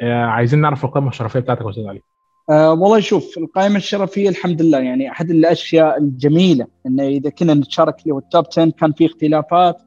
آه 0.00 0.24
عايزين 0.24 0.60
نعرف 0.60 0.84
القائمة 0.84 1.08
الشرفية 1.08 1.40
بتاعتك 1.40 1.62
يا 1.64 1.70
أستاذ 1.70 1.86
علي. 1.86 2.02
أه 2.50 2.72
والله 2.72 3.00
شوف 3.00 3.38
القائمة 3.38 3.76
الشرفية 3.76 4.28
الحمد 4.28 4.62
لله 4.62 4.78
يعني 4.78 5.10
أحد 5.10 5.30
الأشياء 5.30 5.98
الجميلة 5.98 6.66
أنه 6.86 7.02
إذا 7.02 7.30
كنا 7.30 7.54
نتشارك 7.54 8.02
اللي 8.02 8.14
هو 8.14 8.18
التوب 8.18 8.44
10 8.52 8.70
كان 8.70 8.92
في 8.92 9.06
اختلافات 9.06 9.82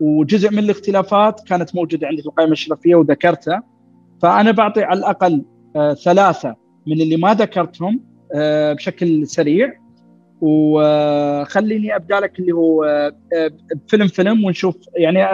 وجزء 0.00 0.50
من 0.50 0.58
الاختلافات 0.58 1.40
كانت 1.48 1.74
موجودة 1.74 2.06
عندي 2.06 2.22
في 2.22 2.28
القائمة 2.28 2.52
الشرفية 2.52 2.94
وذكرتها. 2.94 3.62
فأنا 4.22 4.50
بعطي 4.50 4.82
على 4.82 4.98
الأقل 4.98 5.44
أه 5.76 5.94
ثلاثة 5.94 6.56
من 6.86 7.00
اللي 7.00 7.16
ما 7.16 7.34
ذكرتهم 7.34 8.00
أه 8.34 8.72
بشكل 8.72 9.26
سريع. 9.26 9.72
وخليني 10.40 11.96
أبدأ 11.96 12.20
لك 12.20 12.38
اللي 12.38 12.52
هو 12.52 12.84
فيلم 13.88 14.06
فيلم 14.06 14.44
ونشوف 14.44 14.76
يعني 14.96 15.24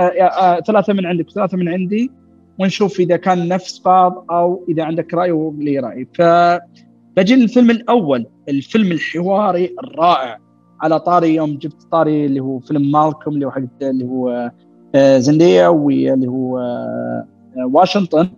ثلاثة 0.66 0.92
من 0.92 1.06
عندك 1.06 1.30
ثلاثة 1.30 1.56
من 1.56 1.68
عندي. 1.68 2.10
ونشوف 2.58 3.00
إذا 3.00 3.16
كان 3.16 3.48
نفس 3.48 3.82
بعض 3.84 4.26
أو 4.30 4.64
إذا 4.68 4.84
عندك 4.84 5.14
رأي 5.14 5.30
ولي 5.30 5.78
رأي. 5.78 6.08
فبجي 6.14 7.36
للفيلم 7.36 7.70
الأول 7.70 8.26
الفيلم 8.48 8.92
الحواري 8.92 9.74
الرائع. 9.84 10.38
على 10.80 11.00
طاري 11.00 11.34
يوم 11.34 11.58
جبت 11.58 11.82
طاري 11.92 12.26
اللي 12.26 12.40
هو 12.40 12.58
فيلم 12.58 12.90
مالكم 12.90 13.30
اللي 13.30 13.46
هو 13.46 13.50
حق 13.50 13.62
اللي 13.82 14.04
هو 14.04 14.52
آه، 14.94 15.18
زندية 15.18 15.68
واللي 15.68 16.28
هو 16.28 16.58
آه، 16.58 17.26
واشنطن. 17.72 18.28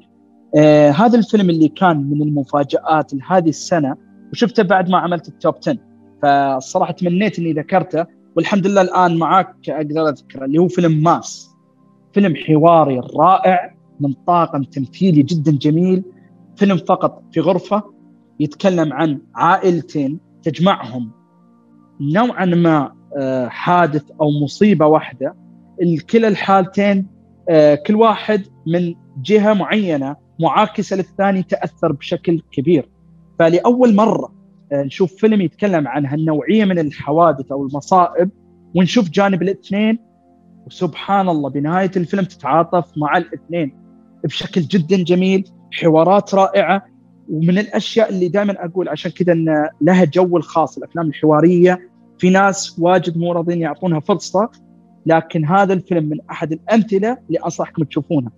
آه 0.57 0.91
هذا 0.91 1.19
الفيلم 1.19 1.51
اللي 1.51 1.69
كان 1.69 2.11
من 2.11 2.23
المفاجآت 2.23 3.15
لهذه 3.15 3.49
السنة 3.49 3.97
وشفته 4.33 4.63
بعد 4.63 4.91
ما 4.91 4.99
عملت 4.99 5.29
التوب 5.29 5.55
10 5.57 5.77
فالصراحة 6.23 6.93
تمنيت 6.93 7.39
إني 7.39 7.52
ذكرته 7.52 8.07
والحمد 8.37 8.66
لله 8.66 8.80
الآن 8.80 9.19
معاك 9.19 9.55
أقدر 9.69 10.09
أذكره 10.09 10.45
اللي 10.45 10.59
هو 10.59 10.69
فيلم 10.69 11.02
ماس. 11.02 11.51
فيلم 12.13 12.37
حواري 12.37 13.01
رائع 13.16 13.75
من 14.01 14.13
طاقم 14.13 14.63
تمثيلي 14.63 15.23
جدا 15.23 15.53
جميل 15.53 16.05
فيلم 16.57 16.77
فقط 16.77 17.23
في 17.33 17.41
غرفة 17.41 17.83
يتكلم 18.41 18.93
عن 18.93 19.21
عائلتين 19.35 20.21
تجمعهم. 20.43 21.11
نوعا 22.01 22.45
ما 22.45 22.93
آه، 23.19 23.49
حادث 23.49 24.11
أو 24.21 24.30
مصيبة 24.45 24.87
واحدة 24.87 25.35
كلا 26.11 26.29
الحالتين 26.29 27.07
آه، 27.49 27.74
كل 27.74 27.95
واحد 27.95 28.43
من 28.66 28.95
جهة 29.23 29.52
معينة 29.52 30.17
معاكسة 30.41 30.96
للثاني 30.96 31.43
تأثر 31.43 31.93
بشكل 31.93 32.43
كبير. 32.52 32.89
فلأول 33.39 33.95
مرة 33.95 34.33
آه، 34.73 34.83
نشوف 34.83 35.15
فيلم 35.15 35.41
يتكلم 35.41 35.89
عن 35.89 36.07
هالنوعية 36.07 36.65
من 36.65 36.79
الحوادث 36.79 37.52
أو 37.52 37.67
المصائب 37.67 38.30
ونشوف 38.77 39.11
جانب 39.11 39.43
الاثنين 39.43 39.99
وسبحان 40.67 41.29
الله 41.29 41.51
بنهاية 41.51 41.91
الفيلم 41.96 42.24
تتعاطف 42.24 42.99
مع 42.99 43.17
الاثنين. 43.17 43.77
بشكل 44.24 44.60
جدا 44.60 45.04
جميل 45.04 45.45
حوارات 45.73 46.35
رائعة. 46.35 46.82
ومن 47.29 47.59
الأشياء 47.59 48.10
اللي 48.10 48.29
دائما 48.29 48.65
أقول 48.65 48.88
عشان 48.88 49.10
كذا 49.10 49.32
إن 49.32 49.68
لها 49.80 50.04
جو 50.04 50.37
الخاص 50.37 50.79
الأفلام 50.79 51.07
الحوارية. 51.07 51.90
في 52.18 52.30
ناس 52.30 52.79
واجد 52.79 53.18
مو 53.18 53.32
راضين 53.32 53.60
يعطونها 53.60 54.01
فرصة 54.01 54.51
لكن 55.07 55.45
هذا 55.45 55.73
الفيلم 55.73 56.09
من 56.09 56.18
أحد 56.30 56.52
الأمثلة 56.52 57.18
اللي 57.29 57.38
أنصحكم 57.45 57.85
تشوفونها. 57.85 58.32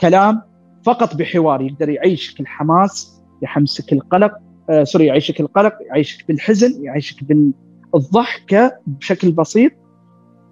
كلام 0.00 0.42
فقط 0.84 1.16
بحوار 1.16 1.62
يقدر 1.62 1.88
يعيشك 1.88 2.40
الحماس 2.40 3.22
يحمسك 3.42 3.92
القلق 3.92 4.32
آه 4.70 4.84
sorry 4.84 5.06
يعيشك 5.06 5.40
القلق 5.40 5.72
يعيشك 5.90 6.28
بالحزن 6.28 6.84
يعيشك 6.84 7.24
بالضحكه 7.24 8.78
بشكل 8.86 9.32
بسيط. 9.32 9.72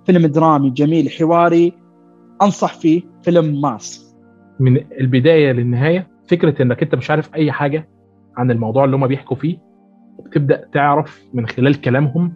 فيلم 0.06 0.27
درامي 0.27 0.70
جميل 0.70 1.11
حواري 1.11 1.72
أنصح 2.42 2.74
فيه 2.74 3.02
فيلم 3.22 3.61
Mass. 3.61 4.05
من 4.60 4.80
البداية 5.00 5.52
للنهاية 5.52 6.06
فكرة 6.28 6.62
إنك 6.62 6.82
أنت 6.82 6.94
مش 6.94 7.10
عارف 7.10 7.34
أي 7.34 7.52
حاجة 7.52 7.88
عن 8.36 8.50
الموضوع 8.50 8.84
اللي 8.84 8.96
هم 8.96 9.06
بيحكوا 9.06 9.36
فيه 9.36 9.58
وبتبدأ 10.18 10.64
تعرف 10.72 11.24
من 11.34 11.46
خلال 11.46 11.80
كلامهم 11.80 12.32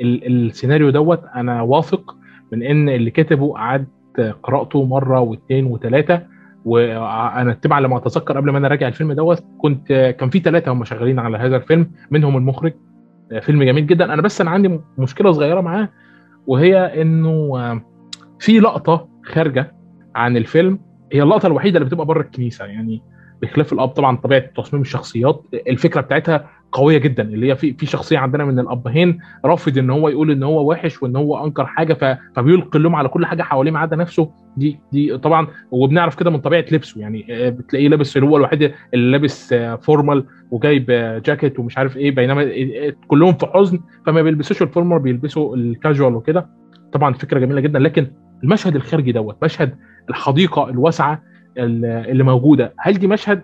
السيناريو 0.00 0.90
دوت. 0.90 1.24
أنا 1.34 1.62
واثق 1.62 2.16
من 2.52 2.62
إن 2.62 2.88
اللي 2.88 3.10
كتبه 3.10 3.52
قعدت 3.52 4.20
قراته 4.42 4.84
مرة 4.84 5.20
واثنين 5.20 5.66
وثلاثه 5.66 6.22
وأنا 6.64 7.52
تبعا 7.52 7.80
لما 7.80 7.96
أتذكر 7.96 8.36
قبل 8.36 8.50
ما 8.50 8.58
أنا 8.58 8.68
راجع 8.68 8.88
الفيلم 8.88 9.12
دوت. 9.12 9.44
كنت 9.58 10.14
كان 10.18 10.30
في 10.30 10.38
ثلاثة 10.38 10.72
هم 10.72 10.84
شغالين 10.84 11.18
على 11.18 11.38
هذا 11.38 11.56
الفيلم 11.56 11.90
منهم 12.10 12.36
المخرج. 12.36 12.72
فيلم 13.40 13.62
جميل 13.62 13.86
جدا. 13.86 14.14
أنا 14.14 14.22
بس 14.22 14.40
أنا 14.40 14.50
عندي 14.50 14.80
مشكلة 14.98 15.32
صغيرة 15.32 15.60
معاه 15.60 15.88
وهي 16.46 17.02
إنه 17.02 17.52
في 18.38 18.60
لقطة 18.60 19.08
خارجة 19.24 19.72
عن 20.14 20.36
الفيلم 20.36 20.78
هي 21.12 21.22
اللقطة 21.22 21.46
الوحيدة 21.46 21.78
اللي 21.78 21.86
بتبقى 21.88 22.06
بره 22.06 22.20
الكنيسة 22.20 22.64
يعني 22.64 23.02
بخلاف 23.42 23.72
الأب 23.72 23.88
طبعا 23.88 24.16
طبيعة 24.16 24.40
تصميم 24.56 24.82
الشخصيات 24.82 25.44
الفكرة 25.68 26.00
بتاعتها 26.00 26.48
قوية 26.72 26.98
جدا 26.98 27.22
اللي 27.22 27.50
هي 27.50 27.56
في 27.56 27.72
في 27.72 27.86
شخصية 27.86 28.18
عندنا 28.18 28.44
من 28.44 28.58
الأبهين 28.58 29.18
رافض 29.44 29.78
إن 29.78 29.90
هو 29.90 30.08
يقول 30.08 30.30
إن 30.30 30.42
هو 30.42 30.70
وحش 30.70 31.02
وإن 31.02 31.16
هو 31.16 31.44
أنكر 31.46 31.66
حاجة 31.66 32.20
فبيلقي 32.36 32.78
اللوم 32.78 32.94
على 32.96 33.08
كل 33.08 33.26
حاجة 33.26 33.42
حواليه 33.42 33.70
ما 33.70 33.78
عدا 33.78 33.96
نفسه. 33.96 34.30
دي 34.56 34.78
دي 34.92 35.18
طبعا 35.18 35.46
وبنعرف 35.70 36.14
كده 36.14 36.30
من 36.30 36.38
طبيعة 36.38 36.64
لبسه 36.72 37.00
يعني 37.00 37.26
آه، 37.30 37.50
بتلاقيه 37.50 37.88
لابس 37.88 38.18
هو 38.18 38.36
الوحيد 38.36 38.72
اللي 38.94 39.10
لابس 39.12 39.54
formal 39.80 40.18
آه، 40.18 40.24
وجايب 40.50 40.86
جاكيت 41.24 41.58
ومش 41.58 41.78
عارف 41.78 41.96
إيه 41.96 42.10
بينما 42.14 42.42
آه، 42.42 42.94
كلهم 43.08 43.32
في 43.34 43.46
حزن 43.46 43.80
فما 44.06 44.22
بيلبسوش 44.22 44.62
ال 44.62 44.67
formal 44.67 44.98
بيلبسوا 44.98 45.56
الكاجوال 45.56 46.14
وكده. 46.14 46.48
طبعا 46.92 47.14
فكرة 47.14 47.38
جميلة 47.38 47.60
جدا 47.60 47.78
لكن 47.78 48.06
المشهد 48.44 48.76
الخارجي 48.76 49.12
دوت 49.12 49.44
مشهد 49.44 49.74
الحديقة 50.10 50.68
الواسعة 50.68 51.22
اللي 51.58 52.22
موجودة. 52.22 52.74
هل 52.78 52.94
دي 52.94 53.06
مشهد؟ 53.06 53.42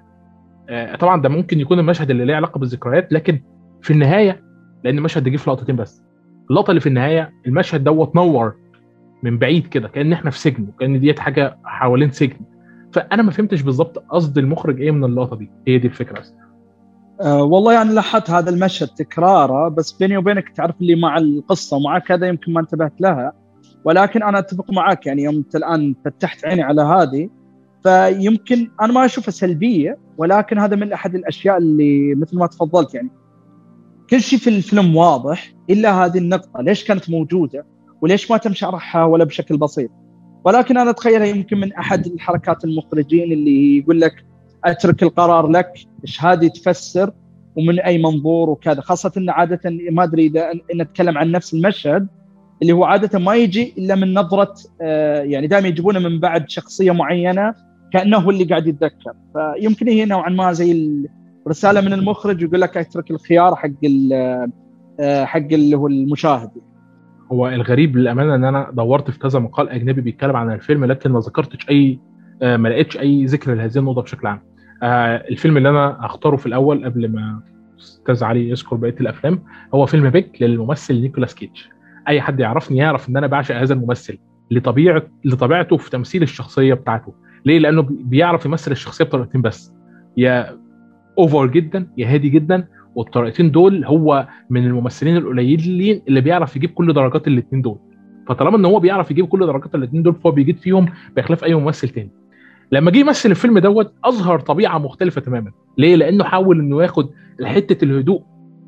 آه، 0.69 0.97
طبعا 0.97 1.23
ده 1.23 1.29
ممكن 1.29 1.61
يكون 1.61 1.79
المشهد 1.79 2.11
اللي 2.11 2.25
ليه 2.25 2.35
علاقة 2.37 2.59
بالذكريات 2.59 3.13
لكن 3.13 3.41
في 3.83 3.93
النهاية 3.93 4.43
لأن 4.85 4.99
المشهد 4.99 5.25
ده 5.25 5.31
جه 5.31 5.37
في 5.37 5.51
لقطتين 5.51 5.77
بس. 5.77 6.03
اللقطة 6.51 6.71
اللي 6.71 6.81
في 6.81 6.89
النهاية 6.89 7.33
المشهد 7.47 7.85
دوت 7.85 8.17
نور 8.17 8.55
من 9.23 9.39
بعيد 9.39 9.67
كده 9.67 9.89
كأن 9.89 10.13
إحنا 10.13 10.31
في 10.31 10.39
سجن 10.39 10.69
وكأن 10.69 11.01
ديت 11.01 11.19
حاجة 11.19 11.59
حوالين 11.65 12.11
سجن. 12.11 12.37
فأنا 12.93 13.23
ما 13.23 13.31
فهمتش 13.31 13.63
بالظبط 13.63 13.99
قصد 13.99 14.39
المخرج 14.39 14.81
إيه 14.81 14.91
من 14.91 15.05
اللقطة 15.05 15.37
دي. 15.37 15.51
هي 15.69 15.79
دي 15.79 15.87
الفكرة 15.87 16.21
بس. 16.21 16.35
أه 17.23 17.43
والله 17.43 17.73
يعني 17.73 17.95
لاحظت 17.95 18.31
هذا 18.31 18.51
المشهد 18.51 18.89
تكراره 18.89 19.69
بس 19.69 19.93
بيني 19.93 20.17
وبينك 20.17 20.49
تعرف 20.49 20.75
اللي 20.81 20.95
مع 20.95 21.17
القصة 21.19 21.77
ومع 21.77 21.99
كذا 21.99 22.27
يمكن 22.29 22.53
ما 22.53 22.61
انتبهت 22.61 23.01
لها. 23.01 23.33
ولكن 23.87 24.23
أنا 24.23 24.39
أتفق 24.39 24.71
معك 24.71 25.07
يعني 25.07 25.23
يوم 25.23 25.37
أنت 25.37 25.57
الآن 25.57 25.95
فتحت 26.05 26.47
عيني 26.47 26.63
على 26.63 26.83
هذه 26.83 27.29
فيمكن 27.83 28.71
أنا 28.81 28.93
ما 28.93 29.05
أشوفها 29.05 29.31
سلبية 29.31 29.99
ولكن 30.19 30.59
هذا 30.59 30.77
من 30.77 30.93
أحد 30.93 31.15
الأشياء 31.15 31.59
اللي 31.59 32.15
مثل 32.15 32.39
ما 32.39 32.47
تفضلت 32.47 32.95
يعني 32.95 33.11
كل 34.11 34.21
شيء 34.21 34.39
في 34.39 34.51
الفيلم 34.51 34.97
واضح 34.97 35.53
إلا 35.71 36.05
هذه 36.05 36.19
النقطة 36.19 36.63
ليش 36.63 36.85
كانت 36.85 37.11
موجودة؟ 37.11 37.67
وليش 38.01 38.31
ما 38.31 38.37
تم 38.37 38.55
شرحها 38.55 39.05
ولا 39.05 39.25
بشكل 39.25 39.57
بسيط؟ 39.57 39.91
ولكن 40.45 40.79
أنا 40.79 40.91
أتخيلها 40.91 41.27
يمكن 41.27 41.61
من 41.61 41.73
أحد 41.73 42.07
الحركات 42.07 42.65
المخرجين 42.65 43.33
اللي 43.33 43.79
يقول 43.79 44.01
لك 44.01 44.27
أترك 44.65 45.03
القرار 45.03 45.49
لك 45.49 45.73
إيش 46.05 46.25
هذه 46.25 46.49
تفسر 46.49 47.13
ومن 47.57 47.81
أي 47.81 47.99
منظور 47.99 48.51
وكذا 48.51 48.81
خاصة 48.81 49.13
إن 49.17 49.31
عادة 49.31 49.61
ما 49.91 50.05
أدري 50.05 50.27
إذا 50.27 50.51
نتكلم 50.75 51.19
عن 51.19 51.31
نفس 51.31 51.55
المشهد 51.55 52.09
اللي 52.63 52.73
هو 52.73 52.85
عادة 52.85 53.19
ما 53.19 53.35
يجي 53.35 53.75
إلا 53.79 53.95
من 53.95 54.15
نظرة 54.15 54.55
آه، 54.81 55.23
يعني 55.23 55.47
دائما 55.47 55.69
يجيبونه 55.69 55.99
من 55.99 56.21
بعد 56.21 56.51
شخصية 56.51 56.93
معينة 56.93 57.55
كأنه 57.93 58.19
هو 58.19 58.31
اللي 58.31 58.45
قاعد 58.45 58.67
يتذكر. 58.67 59.13
فيمكن 59.33 59.89
هي 59.89 60.05
نوعا 60.05 60.31
ما 60.31 60.53
زي 60.53 60.91
الرسالة 61.47 61.81
من 61.81 61.93
المخرج 61.93 62.43
يقول 62.43 62.61
لك 62.61 62.77
اترك 62.77 63.11
الخيار 63.11 63.57
حق 63.57 63.71
آه، 65.01 65.25
حق 65.25 65.53
اللي 65.53 65.77
هو 65.77 65.87
المشاهد. 65.87 66.51
هو 67.33 67.49
الغريب 67.49 67.97
للأمانة 67.97 68.35
إن 68.35 68.45
أنا 68.45 68.71
دورت 68.73 69.11
في 69.11 69.19
كذا 69.19 69.39
مقال 69.39 69.69
أجنبي 69.69 70.01
بيتكلم 70.01 70.37
عن 70.37 70.53
الفيلم 70.53 70.85
لكن 70.85 71.11
ما 71.11 71.21
ذكرتش 71.21 71.71
أي 71.71 71.99
آه، 72.43 72.57
ما 72.57 72.69
لقيتش 72.69 72.99
أي 72.99 73.25
ذكر 73.25 73.55
لهذه 73.55 73.79
النقطة 73.79 74.03
بشكل 74.03 74.27
عام. 74.27 74.41
الفيلم 75.31 75.57
اللي 75.57 75.69
أنا 75.69 76.07
اختاره 76.07 76.37
في 76.37 76.47
الأول 76.47 76.85
قبل 76.85 77.09
ما 77.09 77.41
أستاذ 77.79 78.25
علي 78.25 78.51
يذكر 78.51 78.77
بقية 78.77 78.95
الأفلام 79.01 79.43
هو 79.75 79.87
فيلم 79.87 80.11
Pig 80.11 80.43
للممثل 80.43 81.01
نيكولاس 81.01 81.35
كيج 81.35 81.71
أي 82.09 82.21
حد 82.21 82.41
يعرفني 82.41 82.77
يعرف 82.79 83.09
إن 83.09 83.17
أنا 83.17 83.27
بعشق 83.27 83.57
هذا 83.57 83.75
الممثل 83.75 84.19
لطبيعه 84.51 85.03
لطبيعته 85.25 85.77
في 85.77 85.91
تمثيل 85.91 86.23
الشخصية 86.23 86.75
بتاعته. 86.75 87.15
ليه؟ 87.45 87.59
لأنه 87.59 87.83
بيعرف 87.91 88.47
يمثل 88.47 88.73
الشخصية 88.73 89.05
بطريقتين 89.05 89.43
بس. 89.43 89.73
يا 90.17 90.59
اوفر 91.19 91.47
جدا 91.47 91.87
يا 91.97 92.07
هادي 92.15 92.29
جدا 92.29 92.69
والطريقتين 92.95 93.51
دول 93.51 93.85
هو 93.85 94.29
من 94.51 94.65
الممثلين 94.65 95.17
القليلين 95.17 96.03
اللي 96.09 96.21
بيعرف 96.21 96.57
يجيب 96.57 96.71
كل 96.71 96.93
درجات 96.93 97.29
الاثنين 97.29 97.63
دول. 97.63 97.79
فطالما 98.29 98.57
إن 98.57 98.65
هو 98.65 98.81
بيعرف 98.81 99.11
يجيب 99.11 99.27
كل 99.27 99.47
درجات 99.47 99.75
الاثنين 99.75 100.03
دول 100.03 100.15
فهو 100.15 100.31
بيجيد 100.33 100.59
فيهم 100.59 100.89
بخلاف 101.17 101.45
أي 101.45 101.55
ممثل 101.55 101.89
تاني. 101.89 102.11
لما 102.73 102.91
جه 102.91 102.99
يمثل 102.99 103.31
الفيلم 103.31 103.59
دوت 103.59 103.95
أظهر 104.05 104.41
طبيعة 104.41 104.79
مختلفة 104.79 105.21
تماما. 105.21 105.51
ليه؟ 105.79 105.97
لأنه 105.97 106.25
حاول 106.25 106.61
إنه 106.61 106.83
ياخد 106.83 107.11
حتة 107.45 107.85
الهدوء 107.85 108.23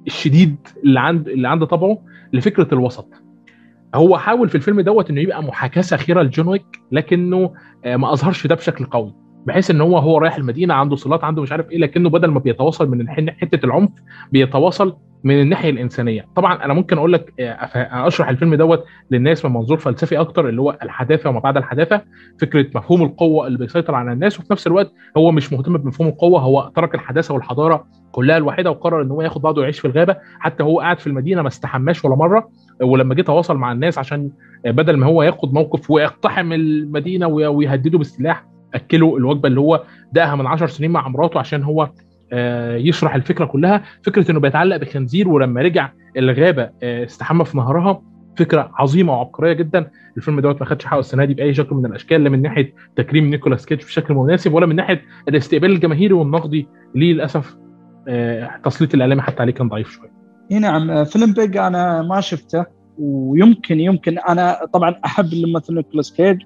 الشديد 0.06 0.56
اللي 0.85 1.00
عند 1.00 1.29
اللي 1.29 1.49
عند 1.49 1.64
طبعه 1.64 1.99
لفكرة 2.32 2.69
الوسط. 2.73 3.27
هو 3.94 4.19
حاول 4.19 4.49
في 4.49 4.55
الفيلم 4.55 4.81
دوت 4.81 5.11
إنه 5.11 5.20
يبقى 5.20 5.43
محاكاة 5.43 5.82
ساخره 5.82 6.23
لجون 6.23 6.49
ويك 6.49 6.81
لكنه 6.93 7.52
آه، 7.85 7.96
ما 7.96 8.12
أظهرش 8.12 8.46
ده 8.46 8.55
بشكل 8.55 8.85
قوي. 8.85 9.14
بحيث 9.46 9.70
إن 9.70 9.81
هو 9.81 9.99
هو 9.99 10.19
رايح 10.19 10.37
المدينة 10.37 10.75
عنده 10.75 10.96
صلات 10.96 11.25
عنده 11.25 11.43
مش 11.43 11.52
عارف 11.52 11.70
إيه 11.70 11.79
لكنه 11.79 12.11
بدل 12.11 12.29
ما 12.29 12.38
بيتواصل 12.40 12.90
من 12.90 13.08
حتة 13.31 13.67
العنف 13.67 13.90
بيتواصل 14.32 14.96
من 15.25 15.40
الناحية 15.40 15.70
الإنسانية. 15.70 16.26
طبعا 16.37 16.64
أنا 16.64 16.75
ممكن 16.75 16.99
أقول 16.99 17.12
لك 17.12 17.32
أشرح 17.76 18.29
الفيلم 18.29 18.55
دوت 18.55 18.85
للناس 19.11 19.44
من 19.44 19.52
منظور 19.52 19.79
فلسفي 19.79 20.20
أكتر 20.20 20.49
اللي 20.49 20.61
هو 20.61 20.79
الحداثة 20.82 21.31
وما 21.31 21.40
بعد 21.40 21.56
الحداثة 21.56 22.02
فكرة 22.40 22.67
مفهوم 22.75 23.02
القوة 23.02 23.46
اللي 23.46 23.58
بيسيطر 23.58 23.94
على 23.94 24.12
الناس 24.12 24.40
وفي 24.40 24.52
نفس 24.52 24.67
الوقت 24.67 24.93
هو 25.17 25.31
مش 25.31 25.52
مهتم 25.52 25.76
بمفهوم 25.79 26.08
القوة 26.08 26.40
هو 26.40 26.70
ترك 26.76 26.94
الحداثة 26.94 27.35
والحضارة 27.35 27.87
كلها 28.12 28.37
الواحدة 28.37 28.70
وقرر 28.70 29.02
إن 29.02 29.11
هو 29.11 29.23
ياخد 29.23 29.43
بعضه 29.43 29.61
ويعيش 29.61 29.81
في 29.81 29.85
الغابة 29.88 30.17
حتى 30.40 30.62
هو 30.62 30.81
قاعد 30.81 30.99
في 31.00 31.06
المدينة 31.06 31.43
ما 31.43 31.49
استحماش 31.49 32.05
ولا 32.05 32.17
مرة. 32.17 32.49
ولما 32.82 33.14
جه 33.14 33.22
تواصل 33.22 33.56
مع 33.56 33.72
الناس 33.72 33.98
عشان 33.98 34.30
بدل 34.64 34.96
ما 34.96 35.06
هو 35.06 35.22
ياخد 35.22 35.54
موقف 35.54 35.90
ويقتحم 35.90 36.52
المدينة 36.52 37.26
ويهدده 37.26 37.98
بالسلاح 37.98 38.46
أكله 38.75 39.16
الوجبة 39.16 39.48
اللي 39.48 39.60
هو 39.60 39.82
دقها 40.12 40.34
من 40.34 40.46
10 40.46 40.66
سنين 40.66 40.90
مع 40.90 41.08
مراته 41.08 41.40
عشان 41.40 41.62
هو 41.62 41.90
يشرح 42.76 43.14
الفكرة 43.14 43.44
كلها. 43.44 43.82
فكرة 44.02 44.30
إنه 44.30 44.40
بيتعلق 44.40 44.76
بخنزير 44.76 45.28
ولما 45.28 45.62
رجع 45.62 45.90
الغابة 46.16 46.70
استحمى 46.82 47.44
في 47.44 47.56
نهرها 47.56 48.02
فكرة 48.36 48.70
عظيمة 48.75 49.12
وعبقرية 49.12 49.52
جدا. 49.52 49.90
الفيلم 50.16 50.40
دوت 50.40 50.60
ما 50.60 50.66
خدش 50.66 50.84
حقه 50.84 50.98
السنة 50.98 51.25
دي 51.25 51.34
بأي 51.34 51.54
شكل 51.54 51.76
من 51.76 51.86
الأشكال 51.86 52.25
لا 52.25 52.30
من 52.30 52.42
ناحية 52.42 52.75
تكريم 52.96 53.30
نيكولاس 53.30 53.66
كيدج 53.66 53.82
بشكل 53.82 54.14
مناسب 54.14 54.54
ولا 54.54 54.66
من 54.66 54.76
ناحية 54.76 55.02
الاستقبال 55.28 55.70
الجماهيري 55.70 56.14
والنقدي. 56.14 56.69
ليه 56.94 57.12
للأسف 57.12 57.56
تسليط 58.64 58.94
الإعلامي 58.94 59.22
حتى 59.22 59.42
عليه 59.42 59.52
كان 59.52 59.69
ضعيف 59.69 59.90
شوية. 59.90 60.17
اي 60.52 60.58
نعم 60.58 61.04
فيلم 61.04 61.32
Pig 61.32 61.56
أنا 61.56 62.02
ما 62.02 62.20
شفته 62.20 62.64
ويمكن 62.98 63.80
يمكن 63.80 64.18
أنا 64.18 64.58
طبعا 64.72 64.94
أحب 65.04 65.32
الممثل 65.32 65.74
نيكولاس 65.74 66.12
كيج 66.12 66.42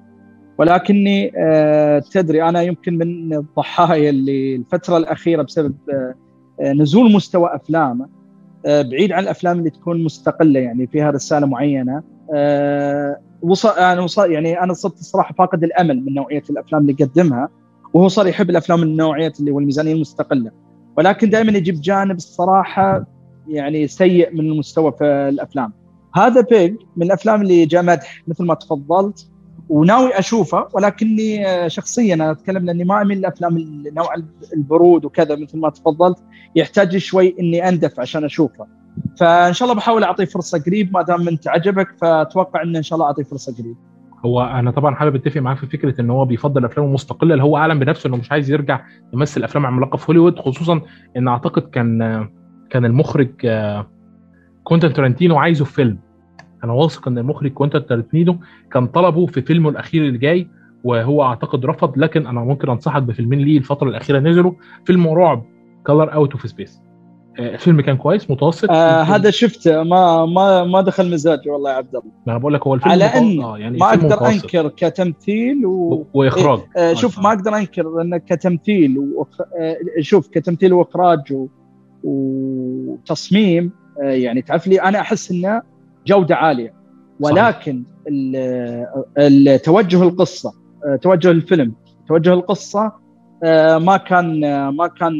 ولكني 0.58 1.32
آه 1.38 2.02
تدري 2.10 2.42
أنا 2.42 2.62
يمكن 2.62 2.98
من 2.98 3.34
الضحايا 3.34 4.10
اللي 4.10 4.56
الفترة 4.56 4.96
الأخيرة 4.96 5.42
بسبب 5.42 5.74
آه 6.60 6.72
نزول 6.72 7.12
مستوى 7.12 7.54
أفلامه 7.54 8.08
آه 8.66 8.82
بعيد 8.82 9.12
عن 9.12 9.22
الأفلام 9.22 9.58
اللي 9.58 9.70
تكون 9.70 10.04
مستقلة 10.04 10.60
يعني 10.60 10.86
فيها 10.86 11.10
رسالة 11.10 11.46
معينة 11.46 12.02
وصل 13.42 13.68
أنا 13.68 14.00
وصل 14.00 14.30
يعني 14.30 14.62
أنا 14.62 14.72
صرت 14.72 14.94
الصراحه 15.00 15.34
فاقد 15.34 15.64
الأمل 15.64 16.04
من 16.04 16.14
نوعية 16.14 16.42
الأفلام 16.50 16.82
اللي 16.82 16.96
يقدمها 17.00 17.48
وهو 17.94 18.08
صار 18.08 18.26
يحب 18.26 18.50
الأفلام 18.50 18.80
من 18.80 18.96
نوعية 18.96 19.32
اللي 19.40 19.50
هو 19.50 19.58
الميزانية 19.58 19.92
المستقلة. 19.92 20.50
ولكن 20.98 21.30
دائما 21.30 21.52
يجيب 21.52 21.80
جانب 21.80 22.16
الصراحة 22.16 23.06
يعني 23.48 23.86
سيء 23.86 24.34
من 24.34 24.40
المستوى 24.40 24.92
في 24.92 25.04
الأفلام. 25.04 25.72
هذا 26.14 26.40
بيج 26.40 26.76
من 26.96 27.06
الأفلام 27.06 27.42
اللي 27.42 27.66
جاء 27.66 27.82
مدح 27.82 28.22
مثل 28.28 28.44
ما 28.44 28.54
تفضلت 28.54 29.28
وناوي 29.68 30.18
أشوفه 30.18 30.68
ولكني 30.74 31.44
شخصيا 31.70 32.14
أنا 32.14 32.30
أتكلم 32.30 32.64
لأني 32.64 32.84
ما 32.84 33.02
أميل 33.02 33.20
لأفلام 33.20 33.58
نوع 33.96 34.14
البرود 34.56 35.04
وكذا 35.04 35.36
مثل 35.36 35.58
ما 35.58 35.70
تفضلت 35.70 36.18
يحتاج 36.56 36.96
شوي 36.96 37.34
إني 37.40 37.68
أندف 37.68 38.00
عشان 38.00 38.24
أشوفه. 38.24 38.66
فإن 39.20 39.52
شاء 39.52 39.68
الله 39.68 39.80
بحاول 39.80 40.04
اعطيه 40.04 40.24
فرصة 40.24 40.62
قريب 40.66 40.92
ما 40.92 41.02
دام 41.02 41.28
أنت 41.28 41.48
عجبك 41.48 41.88
فأتوقع 42.00 42.62
ان 42.62 42.76
إن 42.76 42.82
شاء 42.82 42.96
الله 42.96 43.06
اعطيه 43.06 43.22
فرصة 43.22 43.54
قريب. 43.58 43.76
هو 44.26 44.42
أنا 44.42 44.70
طبعا 44.70 44.94
حابب 44.94 45.14
أتفق 45.14 45.40
معاك 45.40 45.56
في 45.58 45.66
فكرة 45.66 46.00
إن 46.00 46.10
هو 46.10 46.24
بيفضل 46.24 46.64
أفلامه 46.64 46.88
المستقله 46.88 47.32
اللي 47.32 47.44
هو 47.44 47.56
اعلن 47.56 47.78
بنفسه 47.78 48.08
إنه 48.08 48.16
مش 48.16 48.32
عايز 48.32 48.50
يرجع 48.50 48.80
يمثل 49.14 49.44
أفلام 49.44 49.66
عملاقة 49.66 49.96
في 49.96 50.08
هوليوود 50.08 50.38
خصوصا 50.38 50.80
إن 51.16 51.28
أعتقد 51.28 51.62
كان 51.62 52.28
كان 52.72 52.84
المخرج 52.84 53.28
كوينتين 54.64 54.92
تارانتينو 54.92 55.36
عايزه 55.36 55.64
في 55.64 55.72
فيلم. 55.72 55.98
أنا 56.64 56.72
واثق 56.72 57.08
إن 57.08 57.18
المخرج 57.18 57.52
كوينتين 57.52 57.86
تارانتينو 57.86 58.36
كان 58.72 58.86
طلبه 58.86 59.26
في 59.26 59.42
فيلمه 59.42 59.70
الأخير 59.70 60.04
اللي 60.04 60.18
جاي 60.18 60.48
وهو 60.84 61.22
أعتقد 61.22 61.66
رفض 61.66 61.98
لكن 61.98 62.26
أنا 62.26 62.40
ممكن 62.40 62.70
أنصحك 62.70 63.02
بفيلمين 63.02 63.38
ليه 63.38 63.58
الفترة 63.58 63.88
الأخيرة 63.88 64.18
نزلوا. 64.18 64.52
فيلم 64.84 65.08
رعب 65.08 65.42
Color 65.86 66.14
Out 66.14 66.32
of 66.32 66.48
Space 66.48 66.82
الفيلم 67.38 67.80
كان 67.80 67.96
كويس 67.96 68.30
متوسط. 68.30 68.70
آه 68.70 69.02
هذا 69.02 69.30
شفته. 69.30 69.82
ما 69.82 70.26
ما 70.26 70.64
ما 70.64 70.80
دخل 70.80 71.10
مزاجي 71.10 71.50
والله 71.50 71.70
يا 71.70 71.76
عبد 71.76 71.96
الله. 71.96 72.12
أنا 72.28 72.38
بقول 72.38 72.54
لك 72.54 72.66
هو 72.66 72.74
الفيلم 72.74 72.92
على 72.92 73.04
إن 73.04 73.40
آه 73.42 73.58
يعني 73.58 73.78
ما 73.78 73.88
أقدر 73.88 74.06
متوسط. 74.06 74.24
أنكر 74.24 74.68
كتمثيل 74.68 75.66
و... 75.66 76.06
وإخراج. 76.14 76.58
إيه 76.76 76.90
آه 76.90 76.94
شوف 76.94 77.18
ما 77.18 77.28
أقدر 77.28 77.56
أنكر 77.56 78.00
إنه 78.02 78.16
كتمثيل 78.16 78.98
وأخ... 78.98 79.40
آه 79.40 79.76
شوف 80.00 80.28
كتمثيل 80.28 80.72
وإخراج 80.72 81.32
و... 81.32 81.46
وتصميم 82.04 83.72
آه 84.02 84.10
يعني 84.10 84.42
تعرف 84.42 84.66
لي 84.66 84.82
أنا 84.82 85.00
أحس 85.00 85.30
إنه 85.30 85.62
جودة 86.06 86.36
عالية. 86.36 86.74
ولكن 87.20 87.82
التوجه 89.18 90.02
القصة 90.02 90.52
توجه 91.02 91.30
الفيلم 91.30 91.74
توجه 92.08 92.32
القصة 92.32 92.92
ما 93.78 93.96
كان 93.96 94.40
ما 94.68 94.86
كان 94.86 95.12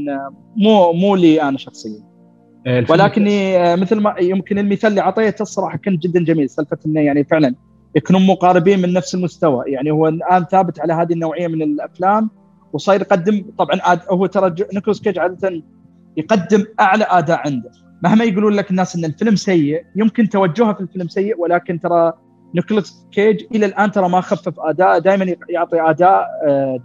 مو 0.57 0.93
مو 0.93 1.17
لي 1.17 1.43
أنا 1.43 1.59
شخصيا. 1.59 2.03
ولكني 2.91 3.77
مثل 3.77 4.01
ما 4.01 4.15
يمكن 4.21 4.59
المثال 4.59 4.91
اللي 4.91 5.01
أعطيته 5.01 5.43
الصراحة 5.43 5.79
كان 5.79 5.97
جدا 5.97 6.25
جميل 6.25 6.51
سالفة 6.51 6.79
إنه 6.87 7.01
يعني 7.01 7.25
فعلا 7.25 7.55
يكونوا 7.97 8.21
مقاربين 8.21 8.83
من 8.83 8.93
نفس 8.93 9.15
المستوى. 9.15 9.65
يعني 9.67 9.91
هو 9.91 10.09
الآن 10.09 10.45
ثابت 10.45 10.81
على 10.81 10.93
هذه 10.93 11.13
النوعية 11.13 11.47
من 11.47 11.63
الأفلام 11.63 12.31
وصاير 12.73 13.01
يقدم 13.01 13.45
طبعا 13.59 13.81
هو 14.11 14.27
ترى 14.27 14.55
نيكولاس 14.75 15.01
كيج 15.01 15.19
عادة 15.19 15.63
يقدم 16.17 16.65
أعلى 16.81 17.07
أداء 17.11 17.41
عنده. 17.47 17.71
مهما 18.03 18.25
يقولون 18.25 18.53
لك 18.53 18.71
الناس 18.71 18.97
إن 18.97 19.05
الفيلم 19.05 19.37
سيء 19.37 19.85
يمكن 19.97 20.29
توجهه 20.29 20.73
في 20.73 20.81
الفيلم 20.81 21.09
سيء 21.09 21.41
ولكن 21.41 21.81
ترى 21.81 22.13
نيكولاس 22.55 23.07
كيج 23.13 23.45
إلى 23.55 23.67
الآن 23.67 23.91
ترى 23.91 24.09
ما 24.09 24.21
خفف 24.21 24.55
أداء 24.61 24.99
دائما 24.99 25.27
يعطي 25.51 25.81
أداء 25.81 26.27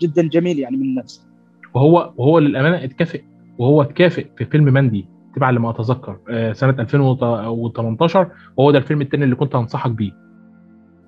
جدا 0.01 0.27
جميل 0.27 0.59
يعني 0.59 0.77
من 0.77 0.95
نفسه 0.95 1.21
وهو 1.73 2.13
وهو 2.17 2.39
للأمانة 2.39 2.83
اتكافئ. 2.83 3.21
وهو 3.57 3.81
اتكافئ 3.81 4.25
في 4.37 4.45
فيلم 4.45 4.73
ماندي 4.73 5.05
تبع 5.35 5.49
لما 5.49 5.69
أتذكر 5.69 6.17
سنة 6.53 6.75
2018 6.79 8.27
وهو 8.57 8.71
ده 8.71 8.77
الفيلم 8.77 9.01
الثاني 9.01 9.23
اللي 9.23 9.35
كنت 9.35 9.55
أنصحك 9.55 9.91
بيه. 9.91 10.11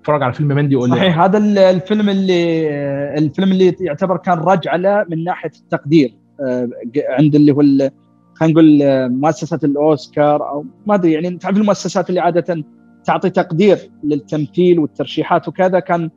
اتفرج 0.01 0.23
على 0.23 0.33
فيلم 0.33 0.47
ماندي 0.47 0.75
وقول 0.75 0.89
صحيح 0.89 1.19
هذا 1.19 1.37
الفيلم 1.69 2.09
اللي 2.09 2.67
الفيلم 3.17 3.51
اللي 3.51 3.75
يعتبر 3.81 4.17
كان 4.17 4.37
رجعة 4.37 4.77
له 4.77 5.05
من 5.09 5.23
ناحية 5.23 5.51
التقدير 5.63 6.13
عند 7.09 7.35
اللي 7.35 7.51
هو 7.51 7.61
خلينا 8.39 8.53
نقول 8.53 8.79
مؤسسة 9.09 9.59
الأوسكار 9.63 10.49
أو 10.49 10.65
ما 10.85 10.95
أدري 10.95 11.13
يعني 11.13 11.37
تعرف 11.37 11.57
المؤسسات 11.57 12.09
اللي 12.09 12.19
عادة 12.19 12.63
تعطي 13.03 13.29
تقدير 13.29 13.77
للتمثيل 14.03 14.79
والترشيحات 14.79 15.47
وكذا. 15.47 15.79
كان 15.79 16.09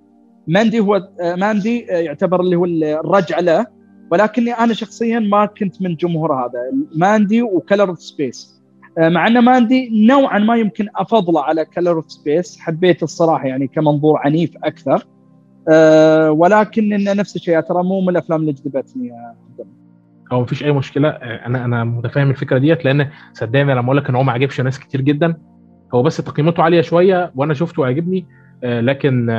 Mandy 0.46 0.80
هو 0.80 1.08
Mandy 1.20 1.78
يعتبر 1.78 2.40
اللي 2.40 2.56
هو 2.56 2.64
الرجعة 2.64 3.40
له. 3.40 3.66
ولكني 4.10 4.52
أنا 4.52 4.74
شخصيا 4.74 5.18
ما 5.18 5.46
كنت 5.46 5.82
من 5.82 5.94
جمهور 5.94 6.34
هذا 6.34 6.58
Mandy 6.96 7.42
و 7.42 7.50
Color 7.50 7.88
of 7.88 8.02
Space 8.02 8.62
مع 8.98 9.26
أن 9.26 9.38
Mandy 9.38 10.06
نوعا 10.06 10.38
ما 10.38 10.56
يمكن 10.56 10.88
أفضله 10.96 11.42
على 11.42 11.64
Color 11.64 11.92
of 11.92 12.12
Space 12.12 12.58
حبيت 12.58 13.02
الصراحة 13.02 13.46
يعني 13.46 13.66
كمنظور 13.66 14.18
عنيف 14.18 14.50
أكثر. 14.64 15.06
ولكن 16.30 16.92
إن 16.92 17.16
نفس 17.16 17.36
الشيء 17.36 17.60
ترى 17.60 17.82
مو 17.82 18.00
من 18.00 18.08
الأفلام 18.08 18.40
اللي 18.40 18.52
جذبتني 18.52 19.12
هو 20.32 20.40
مفيش 20.42 20.64
أي 20.64 20.72
مشكلة. 20.72 21.08
أنا 21.08 21.64
أنا 21.64 21.84
متفاهم 21.84 22.30
الفكرة 22.30 22.58
ديت 22.58 22.84
لأن 22.84 23.08
صدقني 23.32 23.74
لما 23.74 23.84
أقول 23.84 23.96
لك 23.96 24.08
إن 24.08 24.14
هو 24.14 24.22
ما 24.22 24.32
عجبش 24.32 24.60
ناس 24.60 24.78
كتير 24.78 25.00
جدا 25.00 25.36
هو 25.94 26.02
بس 26.02 26.16
تقييماته 26.16 26.62
عالية 26.62 26.80
شوية 26.80 27.32
وأنا 27.34 27.54
شفته 27.54 27.82
وعجبني 27.82 28.26
لكن 28.62 29.30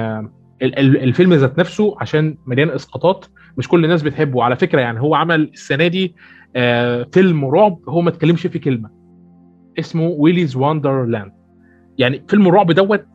الفيلم 0.62 1.33
ذات 1.33 1.59
نفسه 1.59 1.95
عشان 2.01 2.38
مليان 2.47 2.69
إسقاطات 2.69 3.25
مش 3.57 3.67
كل 3.67 3.85
الناس 3.85 4.01
بتحبه. 4.03 4.38
وعلى 4.38 4.55
فكرة 4.55 4.81
يعني 4.81 5.01
هو 5.01 5.15
عمل 5.15 5.41
السنة 5.53 5.88
دي 5.88 6.15
فيلم 7.12 7.45
رعب 7.45 7.79
هو 7.89 8.01
ما 8.01 8.09
اتكلمش 8.09 8.47
فيه 8.47 8.59
كلمة. 8.59 8.89
اسمه 9.79 10.07
Willy's 10.08 10.55
Wonderland 10.55 11.32
يعني 11.97 12.23
فيلم 12.27 12.47
الرعب 12.47 12.71
دوت 12.71 13.05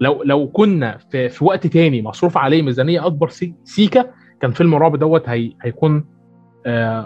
لو 0.00 0.22
لو 0.22 0.48
كنا 0.48 0.98
في, 1.10 1.28
في 1.28 1.44
وقت 1.44 1.66
تاني 1.66 2.02
مصروف 2.02 2.38
عليه 2.38 2.62
ميزانية 2.62 3.06
أكبر 3.06 3.28
سيكا 3.64 4.04
كان 4.40 4.50
فيلم 4.50 4.74
الرعب 4.74 4.96
دوت 4.96 5.28
هي 5.28 5.52
هيكون 5.62 6.04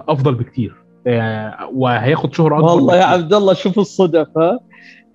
أفضل 0.08 0.34
بكتير 0.34 0.76
وهياخد 1.72 2.34
شهره 2.34 2.58
أكبر 2.58 2.70
والله 2.70 2.96
يا 2.96 3.04
عبد 3.04 3.34
الله 3.34 3.54
شوف 3.54 3.78
الصدفه 3.78 4.60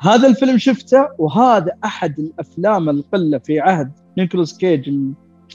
هذا 0.02 0.28
الفيلم 0.28 0.58
شفته 0.58 1.08
وهذا 1.18 1.72
أحد 1.86 2.20
الأفلام 2.20 2.90
القلة 2.90 3.38
في 3.38 3.60
عهد 3.60 3.92
نيكولاس 4.18 4.58
كيج 4.58 4.96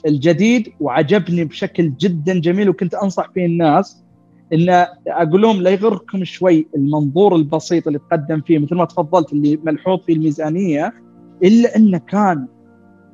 الجديد 0.07 0.69
وعجبني 0.81 1.45
بشكل 1.45 1.93
جدا 1.97 2.41
جميل 2.41 2.69
وكنت 2.69 2.95
أنصح 2.95 3.31
فيه 3.35 3.47
الناس 3.47 4.05
إن 4.53 4.87
أقول 5.09 5.43
لهم 5.43 5.63
لا 5.63 5.71
يغركم 5.71 6.25
شوي 6.25 6.69
المنظور 6.77 7.37
البسيط 7.37 7.87
اللي 7.87 7.99
تقدم 7.99 8.41
فيه 8.41 8.59
مثل 8.59 8.75
ما 8.75 8.85
تفضلت 8.85 9.33
اللي 9.33 9.59
ملحوظ 9.65 9.99
في 10.07 10.13
الميزانية 10.13 10.93
إلا 11.43 11.77
إنه 11.77 11.99
كان 11.99 12.47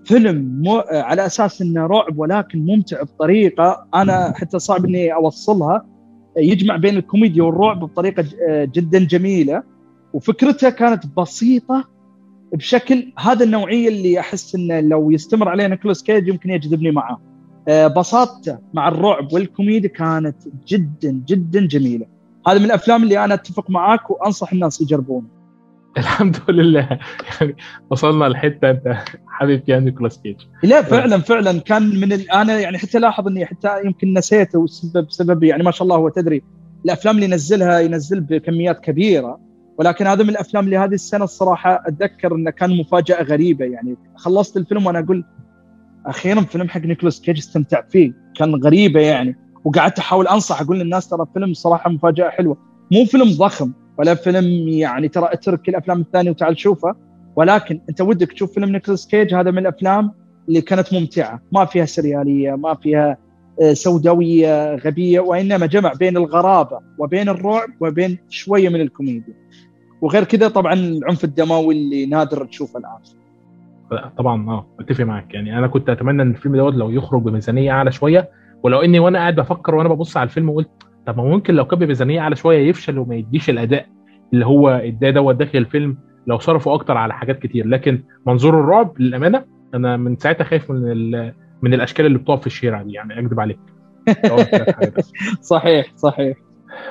فيلم 0.04 0.60
مو 0.62 0.78
على 0.90 1.26
أساس 1.26 1.62
إنه 1.62 1.86
رعب 1.86 2.18
ولكن 2.18 2.66
ممتع 2.66 3.02
بطريقة 3.02 3.86
أنا 3.94 4.32
حتى 4.36 4.58
صعب 4.58 4.84
إني 4.84 5.14
أوصلها. 5.14 5.86
يجمع 6.36 6.76
بين 6.76 6.96
الكوميديا 6.96 7.42
والرعب 7.42 7.80
بطريقة 7.80 8.24
جدا 8.48 8.98
جميلة. 8.98 9.62
وفكرتها 10.14 10.70
كانت 10.70 11.04
بسيطة 11.16 11.84
بشكل 12.52 13.12
هذا 13.18 13.44
النوعية 13.44 13.88
اللي 13.88 14.20
أحس 14.20 14.54
إنه 14.54 14.80
لو 14.80 15.10
يستمر 15.10 15.48
عليه 15.48 15.66
نيكولاس 15.66 16.02
كيج 16.02 16.28
يمكن 16.28 16.50
يجذبني 16.50 16.90
معاه. 16.90 17.20
آه، 17.68 17.86
بساطته 17.86 18.58
مع 18.74 18.88
الرعب 18.88 19.32
والكوميديا 19.32 19.88
كانت 19.88 20.36
جدا 20.66 21.22
جدا 21.26 21.66
جميلة. 21.66 22.06
هذا 22.48 22.58
من 22.58 22.64
الأفلام 22.64 23.02
اللي 23.02 23.24
أنا 23.24 23.34
أتفق 23.34 23.70
معاك 23.70 24.10
وأنصح 24.10 24.52
الناس 24.52 24.80
يجربونه. 24.80 25.26
الحمد 25.98 26.36
لله. 26.48 26.98
يعني 27.40 27.56
وصلنا 27.90 28.24
لحتة 28.24 28.70
أنت 28.70 28.96
حبيت 29.26 29.64
فيها 29.64 29.80
نيكولاس 29.80 30.18
كيج. 30.18 30.36
لا 30.62 30.82
فعلا 30.82 31.18
فعلا 31.18 31.60
كان 31.60 32.00
من 32.00 32.12
ال... 32.12 32.30
أنا 32.30 32.60
يعني 32.60 32.78
حتى 32.78 32.98
لاحظ 32.98 33.28
إني 33.28 33.46
حتى 33.46 33.68
يمكن 33.84 34.12
نسيته 34.12 34.64
بسبب 34.64 35.10
سبب 35.10 35.44
يعني 35.44 35.62
ما 35.62 35.70
شاء 35.70 35.82
الله 35.82 35.96
هو 35.96 36.08
تدري 36.08 36.42
الأفلام 36.84 37.14
اللي 37.14 37.26
ينزلها 37.26 37.80
ينزل 37.80 38.20
بكميات 38.20 38.80
كبيرة. 38.80 39.40
ولكن 39.78 40.06
هذا 40.06 40.22
من 40.22 40.30
الأفلام 40.30 40.64
اللي 40.64 40.78
هذه 40.78 40.94
السنة 40.94 41.24
الصراحة 41.24 41.82
أتذكر 41.86 42.34
إنه 42.34 42.50
كان 42.50 42.76
مفاجأة 42.76 43.22
غريبة. 43.22 43.64
يعني 43.64 43.96
خلصت 44.16 44.56
الفيلم 44.56 44.86
وأنا 44.86 44.98
أقول 44.98 45.24
أخيرا 46.06 46.40
فيلم 46.40 46.68
حق 46.68 46.80
نيكولاس 46.80 47.20
كيج 47.20 47.38
استمتعت 47.38 47.92
فيه. 47.92 48.12
كان 48.36 48.54
غريبة 48.54 49.00
يعني. 49.00 49.36
وقعدت 49.64 49.98
أحاول 49.98 50.28
أنصح 50.28 50.60
أقول 50.60 50.78
للناس 50.78 51.08
ترى 51.08 51.26
فيلم 51.34 51.52
صراحة 51.52 51.90
مفاجأة 51.90 52.28
حلوة. 52.28 52.56
مو 52.92 53.04
فيلم 53.04 53.30
ضخم. 53.30 53.72
ولا 53.98 54.14
فيلم 54.14 54.68
يعني 54.68 55.08
ترى 55.08 55.28
اترك 55.32 55.68
الأفلام 55.68 56.00
الثانية 56.00 56.30
وتعال 56.30 56.58
شوفه. 56.58 56.94
ولكن 57.36 57.80
أنت 57.88 58.00
ودك 58.00 58.32
تشوف 58.32 58.54
فيلم 58.54 58.68
نيكولاس 58.68 59.06
كيج 59.06 59.34
هذا 59.34 59.50
من 59.50 59.58
الأفلام 59.58 60.12
اللي 60.48 60.60
كانت 60.60 60.94
ممتعة. 60.94 61.40
ما 61.52 61.64
فيها 61.64 61.84
سريالية 61.84 62.54
ما 62.54 62.74
فيها 62.74 63.16
آه، 63.62 63.72
سوداوية 63.72 64.74
غبية 64.74 65.20
وإنما 65.20 65.66
جمع 65.66 65.92
بين 65.92 66.16
الغرابة 66.16 66.78
وبين 66.98 67.28
الرعب 67.28 67.68
وبين 67.80 68.18
شوية 68.28 68.68
من 68.68 68.80
الكوميديا. 68.80 69.34
وغير 70.02 70.24
كذا 70.24 70.48
طبعا 70.48 70.72
العنف 70.72 71.24
الدموي 71.24 71.74
اللي 71.74 72.06
نادر 72.06 72.44
تشوفه 72.44 72.78
الآن. 72.78 72.98
طبعا 74.18 74.50
آه 74.50 74.66
أتفق 74.80 75.04
معاك 75.04 75.34
يعني 75.34 75.58
أنا 75.58 75.66
كنت 75.66 75.88
أتمنى 75.88 76.22
إن 76.22 76.30
الفيلم 76.30 76.56
دوت 76.56 76.74
لو 76.74 76.90
يخرج 76.90 77.22
بميزانية 77.22 77.72
أعلى 77.72 77.92
شوية 77.92 78.30
ولو 78.62 78.80
إني 78.80 78.98
وأنا 78.98 79.18
قاعد 79.18 79.36
بفكر 79.36 79.74
وأنا 79.74 79.88
ببص 79.88 80.16
على 80.16 80.24
الفيلم 80.24 80.50
قلت 80.50 80.70
طب 81.06 81.16
ما 81.16 81.24
ممكن 81.24 81.54
لو 81.54 81.64
كان 81.64 81.78
بميزانيه 81.78 82.20
أعلى 82.20 82.36
شوية 82.36 82.68
يفشل 82.68 82.98
وما 82.98 83.14
يديش 83.14 83.50
الأداء 83.50 83.86
اللي 84.32 84.46
هو 84.46 84.68
إداه 84.68 85.10
دوت 85.10 85.36
داخل 85.36 85.58
الفيلم 85.58 85.96
لو 86.26 86.38
صرفوا 86.38 86.74
أكتر 86.74 86.96
على 86.96 87.14
حاجات 87.14 87.38
كتير. 87.38 87.66
لكن 87.66 88.02
منظور 88.26 88.60
الرعب 88.60 89.00
للأمانة 89.00 89.44
أنا 89.74 89.96
من 89.96 90.16
ساعتها 90.16 90.44
خايف 90.44 90.70
من 90.70 91.32
من 91.62 91.74
الأشكال 91.74 92.06
اللي 92.06 92.18
بتقف 92.18 92.40
في 92.40 92.46
الشارع 92.46 92.82
دي 92.82 92.92
يعني 92.92 93.18
اكذب 93.18 93.40
عليك. 93.40 93.58
صحيح 95.40 95.86
صحيح. 95.96 96.36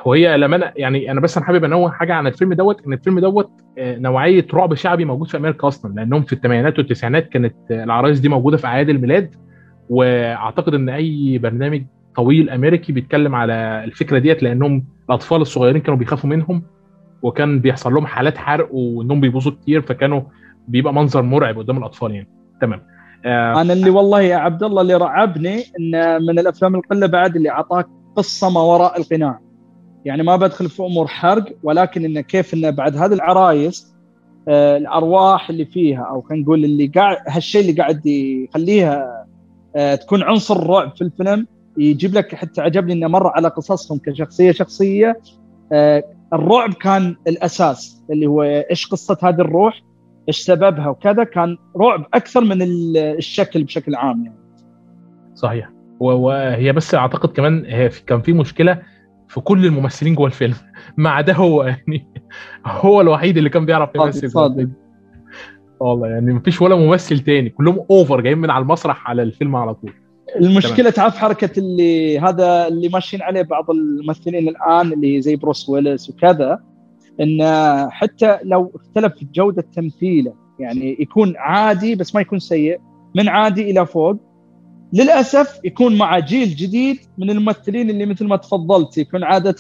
وهي 0.05 0.37
لما 0.37 0.71
يعني 0.75 1.11
أنا 1.11 1.21
بس 1.21 1.37
أنا 1.37 1.45
حابب 1.45 1.63
أنوه 1.63 1.91
حاجة 1.91 2.13
عن 2.13 2.27
الفيلم 2.27 2.53
دوت 2.53 2.85
إن 2.87 2.93
الفيلم 2.93 3.19
دوت 3.19 3.51
آه، 3.77 3.97
نوعية 3.97 4.45
رعب 4.53 4.73
شعبي 4.73 5.05
موجود 5.05 5.27
في 5.27 5.37
أمريكا 5.37 5.67
أصلا 5.67 5.93
لأنهم 5.93 6.21
في 6.21 6.33
الثمانينات 6.33 6.77
والتسعينات 6.77 7.29
كانت 7.29 7.55
العرايس 7.71 8.19
دي 8.19 8.29
موجودة 8.29 8.57
في 8.57 8.67
أعياد 8.67 8.89
الميلاد 8.89 9.35
وأعتقد 9.89 10.73
إن 10.73 10.89
أي 10.89 11.37
برنامج 11.37 11.83
طويل 12.15 12.49
أمريكي 12.49 12.91
بيتكلم 12.91 13.35
على 13.35 13.83
الفكرة 13.83 14.19
ديت 14.19 14.43
لأنهم 14.43 14.85
الأطفال 15.09 15.41
الصغيرين 15.41 15.81
كانوا 15.81 15.99
بيخافوا 15.99 16.29
منهم 16.29 16.63
وكان 17.21 17.59
بيحصل 17.59 17.93
لهم 17.93 18.05
حالات 18.05 18.37
حرق 18.37 18.73
وإنهم 18.73 19.21
بيبوظوا 19.21 19.51
كتير 19.51 19.81
فكانوا 19.81 20.21
بيبقى 20.67 20.93
منظر 20.93 21.21
مرعب 21.21 21.57
قدام 21.57 21.77
الأطفال 21.77 22.11
يعني. 22.11 22.27
تمام. 22.61 22.81
آه 23.25 23.61
أنا 23.61 23.73
اللي 23.73 23.89
والله 23.89 24.21
يا 24.21 24.35
عبد 24.35 24.63
الله 24.63 24.81
اللي 24.81 24.95
رعبني 24.95 25.63
إن 25.79 26.21
من 26.21 26.39
الأفلام 26.39 26.75
القلة 26.75 27.07
بعد 27.07 27.35
اللي 27.35 27.49
أعطاك 27.49 27.87
قصة 28.15 28.49
ما 28.49 28.61
وراء 28.61 28.99
القناع. 28.99 29.39
يعني 30.05 30.23
ما 30.23 30.35
بدخل 30.35 30.69
في 30.69 30.83
أمور 30.83 31.07
حرق 31.07 31.45
ولكن 31.63 32.05
انه 32.05 32.21
كيف 32.21 32.53
انه 32.53 32.69
بعد 32.69 32.97
هذه 32.97 33.13
العرايس 33.13 33.93
آه 34.47 34.77
الأرواح 34.77 35.49
اللي 35.49 35.65
فيها 35.65 36.01
أو 36.03 36.21
خلينا 36.21 36.43
نقول 36.43 36.65
اللي 36.65 36.87
قاعد 36.87 37.17
هالشيء 37.27 37.61
اللي 37.61 37.73
قاعد 37.81 38.05
يخليها 38.05 39.25
آه 39.75 39.95
تكون 39.95 40.23
عنصر 40.23 40.67
رعب 40.67 40.95
في 40.95 41.01
الفيلم 41.01 41.47
يجيب 41.77 42.13
لك 42.13 42.35
حتى 42.35 42.61
عجبني 42.61 42.93
إنه 42.93 43.07
مر 43.07 43.27
على 43.27 43.47
قصصهم 43.47 43.99
كشخصية 43.99 44.51
شخصية 44.51 45.21
آه 45.71 46.03
الرعب 46.33 46.73
كان 46.73 47.15
الأساس 47.27 48.03
اللي 48.11 48.25
هو 48.25 48.43
إيش 48.43 48.87
قصة 48.87 49.17
هذه 49.23 49.41
الروح 49.41 49.81
إيش 50.27 50.37
سببها 50.39 50.87
وكذا 50.87 51.23
كان 51.23 51.57
رعب 51.77 52.05
أكثر 52.13 52.41
من 52.41 52.57
الشكل 52.97 53.63
بشكل 53.63 53.95
عام 53.95 54.25
يعني. 54.25 54.39
صحيح. 55.35 55.69
وهي 55.99 56.71
بس 56.71 56.95
أعتقد 56.95 57.29
كمان 57.29 57.65
هي 57.65 57.89
كان 57.89 58.21
في 58.21 58.33
مشكلة 58.33 58.81
في 59.27 59.39
كل 59.39 59.65
الممثلين 59.65 60.15
جوه 60.15 60.27
الفيلم. 60.27 60.55
ما 60.97 61.09
عدا 61.09 61.33
هو 61.33 61.63
يعني. 61.63 62.07
هو 62.65 63.01
الوحيد 63.01 63.37
اللي 63.37 63.49
كان 63.49 63.65
بيعرف 63.65 63.89
يمثل. 63.95 64.29
صادق. 64.29 64.69
والله 65.79 66.07
يعني 66.07 66.33
مفيش 66.33 66.61
ولا 66.61 66.75
ممثل 66.75 67.19
تاني. 67.19 67.49
كلهم 67.49 67.85
over 67.91 68.21
جايين 68.21 68.37
من 68.37 68.49
على 68.49 68.61
المسرح 68.61 69.09
على 69.09 69.23
الفيلم 69.23 69.55
على 69.55 69.73
طول. 69.73 69.93
المشكلة 70.35 70.89
تعرف 70.89 71.17
حركة 71.17 71.59
اللي 71.59 72.19
هذا 72.19 72.67
اللي 72.67 72.89
ماشيين 72.89 73.21
عليه 73.21 73.41
بعض 73.41 73.71
الممثلين 73.71 74.47
الآن 74.47 74.93
اللي 74.93 75.21
زي 75.21 75.35
بروس 75.35 75.69
ويلس 75.69 76.09
وكذا 76.09 76.59
إن 77.21 77.39
حتى 77.91 78.39
لو 78.43 78.71
اختلف 78.75 79.13
جودة 79.33 79.65
تمثيله 79.75 80.33
يعني 80.59 80.97
يكون 80.99 81.33
عادي 81.37 81.95
بس 81.95 82.15
ما 82.15 82.21
يكون 82.21 82.39
سيء 82.39 82.79
من 83.15 83.29
عادي 83.29 83.71
إلى 83.71 83.85
فوق. 83.85 84.17
للأسف 84.93 85.59
يكون 85.63 85.97
مع 85.97 86.19
جيل 86.19 86.47
جديد 86.47 86.97
من 87.17 87.29
الممثلين 87.29 87.89
اللي 87.89 88.05
مثل 88.05 88.27
ما 88.27 88.35
تفضلت 88.35 88.97
يكون 88.97 89.23
عادة 89.23 89.51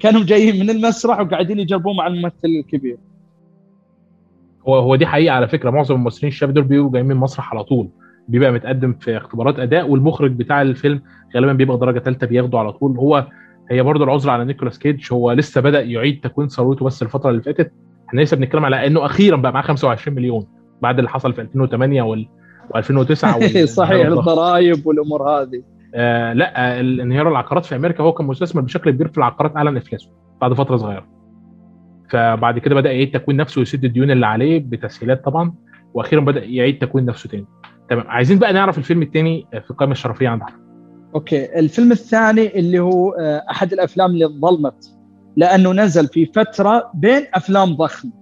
كانوا 0.00 0.24
جايين 0.24 0.60
من 0.60 0.70
المسرح 0.70 1.20
وقاعدين 1.20 1.58
يجربون 1.58 1.96
مع 1.96 2.06
الممثل 2.06 2.34
الكبير. 2.44 2.98
هو 4.68 4.78
هو 4.78 4.96
دي 4.96 5.06
حقيقة 5.06 5.34
على 5.34 5.48
فكرة 5.48 5.70
معظم 5.70 5.94
الممثلين 5.94 6.32
الشباب 6.32 6.54
دول 6.54 6.64
بيبقوا 6.64 6.90
جايين 6.92 7.06
من 7.06 7.12
المسرح 7.12 7.52
على 7.52 7.64
طول. 7.64 7.88
بيبقى 8.28 8.52
متقدم 8.52 8.92
في 8.92 9.16
اختبارات 9.16 9.58
أداء 9.58 9.90
والمخرج 9.90 10.32
بتاع 10.32 10.62
الفيلم 10.62 11.02
غالبا 11.36 11.52
بيبقى 11.52 11.78
درجة 11.78 11.98
ثالثه 11.98 12.26
بياخده 12.26 12.58
على 12.58 12.72
طول. 12.72 12.96
هو 12.98 13.26
هي 13.70 13.82
برضه 13.82 14.04
العذر 14.04 14.30
على 14.30 14.44
نيكولاس 14.44 14.78
كيدج 14.78 15.12
هو 15.12 15.32
لسه 15.32 15.60
بدأ 15.60 15.80
يعيد 15.80 16.20
تكوين 16.20 16.48
ثروته 16.48 16.84
بس 16.84 17.02
الفترة 17.02 17.30
اللي 17.30 17.42
فاتت. 17.42 17.72
إحنا 18.08 18.20
لسه 18.20 18.36
بنتكلم 18.36 18.64
على 18.64 18.86
إنه 18.86 19.06
أخيرا 19.06 19.36
بقى 19.36 19.52
معاه 19.52 19.62
25 19.62 20.16
مليون 20.16 20.46
بعد 20.82 20.98
اللي 20.98 21.10
حصل 21.10 21.32
في 21.32 21.40
2008 21.40 22.02
وال 22.02 22.28
و2009 22.74 23.12
صحيح 23.64 24.06
الضرائب 24.06 24.86
والأمور 24.86 25.30
هذه. 25.30 25.62
آه 25.94 26.32
لا 26.32 26.80
الانهيار 26.80 27.28
العقارات 27.28 27.64
في 27.64 27.76
أمريكا 27.76 28.02
هو 28.02 28.12
كان 28.12 28.26
مستثمر 28.26 28.62
بشكل 28.62 28.90
كبير 28.90 29.08
في 29.08 29.18
العقارات 29.18 29.56
اعلن 29.56 29.76
افلاسه 29.76 30.10
بعد 30.40 30.52
فترة 30.52 30.76
صغيرة. 30.76 31.06
فبعد 32.08 32.58
كده 32.58 32.74
بدأ 32.74 32.92
يعيد 32.92 33.10
تكوين 33.10 33.36
نفسه 33.36 33.58
ويسد 33.58 33.84
الديون 33.84 34.10
اللي 34.10 34.26
عليه 34.26 34.58
بتسهيلات 34.58 35.24
طبعا 35.24 35.54
وأخيرا 35.94 36.20
بدأ 36.20 36.44
يعيد 36.44 36.78
تكوين 36.78 37.04
نفسه 37.04 37.30
تاني. 37.30 37.46
تمام. 37.88 38.08
عايزين 38.08 38.38
بقى 38.38 38.52
نعرف 38.52 38.78
الفيلم 38.78 39.02
الثاني 39.02 39.46
في 39.50 39.70
القائمة 39.70 39.92
الشرفية 39.92 40.28
عندنا 40.28 40.48
Okay. 41.14 41.58
الفيلم 41.58 41.92
الثاني 41.92 42.58
اللي 42.58 42.78
هو 42.78 43.10
آه، 43.10 43.44
أحد 43.50 43.72
الأفلام 43.72 44.10
اللي 44.10 44.26
ظلمت 44.26 44.94
لأنه 45.36 45.72
نزل 45.72 46.06
في 46.06 46.26
فترة 46.26 46.90
بين 46.94 47.22
أفلام 47.34 47.74
ضخمه 47.74 48.12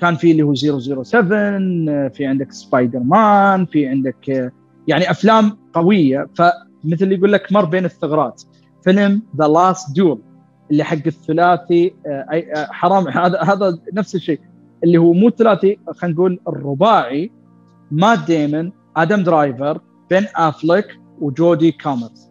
كان 0.00 0.14
في 0.14 0.30
اللي 0.30 0.42
هو 0.42 0.54
007 0.54 2.08
في 2.08 2.26
عندك 2.26 2.52
سبايدر 2.52 2.98
مان 2.98 3.66
في 3.66 3.86
عندك 3.86 4.30
آه، 4.30 4.50
يعني 4.88 5.10
أفلام 5.10 5.58
قوية. 5.72 6.26
فمثل 6.34 7.04
اللي 7.04 7.14
يقول 7.14 7.32
لك 7.32 7.52
مر 7.52 7.64
بين 7.64 7.84
الثغرات. 7.84 8.42
فيلم 8.84 9.22
The 9.36 9.48
Last 9.48 9.96
Duel 9.96 10.22
اللي 10.70 10.84
حق 10.84 11.06
الثلاثي 11.06 11.94
آه، 12.06 12.66
حرام. 12.70 13.08
هذا 13.18 13.40
هذا 13.42 13.78
نفس 13.92 14.14
الشيء. 14.14 14.40
اللي 14.84 14.98
هو 14.98 15.12
مو 15.12 15.30
ثلاثي 15.30 15.78
خلينا 15.96 16.14
نقول 16.16 16.40
الرباعي 16.48 17.30
مات 17.90 18.18
ديمن 18.26 18.72
آدم 18.96 19.22
درايفر 19.22 19.80
بن 20.10 20.26
أفليك 20.36 20.86
وجودي 21.20 21.72
كامرز 21.72 22.30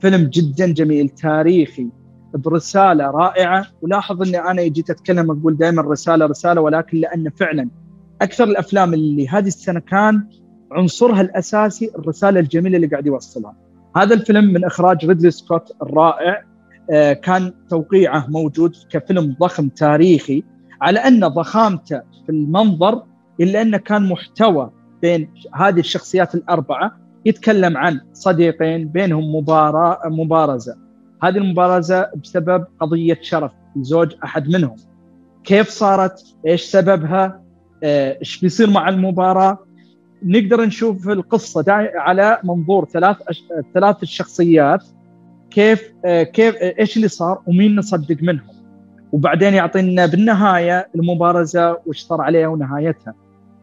فيلم 0.00 0.30
جدا 0.32 0.72
جميل 0.72 1.08
تاريخي 1.08 1.88
برسالة 2.34 3.04
رائعة. 3.10 3.66
ولاحظ 3.82 4.22
اني 4.22 4.38
أنا 4.38 4.62
جيت 4.62 4.90
أتكلم 4.90 5.30
أقول 5.30 5.56
دائما 5.56 5.82
رسالة 5.82 6.26
رسالة 6.26 6.60
ولكن 6.60 6.98
لأن 6.98 7.30
فعلا 7.30 7.68
أكثر 8.22 8.44
الأفلام 8.44 8.94
اللي 8.94 9.28
هذه 9.28 9.46
السنة 9.46 9.80
كان 9.80 10.28
عنصرها 10.72 11.20
الأساسي 11.20 11.90
الرسالة 11.98 12.40
الجميلة 12.40 12.76
اللي 12.76 12.86
قاعد 12.86 13.06
يوصلها. 13.06 13.56
هذا 13.96 14.14
الفيلم 14.14 14.44
من 14.44 14.64
إخراج 14.64 15.06
ريدلي 15.06 15.30
سكوت 15.30 15.72
الرائع. 15.82 16.44
آه، 16.90 17.12
كان 17.12 17.52
توقيعه 17.68 18.26
موجود 18.28 18.74
كفيلم 18.90 19.36
ضخم 19.40 19.68
تاريخي 19.68 20.44
على 20.80 20.98
أن 20.98 21.28
ضخامته 21.28 21.98
في 22.26 22.32
المنظر 22.32 23.02
إلا 23.40 23.62
أنه 23.62 23.78
كان 23.78 24.08
محتوى 24.08 24.70
بين 25.02 25.28
هذه 25.54 25.78
الشخصيات 25.80 26.34
الأربعة 26.34 26.96
يتكلم 27.26 27.76
عن 27.76 28.00
صديقين 28.12 28.88
بينهم 28.88 29.34
مباراه 29.36 29.98
مبارزة. 30.04 30.76
هذه 31.22 31.36
المبارزة 31.36 32.10
بسبب 32.22 32.64
قضية 32.80 33.18
شرف 33.22 33.52
لزوج 33.76 34.14
أحد 34.24 34.48
منهم. 34.48 34.76
كيف 35.44 35.68
صارت؟ 35.68 36.34
إيش 36.46 36.62
سببها؟ 36.62 37.42
آه، 37.84 38.18
إيش 38.20 38.40
بيصير 38.40 38.70
مع 38.70 38.88
المباراة؟ 38.88 39.58
نقدر 40.22 40.64
نشوف 40.64 41.08
القصة 41.08 41.64
على 41.94 42.38
منظور 42.44 42.84
ثلاث. 42.84 43.16
ثلاث 43.74 44.02
الشخصيات. 44.02 44.84
كيف 45.50 45.92
آه، 46.04 46.22
كيف 46.22 46.54
إيش 46.56 46.96
اللي 46.96 47.08
صار 47.08 47.42
ومين 47.46 47.76
نصدق 47.76 48.16
منهم؟ 48.22 48.52
وبعدين 49.12 49.54
يعطينا 49.54 50.06
بالنهاية 50.06 50.88
المبارزة 50.94 51.78
وش 51.86 52.00
صار 52.00 52.20
عليها 52.20 52.48
ونهايتها. 52.48 53.14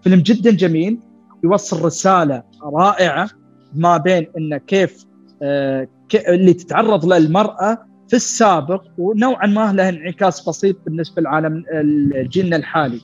فيلم 0.01 0.19
جدا 0.19 0.51
جميل. 0.51 0.99
يوصل 1.43 1.85
رسالة 1.85 2.43
رائعة 2.63 3.29
ما 3.75 3.97
بين 3.97 4.27
انه 4.37 4.57
كيف 4.57 5.05
آه 5.41 5.87
اللي 6.27 6.53
تتعرض 6.53 7.05
له 7.05 7.17
المرأة 7.17 7.77
في 8.07 8.15
السابق 8.15 8.83
ونوعا 8.97 9.47
ما 9.47 9.73
له 9.73 9.89
انعكاس 9.89 10.49
بسيط 10.49 10.75
بالنسبة 10.85 11.21
لعالم 11.21 11.63
جيلنا 12.13 12.55
الحالي. 12.55 13.01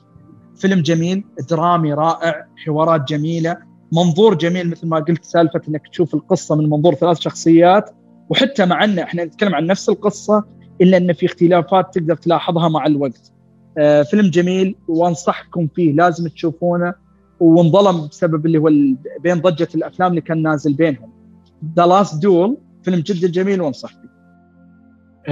فيلم 0.56 0.80
جميل، 0.82 1.24
درامي 1.50 1.92
رائع، 1.92 2.46
حوارات 2.64 3.08
جميلة، 3.08 3.56
منظور 3.92 4.34
جميل 4.34 4.70
مثل 4.70 4.86
ما 4.88 4.96
قلت 4.98 5.24
سالفة 5.24 5.60
إنك 5.68 5.88
تشوف 5.88 6.14
القصة 6.14 6.56
من 6.56 6.70
منظور 6.70 6.94
ثلاث 6.94 7.18
شخصيات 7.18 7.90
وحتى 8.30 8.66
مع 8.66 8.84
ان 8.84 8.98
إحنا 8.98 9.24
نتكلم 9.24 9.54
عن 9.54 9.66
نفس 9.66 9.88
القصة 9.88 10.44
إلا 10.80 10.96
إن 10.96 11.12
في 11.12 11.26
اختلافات 11.26 11.94
تقدر 11.94 12.14
تلاحظها 12.14 12.68
مع 12.68 12.86
الوقت. 12.86 13.32
آه 13.78 14.02
فيلم 14.02 14.30
جميل 14.30 14.76
وأنصحكم 14.88 15.68
فيه 15.74 15.92
لازم 15.92 16.28
تشوفونه 16.28 16.94
وانظلم 17.40 18.06
بسبب 18.06 18.46
اللي 18.46 18.58
هو 18.58 18.70
بين 19.20 19.34
ضجة 19.40 19.68
الأفلام 19.74 20.10
اللي 20.10 20.20
كان 20.20 20.42
نازل 20.42 20.74
بينهم. 20.74 21.12
The 21.76 21.86
Last 21.86 22.22
Duel 22.22 22.56
فيلم 22.82 23.00
جدا 23.00 23.28
جميل 23.28 23.60
وانصح 23.60 23.88
فيه. 23.88 24.16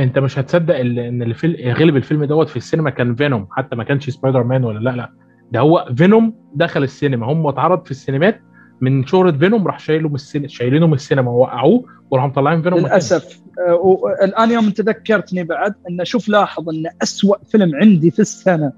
أنت 0.03 0.19
مش 0.19 0.39
هتصدق 0.39 0.77
إن 0.77 1.23
الفيلم 1.23 1.73
غلب 1.75 1.97
الفيلم 1.97 2.25
دوت 2.25 2.49
في 2.49 2.57
السينما 2.57 2.91
كان 2.91 3.15
فينوم 3.15 3.47
حتى 3.51 3.77
ما 3.77 3.85
كانش 3.85 4.11
سبايدر 4.11 4.43
مان 4.45 4.65
ولا 4.65 4.79
لا 4.79 4.97
لا 4.97 5.11
ده 5.53 5.61
هو 5.61 5.89
فينوم 5.97 6.35
دخل 6.55 6.83
السينما 6.83 7.27
هم 7.27 7.47
اتعرض 7.47 7.85
في 7.85 7.91
السينمات 7.91 8.41
من 8.81 9.07
شهرة 9.07 9.31
فينوم 9.31 9.67
راح 9.67 9.79
شايله 9.79 10.09
من 10.09 10.15
السينما 10.15 10.49
شايلينه 10.49 10.87
من 10.87 10.93
السينما 10.95 11.31
ووقعوه 11.31 11.85
وراحوا 12.11 12.29
مطلعين 12.29 12.63
فينوم 12.63 12.81
للأسف 12.81 13.41
آه 13.69 14.01
الآن 14.25 14.51
يوم 14.51 14.71
تذكرتني 14.71 15.45
بعد 15.45 15.75
إن 15.91 16.05
شوف 16.05 16.29
لاحظ 16.29 16.69
إن 16.69 16.85
أسوأ 17.03 17.37
فيلم 17.45 17.75
عندي 17.75 18.11
في 18.11 18.19
السنة 18.19 18.73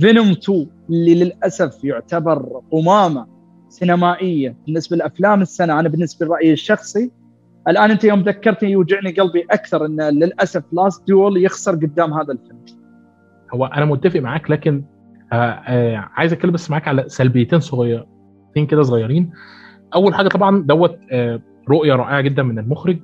فينوم 0.00 0.30
2 0.30 0.66
اللي 0.90 1.14
للأسف 1.24 1.84
يعتبر 1.84 2.60
قمامة 2.72 3.26
سينمائية 3.68 4.56
بالنسبة 4.66 4.96
لأفلام 4.96 5.42
السنة. 5.42 5.80
أنا 5.80 5.88
بالنسبة 5.88 6.26
لرأيي 6.26 6.52
الشخصي 6.52 7.10
الآن 7.68 7.90
أنت 7.90 8.04
يوم 8.04 8.20
ذكرتني 8.20 8.70
يوجعني 8.70 9.10
قلبي 9.10 9.46
أكثر 9.50 9.86
إن 9.86 10.00
للأسف 10.00 10.64
Last 10.72 11.08
Duel 11.08 11.44
يخسر 11.44 11.72
قدام 11.72 12.12
هذا 12.14 12.32
الفيلم. 12.32 12.58
هو 13.54 13.66
أنا 13.66 13.84
متفق 13.84 14.20
معاك 14.20 14.50
لكن 14.50 14.84
آه 15.32 15.36
آه 15.36 15.96
عايز 15.96 16.32
أتكلم 16.32 16.52
بس 16.52 16.70
معاك 16.70 16.88
على 16.88 17.04
سلبيتين 17.06 17.60
صغيرين 17.60 18.06
كده 18.68 18.82
صغيرين. 18.82 19.30
أول 19.94 20.14
حاجة 20.14 20.28
طبعا 20.28 20.62
دوت 20.62 20.98
آه 21.12 21.40
رؤية 21.68 21.94
رائعة 21.94 22.20
جدا 22.20 22.42
من 22.42 22.58
المخرج 22.58 22.98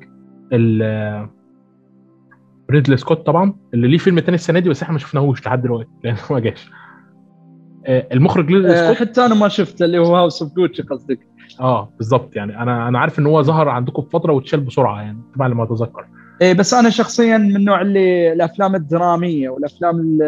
ريدلي 2.70 2.96
سكوت 2.96 3.26
طبعا 3.26 3.54
اللي 3.74 3.88
ليه 3.88 3.98
فيلم 3.98 4.18
تاني 4.18 4.34
السنة 4.34 4.58
دي 4.58 4.68
بس 4.68 4.82
إحنا 4.82 4.92
ما 4.92 4.98
شفناهوش 4.98 5.46
لحد 5.46 5.62
دلوقتي 5.62 5.90
لأنه 6.04 6.18
ما 6.30 6.40
جاش. 6.40 6.70
المخرج 7.88 8.52
ريدلي 8.52 8.76
سكوت 8.76 8.96
حتى 8.96 9.26
أنا 9.26 9.34
ما 9.34 9.48
شفته 9.48 9.84
اللي 9.84 9.98
هو 9.98 10.16
House 10.16 10.42
of 10.42 10.52
Gucci 10.52 10.82
قصدك. 10.82 11.18
آه 11.60 11.92
بالظبط 11.98 12.36
يعني 12.36 12.62
أنا 12.62 12.88
أنا 12.88 12.98
عارف 12.98 13.18
إن 13.18 13.26
هو 13.26 13.42
ظهر 13.42 13.68
عندكم 13.68 14.02
في 14.02 14.10
فترة 14.10 14.32
واتشال 14.32 14.60
بسرعة 14.60 15.00
يعني 15.00 15.18
طبعا 15.34 15.48
لما 15.48 15.64
أتذكر. 15.64 16.06
إيه 16.42 16.52
بس 16.52 16.74
أنا 16.74 16.90
شخصيا 16.90 17.38
من 17.38 17.56
النوع 17.56 17.80
اللي 17.80 18.32
الأفلام 18.32 18.74
الدرامية 18.74 19.48
والأفلام 19.48 20.18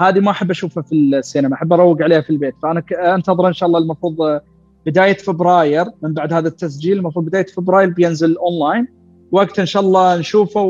هذه 0.00 0.20
ما 0.20 0.30
أحب 0.30 0.50
أشوفها 0.50 0.82
في 0.82 0.94
السينما 0.94 1.54
أحب 1.54 1.72
أروق 1.72 2.02
عليها 2.02 2.20
في 2.20 2.30
البيت. 2.30 2.54
فأنا 2.62 2.82
أنتظر 3.14 3.48
إن 3.48 3.52
شاء 3.52 3.66
الله 3.66 3.78
المفروض 3.78 4.40
بداية 4.86 5.16
فبراير 5.16 5.84
من 6.02 6.14
بعد 6.14 6.32
هذا 6.32 6.48
التسجيل 6.48 6.98
المفروض 6.98 7.24
بداية 7.24 7.46
فبراير 7.46 7.90
بينزل 7.90 8.36
أونلاين. 8.36 8.88
وقت 9.32 9.58
إن 9.58 9.66
شاء 9.66 9.82
الله 9.82 10.18
نشوفه. 10.18 10.62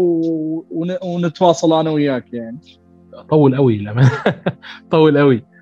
ونتواصل 1.02 1.80
أنا 1.80 1.90
وياك 1.90 2.32
يعني. 2.32 2.58
طول 3.30 3.56
قوي 3.56 3.86
طول 4.90 5.18
قوي 5.18 5.55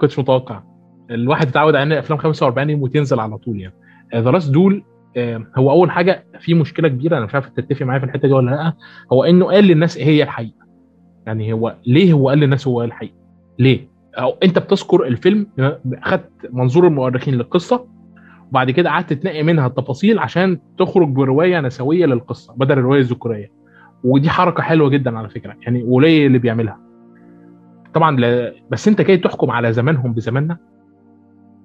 كنتش 0.00 0.18
متوقع. 0.18 0.62
الواحد 1.10 1.46
اتعود 1.46 1.74
على 1.74 1.82
إن 1.82 1.92
أفلام 1.92 2.18
45 2.18 2.70
يوم 2.70 2.82
وتنزل 2.82 3.20
على 3.20 3.38
طول 3.38 3.60
يعني. 3.60 3.74
The 4.14 4.30
Last 4.30 4.50
Duel 4.52 4.84
هو 5.58 5.70
أول 5.70 5.90
حاجة 5.90 6.24
في 6.40 6.54
مشكلة 6.54 6.88
كبيرة 6.88 7.16
أنا 7.16 7.26
مش 7.26 7.34
عارف 7.34 7.48
تتفق 7.48 7.86
معايا 7.86 8.00
في 8.00 8.06
الحتة 8.06 8.28
دي 8.28 8.34
ولا 8.34 8.50
لأ 8.50 8.72
هو 9.12 9.24
إنه 9.24 9.46
قال 9.46 9.64
للناس 9.64 9.96
إيه 9.96 10.04
هي 10.04 10.22
الحقيقة. 10.22 10.66
يعني 11.26 11.52
هو 11.52 11.74
ليه 11.86 12.12
هو 12.12 12.28
قال 12.28 12.38
للناس 12.38 12.68
هو 12.68 12.84
الحقيقة؟ 12.84 13.14
ليه؟ 13.58 13.88
أو 14.14 14.36
أنت 14.42 14.58
بتذكر 14.58 15.06
الفيلم 15.06 15.46
اخذت 15.92 16.30
منظور 16.52 16.86
المؤرخين 16.86 17.34
للقصة 17.34 17.86
وبعد 18.50 18.70
كده 18.70 18.90
قعدت 18.90 19.12
تنقي 19.12 19.42
منها 19.42 19.66
التفاصيل 19.66 20.18
عشان 20.18 20.58
تخرج 20.78 21.08
برواية 21.08 21.60
نسوية 21.60 22.06
للقصة 22.06 22.54
بدل 22.56 22.78
الرواية 22.78 23.00
الذكورية. 23.00 23.52
ودي 24.04 24.30
حركة 24.30 24.62
حلوة 24.62 24.88
جدا 24.88 25.18
على 25.18 25.28
فكرة 25.28 25.56
يعني 25.62 25.82
وليه 25.84 26.26
اللي 26.26 26.38
بيعملها. 26.38 26.80
طبعا 27.96 28.20
لا 28.20 28.54
بس 28.70 28.88
أنت 28.88 29.00
جاي 29.00 29.16
تحكم 29.16 29.50
على 29.50 29.72
زمانهم 29.72 30.12
بزماننا؟ 30.12 30.56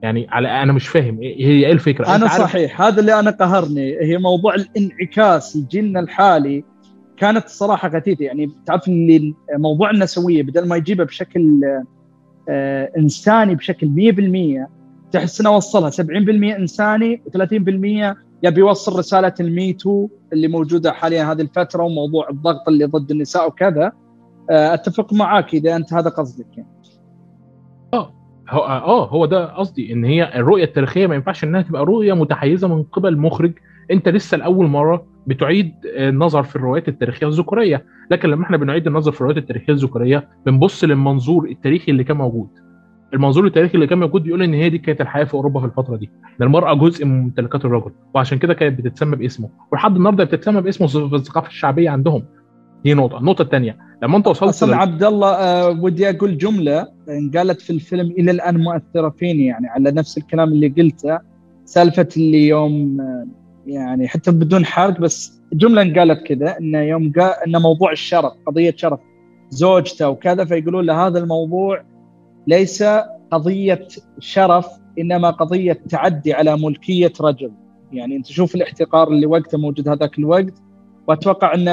يعني 0.02 0.28
على 0.30 0.48
أنا 0.48 0.74
مش 0.74 0.88
فاهم 0.88 1.18
هي 1.22 1.66
إيه 1.66 1.72
الفكرة؟ 1.72 2.16
أنا 2.16 2.28
صحيح 2.28 2.82
هذا 2.82 3.00
اللي 3.00 3.20
أنا 3.20 3.32
قهرني 3.32 4.02
هي 4.02 4.18
موضوع 4.18 4.56
الانعكاس 4.56 5.58
لجيلنا 5.58 6.00
الحالي 6.00 6.64
كانت 7.18 7.46
الصراحة 7.46 7.88
غثيثه 7.88 8.26
يعني 8.26 8.50
تعرف 8.66 8.88
اللي 8.88 9.34
موضوع 9.58 9.92
النسويه 9.92 10.44
بدل 10.44 10.68
ما 10.68 10.76
يجيبها 10.76 11.06
بشكل 11.06 11.62
آه 12.50 12.92
إنساني 12.98 13.56
بشكل 13.56 13.88
100% 14.68 15.12
تحس 15.12 15.42
إنه 15.42 15.56
وصلها. 15.56 15.90
70% 15.90 16.00
إنساني 16.60 17.22
و30% 17.28 18.16
يبي 18.44 18.60
يوصل 18.60 19.00
رسالة 19.00 19.34
الميتو 19.40 20.10
اللي 20.34 20.48
موجودة 20.48 20.92
حاليا 20.92 21.32
هذه 21.32 21.42
الفترة 21.42 21.84
وموضوع 21.84 22.30
الضغط 22.30 22.68
اللي 22.68 22.86
ضد 22.86 23.12
النساء 23.12 23.48
وكذا. 23.48 23.92
أتفق 24.52 25.14
معاك 25.14 25.54
إذا 25.54 25.76
أنت 25.76 25.94
هذا 25.94 26.10
قصدك 26.10 26.58
يعني. 26.58 26.70
آه. 27.94 28.14
هو 28.50 28.60
آه 28.62 29.08
هو 29.10 29.26
ده 29.26 29.46
قصدي 29.46 29.94
إن 29.94 30.06
هي 30.06 30.36
الرؤية 30.40 30.64
التاريخية 30.64 31.08
ما 31.08 31.16
ينفعش 31.16 31.44
إنها 31.44 31.62
تبقى 31.62 31.86
رؤية 31.86 32.14
متحيزة 32.14 32.68
من 32.68 32.84
قبل 32.84 33.18
مخرج. 33.18 33.54
أنت 33.92 34.10
لسه 34.10 34.38
لأول 34.38 34.68
مرة 34.68 35.06
بتعيد 35.28 35.74
النظر 35.86 36.44
في 36.44 36.56
الروايات 36.56 36.88
التاريخية 36.88 37.28
الذكورية. 37.28 37.86
لكن 38.12 38.30
لما 38.30 38.44
إحنا 38.44 38.58
بنعيد 38.58 38.88
النظر 38.88 39.12
في 39.12 39.22
الروايات 39.22 39.38
التاريخية 39.38 39.74
الذكورية 39.74 40.30
بنبص 40.46 40.84
للمنظور 40.84 41.50
التاريخي 41.50 41.92
اللي 41.92 42.04
كان 42.04 42.18
موجود. 42.18 42.48
المنظور 43.14 43.46
التاريخي 43.46 43.76
اللي 43.76 43.88
كان 43.88 44.00
موجود 44.00 44.24
بيقول 44.24 44.42
إن 44.42 44.54
هي 44.54 44.70
دي 44.70 44.78
كانت 44.78 45.02
الحياة 45.02 45.24
في 45.24 45.34
أوروبا 45.34 45.60
في 45.60 45.66
الفترة 45.66 45.96
دي. 45.96 46.10
إن 46.42 46.46
المرأة 46.46 46.74
جزء 46.74 47.06
من 47.06 47.22
ممتلكات 47.24 47.66
الرجل. 47.66 47.92
وعشان 48.16 48.38
كده 48.38 48.54
كانت 48.54 48.80
بتتسمى 48.80 49.16
باسمه. 49.16 49.50
ولحد 49.72 49.96
النهارده 49.96 50.24
بتتسمى 50.24 50.62
باسمه 50.62 50.88
في 50.88 51.16
الثقافة 51.16 51.48
الشعبية 51.48 51.90
عندهم. 51.90 52.24
دي 52.84 52.94
نقطة. 52.94 53.18
النقطة 53.18 53.42
الثانية 53.42 53.78
لما 54.04 54.18
انت 54.18 54.28
وصلت 54.28 54.50
أصلا 54.50 54.76
عبد 54.76 55.04
الله 55.04 55.28
آه 55.30 55.70
ودي 55.70 56.10
أقول 56.10 56.38
جملة 56.38 56.88
قالت 57.36 57.62
في 57.62 57.70
الفيلم 57.70 58.12
إلى 58.12 58.32
الآن 58.32 58.58
مؤثرة 58.58 59.10
فيني 59.10 59.46
يعني 59.46 59.68
على 59.68 59.92
نفس 59.92 60.18
الكلام 60.18 60.50
اللي 60.50 60.68
قلته. 60.68 61.20
سالفة 61.66 62.08
اللي 62.18 62.48
يوم 62.48 63.02
آه 63.02 63.26
يعني 63.68 64.08
حتى 64.08 64.32
بدون 64.32 64.66
حرق 64.66 65.00
بس 65.00 65.42
جملة 65.54 66.00
قالت 66.00 66.28
كذا 66.28 66.58
انه 66.60 66.80
يوم 66.80 67.12
قال 67.20 67.34
انه 67.48 67.60
موضوع 67.60 67.92
الشرف 67.92 68.34
قضية 68.48 68.74
شرف 68.78 69.00
زوجته 69.50 70.10
وكذا 70.10 70.46
فيقولون 70.46 70.86
له 70.86 71.08
هذا 71.08 71.20
الموضوع 71.20 71.84
ليس 72.48 72.84
قضية 73.32 73.88
شرف 74.20 74.68
إنما 75.00 75.30
قضية 75.30 75.82
تعدي 75.90 76.34
على 76.34 76.58
ملكية 76.58 77.14
رجل. 77.22 77.52
يعني 77.92 78.16
أنت 78.16 78.28
شوف 78.28 78.56
الاحتقار 78.56 79.08
اللي 79.08 79.26
وقته 79.26 79.58
موجود 79.58 79.88
هذاك 79.90 80.20
الوقت 80.20 80.54
وأتوقع 81.08 81.54
أن 81.54 81.68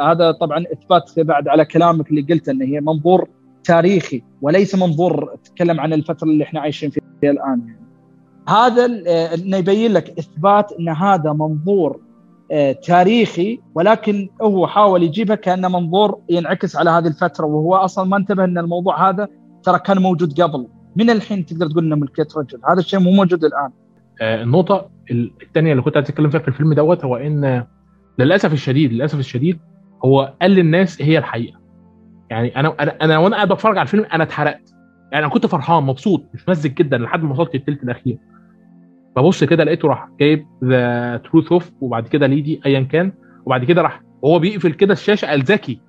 هذا 0.00 0.30
طبعا 0.30 0.64
إثبات 0.72 1.20
بعد 1.20 1.48
على 1.48 1.64
كلامك 1.64 2.10
اللي 2.10 2.22
قلته 2.22 2.50
إن 2.52 2.62
هي 2.62 2.80
منظور 2.80 3.28
تاريخي 3.64 4.22
وليس 4.42 4.74
منظور 4.74 5.36
تتكلم 5.44 5.80
عن 5.80 5.92
الفترة 5.92 6.28
اللي 6.28 6.44
إحنا 6.44 6.60
عايشين 6.60 6.90
فيها 6.90 7.02
الآن. 7.30 7.62
يعني. 7.66 7.78
هذا 8.48 8.86
إنه 9.34 9.56
يبين 9.56 9.92
لك 9.92 10.18
إثبات 10.18 10.72
إن 10.72 10.88
هذا 10.88 11.32
منظور 11.32 12.00
تاريخي 12.82 13.60
ولكن 13.74 14.28
هو 14.42 14.66
حاول 14.66 15.02
يجيبها 15.02 15.36
كأنه 15.36 15.68
منظور 15.68 16.18
ينعكس 16.30 16.76
على 16.76 16.90
هذه 16.90 17.06
الفترة 17.06 17.46
وهو 17.46 17.74
أصلا 17.74 18.04
ما 18.04 18.16
انتبه 18.16 18.44
إن 18.44 18.58
الموضوع 18.58 19.08
هذا 19.08 19.28
ترى 19.62 19.78
كان 19.78 19.98
موجود 19.98 20.40
قبل. 20.40 20.68
من 20.96 21.10
الحين 21.10 21.46
تقدر 21.46 21.70
تقول 21.70 21.84
إنه 21.84 21.96
ملكية 21.96 22.26
رجل؟ 22.36 22.60
هذا 22.70 22.78
الشيء 22.78 23.00
مو 23.00 23.10
موجود 23.10 23.44
الآن. 23.44 23.70
النقطة 24.22 24.90
الثانية 25.42 25.72
اللي 25.72 25.82
كنت 25.82 25.96
أتكلم 25.96 26.30
فيها 26.30 26.40
في 26.40 26.48
الفيلم 26.48 26.74
دوت 26.74 27.04
هو 27.04 27.16
إن 27.16 27.64
للأسف 28.18 28.52
الشديد 28.52 28.92
للأسف 28.92 29.18
الشديد 29.18 29.58
هو 30.04 30.34
قال 30.42 30.50
للناس 30.50 31.02
هي 31.02 31.18
الحقيقة. 31.18 31.58
يعني 32.30 32.56
أنا 32.56 32.74
أنا 32.80 32.96
أنا 33.02 33.18
وأنا 33.18 33.36
قاعد 33.36 33.52
بتفرج 33.52 33.78
على 33.78 33.86
الفيلم 33.86 34.06
أنا 34.12 34.22
اتحرقت. 34.24 34.74
يعني 35.12 35.24
أنا 35.24 35.32
كنت 35.32 35.46
فرحان 35.46 35.82
مبسوط 35.82 36.24
متمزج 36.34 36.74
جدا 36.74 36.98
لحد 36.98 37.22
ما 37.22 37.32
وصلت 37.32 37.54
الثلث 37.54 37.82
الأخير. 37.82 38.18
ببص 39.16 39.44
كده 39.44 39.64
لقيته 39.64 39.88
راح 39.88 40.08
جايب 40.20 40.46
the 40.64 41.16
truth 41.16 41.52
of 41.52 41.72
وبعد 41.80 42.08
كده 42.08 42.26
Lady 42.26 42.60
ايا 42.66 42.80
كان 42.80 43.12
وبعد 43.46 43.64
كده 43.64 43.82
راح 43.82 44.02
وهو 44.22 44.38
بيقفل 44.38 44.72
كده 44.72 44.92
الشاشة 44.92 45.26
قال 45.26 45.42
ذكي. 45.42 45.80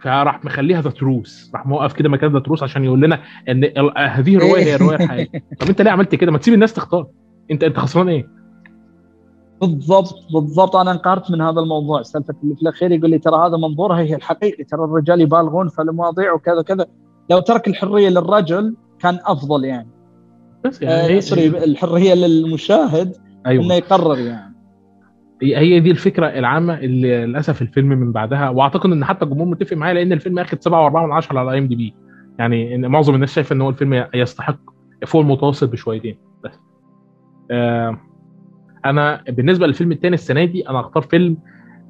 فراح 0.00 0.44
مخليها 0.44 0.80
the 0.80 0.90
truth 0.90 1.50
راح 1.54 1.66
موقف 1.66 1.92
كده 1.92 2.08
مكان 2.08 2.32
the 2.32 2.38
truth 2.38 2.62
عشان 2.62 2.84
يقول 2.84 3.00
لنا 3.00 3.20
إن 3.48 3.64
هذه 3.96 4.36
الروايه 4.36 4.64
هي 4.64 4.74
الروايه 4.74 4.96
الحقيقيه 4.96 5.42
طب 5.60 5.68
أنت 5.68 5.82
ليه 5.82 5.90
عملت 5.90 6.14
كده؟ 6.14 6.32
ما 6.32 6.38
تسيب 6.38 6.54
الناس 6.54 6.72
تختار. 6.72 7.06
أنت 7.50 7.64
أنت 7.64 7.78
خسران 7.78 8.08
إيه؟ 8.08 8.37
بالضبط 9.60 10.14
بالضبط. 10.32 10.76
أنا 10.76 10.90
انقهرت 10.92 11.30
من 11.30 11.40
هذا 11.40 11.60
الموضوع. 11.60 12.02
سالفة 12.02 12.34
اللي 12.42 12.54
في 12.56 12.62
الأخير 12.62 12.92
يقول 12.92 13.10
لي 13.10 13.18
ترى 13.18 13.36
هذا 13.46 13.56
منظورها 13.56 13.98
هي 13.98 14.14
الحقيقي 14.14 14.64
ترى 14.64 14.84
الرجال 14.84 15.20
يبالغون 15.20 15.68
في 15.68 15.82
المواضيع 15.82 16.32
وكذا 16.32 16.62
كذا. 16.62 16.86
لو 17.30 17.38
ترك 17.40 17.68
الحرية 17.68 18.08
للرجل 18.08 18.76
كان 18.98 19.18
أفضل 19.24 19.64
يعني. 19.64 19.88
بس 20.64 20.82
يعني 20.82 21.16
آه 21.16 21.20
سوري 21.20 21.46
الحرية 21.46 22.14
للمشاهد 22.14 23.16
أيوة. 23.46 23.64
إنه 23.64 23.74
يقرر 23.74 24.18
يعني. 24.18 24.54
هي 25.42 25.80
دي 25.80 25.90
الفكرة 25.90 26.26
العامة 26.26 26.74
اللي 26.78 27.26
للأسف 27.26 27.62
الفيلم 27.62 27.88
من 27.88 28.12
بعدها. 28.12 28.48
وأعتقد 28.48 28.90
إن 28.92 29.04
حتى 29.04 29.24
الجمهور 29.24 29.46
متفق 29.46 29.76
معايا 29.76 29.94
لأن 29.94 30.12
الفيلم 30.12 30.38
اخد 30.38 30.58
7.4 30.68 30.70
من 30.72 31.12
10 31.12 31.38
على 31.38 31.52
IMDb 31.52 31.94
يعني 32.38 32.74
إن 32.74 32.86
معظم 32.86 33.14
الناس 33.14 33.32
شايفة 33.32 33.54
إن 33.54 33.60
هو 33.60 33.68
الفيلم 33.68 34.06
يستحق 34.14 34.58
فوق 35.06 35.20
المتوسط 35.20 35.68
بشويتين 35.68 36.18
بس. 36.44 36.52
آه 37.50 38.00
أنا 38.84 39.24
بالنسبة 39.28 39.66
للفيلم 39.66 39.92
الثاني 39.92 40.14
السنة 40.14 40.44
دي 40.44 40.68
أنا 40.68 40.80
اختار 40.80 41.02
فيلم 41.02 41.36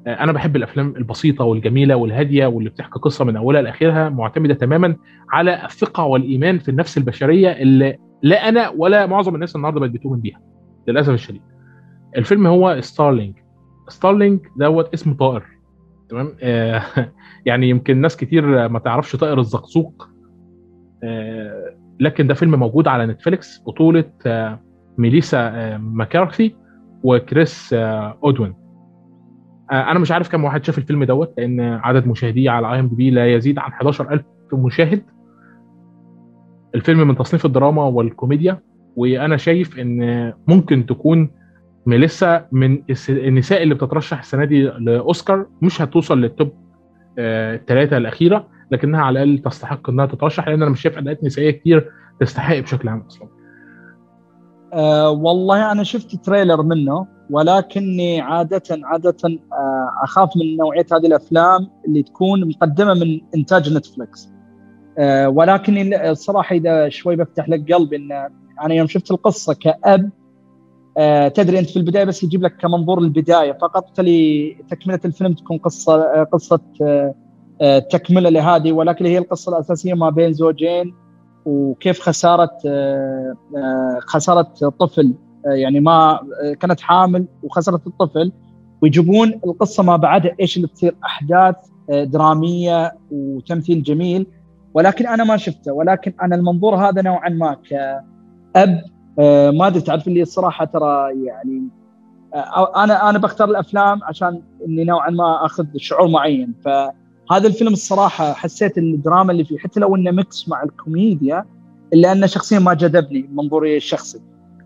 آه 0.07 0.23
أنا 0.23 0.31
بحب 0.31 0.55
الأفلام 0.55 0.93
البسيطة 0.97 1.45
والجميلة 1.45 1.95
والهادية 1.95 2.45
واللي 2.45 2.69
بتحكي 2.69 2.99
قصة 2.99 3.25
من 3.25 3.37
أولها 3.37 3.61
لآخرها 3.61 4.09
معتمدة 4.09 4.53
تماما 4.53 4.95
على 5.31 5.65
الثقة 5.65 6.03
والإيمان 6.03 6.59
في 6.59 6.69
النفس 6.69 6.97
البشرية 6.97 7.49
اللي 7.49 7.97
لا 8.21 8.49
أنا 8.49 8.69
ولا 8.69 9.05
معظم 9.05 9.35
الناس 9.35 9.55
النهارده 9.55 9.79
بقت 9.79 9.89
بتؤمن 9.89 10.19
بيها 10.19 10.39
للأسف 10.87 11.09
الشديد. 11.13 11.41
الفيلم 12.17 12.47
هو 12.47 12.77
Starling 12.81 13.35
Starling 13.87 14.39
دوت 14.57 14.93
اسم 14.93 15.13
طائر 15.13 15.43
تمام؟ 16.09 16.35
آه 16.41 16.83
يعني 17.45 17.69
يمكن 17.69 17.97
ناس 18.01 18.17
كتير 18.17 18.69
ما 18.69 18.79
تعرفش 18.79 19.15
طائر 19.15 19.39
الزقزوق 19.39 20.09
آه 21.03 21.75
لكن 21.99 22.27
ده 22.27 22.33
فيلم 22.33 22.59
موجود 22.59 22.87
على 22.87 23.05
نتفليكس 23.05 23.63
بطولة 23.67 24.11
آه 24.25 24.59
ميليسا 24.97 25.37
آه 25.39 25.77
ماكارثي. 25.77 26.55
وكريس 27.03 27.73
آه 27.73 28.17
أوداود 28.23 28.53
آه 29.71 29.91
أنا 29.91 29.99
مش 29.99 30.11
عارف 30.11 30.29
كم 30.29 30.43
واحد 30.43 30.63
شاف 30.63 30.77
الفيلم 30.77 31.03
دوت 31.03 31.33
لأن 31.37 31.59
عدد 31.61 32.07
مشاهديه 32.07 32.49
على 32.49 32.73
IMDb 32.73 33.09
لا 33.11 33.33
يزيد 33.35 33.59
عن 33.59 33.71
11000 33.71 34.21
مشاهد 34.53 35.03
الفيلم 36.75 37.07
من 37.07 37.15
تصنيف 37.17 37.45
الدراما 37.45 37.83
والكوميديا 37.83 38.59
وأنا 38.95 39.37
شايف 39.37 39.79
إن 39.79 40.33
ممكن 40.47 40.85
تكون 40.85 41.31
ميليسا 41.85 42.47
من 42.51 42.83
النساء 43.09 43.63
اللي 43.63 43.73
بتترشح 43.75 44.19
السنة 44.19 44.45
دي 44.45 44.63
لأوسكار 44.63 45.45
مش 45.61 45.81
هتوصل 45.81 46.21
لل 46.21 46.33
top 46.33 46.51
الثلاثه 47.17 47.95
آه 47.95 47.99
الأخيرة 47.99 48.47
لكنها 48.71 49.01
على 49.01 49.23
الأقل 49.23 49.43
تستحق 49.43 49.89
إنها 49.89 50.05
تترشح 50.05 50.47
لأن 50.47 50.61
أنا 50.61 50.71
مش 50.71 50.81
شايف 50.81 50.97
أداءات 50.97 51.23
نسائية 51.23 51.51
كتير 51.51 51.91
تستحق 52.19 52.59
بشكل 52.59 52.89
عام 52.89 52.99
أصلا. 52.99 53.27
أه 54.73 55.09
والله 55.11 55.71
أنا 55.71 55.83
شفت 55.83 56.15
trailer 56.15 56.63
منه 56.63 57.07
ولكني 57.29 58.21
عادة 58.21 58.63
عادة 58.83 59.15
أه 59.25 59.89
أخاف 60.03 60.29
من 60.37 60.57
نوعية 60.57 60.85
هذه 60.91 61.05
الأفلام 61.05 61.67
اللي 61.87 62.03
تكون 62.03 62.49
مقدمة 62.49 62.93
من 62.93 63.21
إنتاج 63.35 63.73
نتفلكس. 63.73 64.29
أه 64.97 65.29
ولكني 65.29 66.09
الصراحة 66.11 66.55
إذا 66.55 66.89
شوي 66.89 67.15
بفتح 67.15 67.49
لك 67.49 67.73
قلبي 67.73 67.95
إن 67.95 68.11
أنا 68.61 68.73
يوم 68.73 68.87
شفت 68.87 69.11
القصة 69.11 69.53
كأب 69.53 70.09
آه 70.97 71.27
تدري 71.27 71.59
أنت 71.59 71.69
في 71.69 71.77
البداية 71.77 72.03
بس 72.03 72.23
يجيب 72.23 72.43
لك 72.43 72.57
كمنظور 72.57 72.99
البداية 72.99 73.51
فقط 73.61 73.85
تلي 73.95 74.55
تكملة 74.69 74.99
الفيلم 75.05 75.33
تكون 75.33 75.57
قصة 75.57 76.01
آه 76.01 76.23
قصة 76.23 76.59
آه 77.61 77.79
تكملة 77.79 78.29
لهذه 78.29 78.71
ولكن 78.71 79.05
هي 79.05 79.17
القصة 79.17 79.51
الأساسية 79.51 79.93
ما 79.93 80.09
بين 80.09 80.33
زوجين 80.33 80.93
وكيف 81.45 81.99
خسارة 81.99 82.51
خسارة 83.99 84.53
طفل 84.79 85.13
يعني 85.45 85.79
ما 85.79 86.19
كانت 86.59 86.79
حامل 86.81 87.25
وخسرت 87.43 87.87
الطفل 87.87 88.31
ويجيبون 88.81 89.39
القصة 89.45 89.83
ما 89.83 89.95
بعدها 89.95 90.35
إيش 90.39 90.57
اللي 90.57 90.67
تصير 90.67 90.95
أحداث 91.05 91.55
درامية 91.89 92.93
وتمثيل 93.11 93.83
جميل 93.83 94.27
ولكن 94.73 95.07
أنا 95.07 95.23
ما 95.23 95.37
شفته 95.37 95.73
ولكن 95.73 96.13
أنا 96.21 96.35
المنظور 96.35 96.75
هذا 96.75 97.01
نوعا 97.01 97.29
ما 97.29 97.57
كأب 97.69 98.83
آه 99.19 99.51
ما 99.51 99.67
أدري 99.67 99.81
تعرف 99.81 100.07
اللي 100.07 100.21
الصراحه 100.21 100.65
ترى 100.65 101.25
يعني 101.25 101.67
آه 102.33 102.83
أنا 102.83 103.09
أنا 103.09 103.19
بختار 103.19 103.49
الأفلام 103.49 104.03
عشان 104.03 104.41
إني 104.67 104.83
نوعا 104.83 105.09
ما 105.09 105.45
أخذ 105.45 105.65
شعور 105.77 106.07
معين 106.07 106.53
فهذا 107.29 107.47
الفيلم 107.47 107.73
الصراحة 107.73 108.33
حسيت 108.33 108.77
الدراما 108.77 109.31
اللي 109.31 109.45
فيه 109.45 109.57
حتى 109.57 109.79
لو 109.79 109.95
إنه 109.95 110.11
mix 110.11 110.49
مع 110.49 110.63
الكوميديا 110.63 111.45
إلا 111.93 112.11
انه 112.11 112.25
شخصيا 112.25 112.59
ما 112.59 112.73
جذبني 112.73 113.29
منظوري 113.33 113.77
الشخصي. 113.77 114.19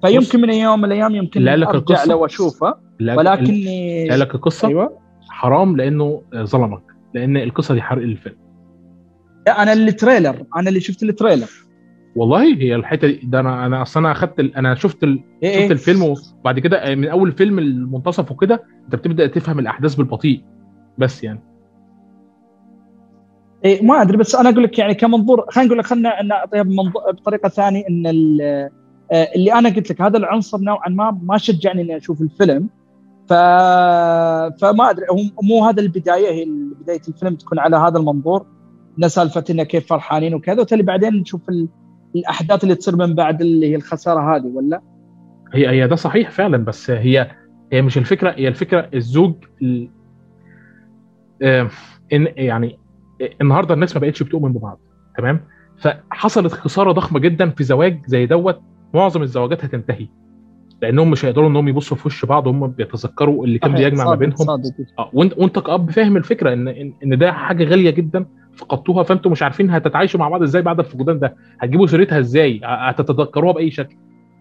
فيمكن 0.05 0.41
من 0.41 0.53
يوم 0.53 0.79
من 0.79 0.85
الأيام 0.85 1.15
يمكن 1.15 1.41
لا 1.41 1.57
لك 1.57 1.67
أرجع 1.67 1.79
القصة. 1.79 2.05
له 2.05 2.15
واشوفه 2.15 2.75
لا 2.99 3.17
ولكني 3.17 4.07
لا 4.07 4.17
لك 4.17 4.35
القصة. 4.35 4.67
أيوه. 4.67 4.97
حرام 5.29 5.77
لأنه 5.77 6.21
ظلمك 6.35 6.81
لأن 7.13 7.37
القصة 7.37 7.73
دي 7.73 7.81
حرق 7.81 8.03
الفيلم. 8.03 8.35
لا 9.47 9.63
أنا 9.63 9.73
ال 9.73 9.82
trailer 9.82 10.43
أنا 10.55 10.69
اللي 10.69 10.79
شفت 10.79 11.03
ال 11.03 11.08
trailer. 11.08 11.49
والله 12.15 12.43
هي 12.43 12.75
الحتة 12.75 13.07
دي 13.07 13.19
ده 13.23 13.39
أنا 13.39 13.65
أنا 13.65 13.81
أصلا 13.81 14.03
أنا 14.03 14.11
أخدت. 14.11 14.39
أنا 14.39 14.75
شفت 14.75 15.03
ال... 15.03 15.23
إيه 15.43 15.51
شفت 15.51 15.61
إيه؟ 15.61 15.71
الفيلم 15.71 16.15
وبعد 16.41 16.59
كده 16.59 16.95
من 16.95 17.07
أول 17.07 17.27
الفيلم 17.27 17.59
المنتصف 17.59 18.31
وكده 18.31 18.63
أنت 18.85 18.95
بتبدأ 18.95 19.27
تفهم 19.27 19.59
الأحداث 19.59 19.95
بالبطيء. 19.95 20.43
بس 20.97 21.23
يعني. 21.23 21.39
إيه 23.65 23.85
ما 23.85 24.01
أدري 24.01 24.17
بس 24.17 24.35
أنا 24.35 24.49
أقول 24.49 24.63
لك 24.63 24.79
يعني 24.79 24.93
كمنظور 24.93 25.45
خلينا 25.49 25.67
نقول 25.67 25.79
لك 25.79 25.85
خلينا 25.85 26.23
نعطيها 26.23 26.63
بمنظور 26.63 27.11
بطريقة 27.11 27.49
ثانية 27.49 27.87
إن 27.89 28.03
آه، 29.11 29.29
اللي 29.35 29.53
أنا 29.53 29.69
قلت 29.69 29.89
لك 29.89 30.01
هذا 30.01 30.17
العنصر 30.17 30.57
نوعا 30.57 30.89
ما 30.89 31.19
ما 31.23 31.37
شجعني 31.37 31.81
إني 31.81 31.97
أشوف 31.97 32.21
الفيلم 32.21 32.69
ف... 33.29 33.33
فما 34.61 34.89
أدري 34.89 35.05
هو 35.11 35.17
مو 35.43 35.65
هذا 35.65 35.81
البداية 35.81 36.31
هي 36.31 36.45
بداية 36.81 37.01
الفيلم 37.07 37.35
تكون 37.35 37.59
على 37.59 37.77
هذا 37.77 37.97
المنظور 37.97 38.45
إن 38.99 39.09
سالفة 39.09 39.43
إنه 39.49 39.63
كيف 39.63 39.87
فرحانين 39.87 40.33
وكذا 40.33 40.61
وتالي 40.61 40.83
بعدين 40.83 41.13
نشوف 41.13 41.49
ال... 41.49 41.67
الأحداث 42.15 42.63
اللي 42.63 42.75
تصير 42.75 42.95
من 42.95 43.15
بعد 43.15 43.41
اللي 43.41 43.71
هي 43.71 43.75
الخسارة 43.75 44.35
هذه 44.35 44.45
ولا؟ 44.45 44.81
هي 45.53 45.69
هي 45.69 45.87
ده 45.87 45.95
صحيح 45.95 46.29
فعلا 46.29 46.57
بس 46.57 46.91
هي 46.91 47.31
هي 47.71 47.81
مش 47.81 47.97
الفكرة 47.97 48.31
هي 48.37 48.47
الفكرة 48.47 48.89
الزوج 48.93 49.35
ال... 49.61 49.89
آه، 51.41 51.69
إن 52.13 52.27
يعني 52.37 52.79
النهارده 53.41 53.73
الناس 53.73 53.95
ما 53.95 54.01
بقتش 54.01 54.23
بتؤمن 54.23 54.53
ببعض 54.53 54.79
تمام؟ 55.17 55.39
فحصلت 55.77 56.51
خسارة 56.53 56.91
ضخمة 56.91 57.19
جدا 57.19 57.49
في 57.49 57.63
زواج 57.63 57.99
زي 58.05 58.25
دوت 58.25 58.61
معظم 58.93 59.21
الزواجات 59.21 59.65
هتنتهي 59.65 60.07
لأنهم 60.81 61.11
مش 61.11 61.25
هيقدروا 61.25 61.49
إنهم 61.49 61.67
يبصوا 61.67 61.97
في 61.97 62.07
وش 62.07 62.25
بعض 62.25 62.47
وهم 62.47 62.67
بيتذكروا 62.67 63.45
اللي 63.45 63.59
كان 63.59 63.71
بيجمع 63.89 64.03
ما 64.05 64.15
بينهم. 64.15 64.35
آه 64.99 65.09
وانت 65.13 65.33
وإنت 65.37 65.59
كأب 65.59 65.91
فاهم 65.91 66.17
الفكرة 66.17 66.53
ان 66.53 66.67
ان 67.03 67.17
ده 67.17 67.31
حاجة 67.31 67.63
غالية 67.63 67.89
جدا 67.89 68.25
فقدتوها 68.55 69.03
فأنتوا 69.03 69.31
مش 69.31 69.43
عارفين 69.43 69.69
هتتعايشوا 69.69 70.19
مع 70.19 70.29
بعض 70.29 70.43
إزاي 70.43 70.61
بعد 70.61 70.79
الفقدان 70.79 71.19
ده 71.19 71.35
هتجيبوا 71.59 71.87
سيرتها 71.87 72.19
إزاي 72.19 72.61
هتتذكروها 72.63 73.53
بأي 73.53 73.71
شكل. 73.71 73.95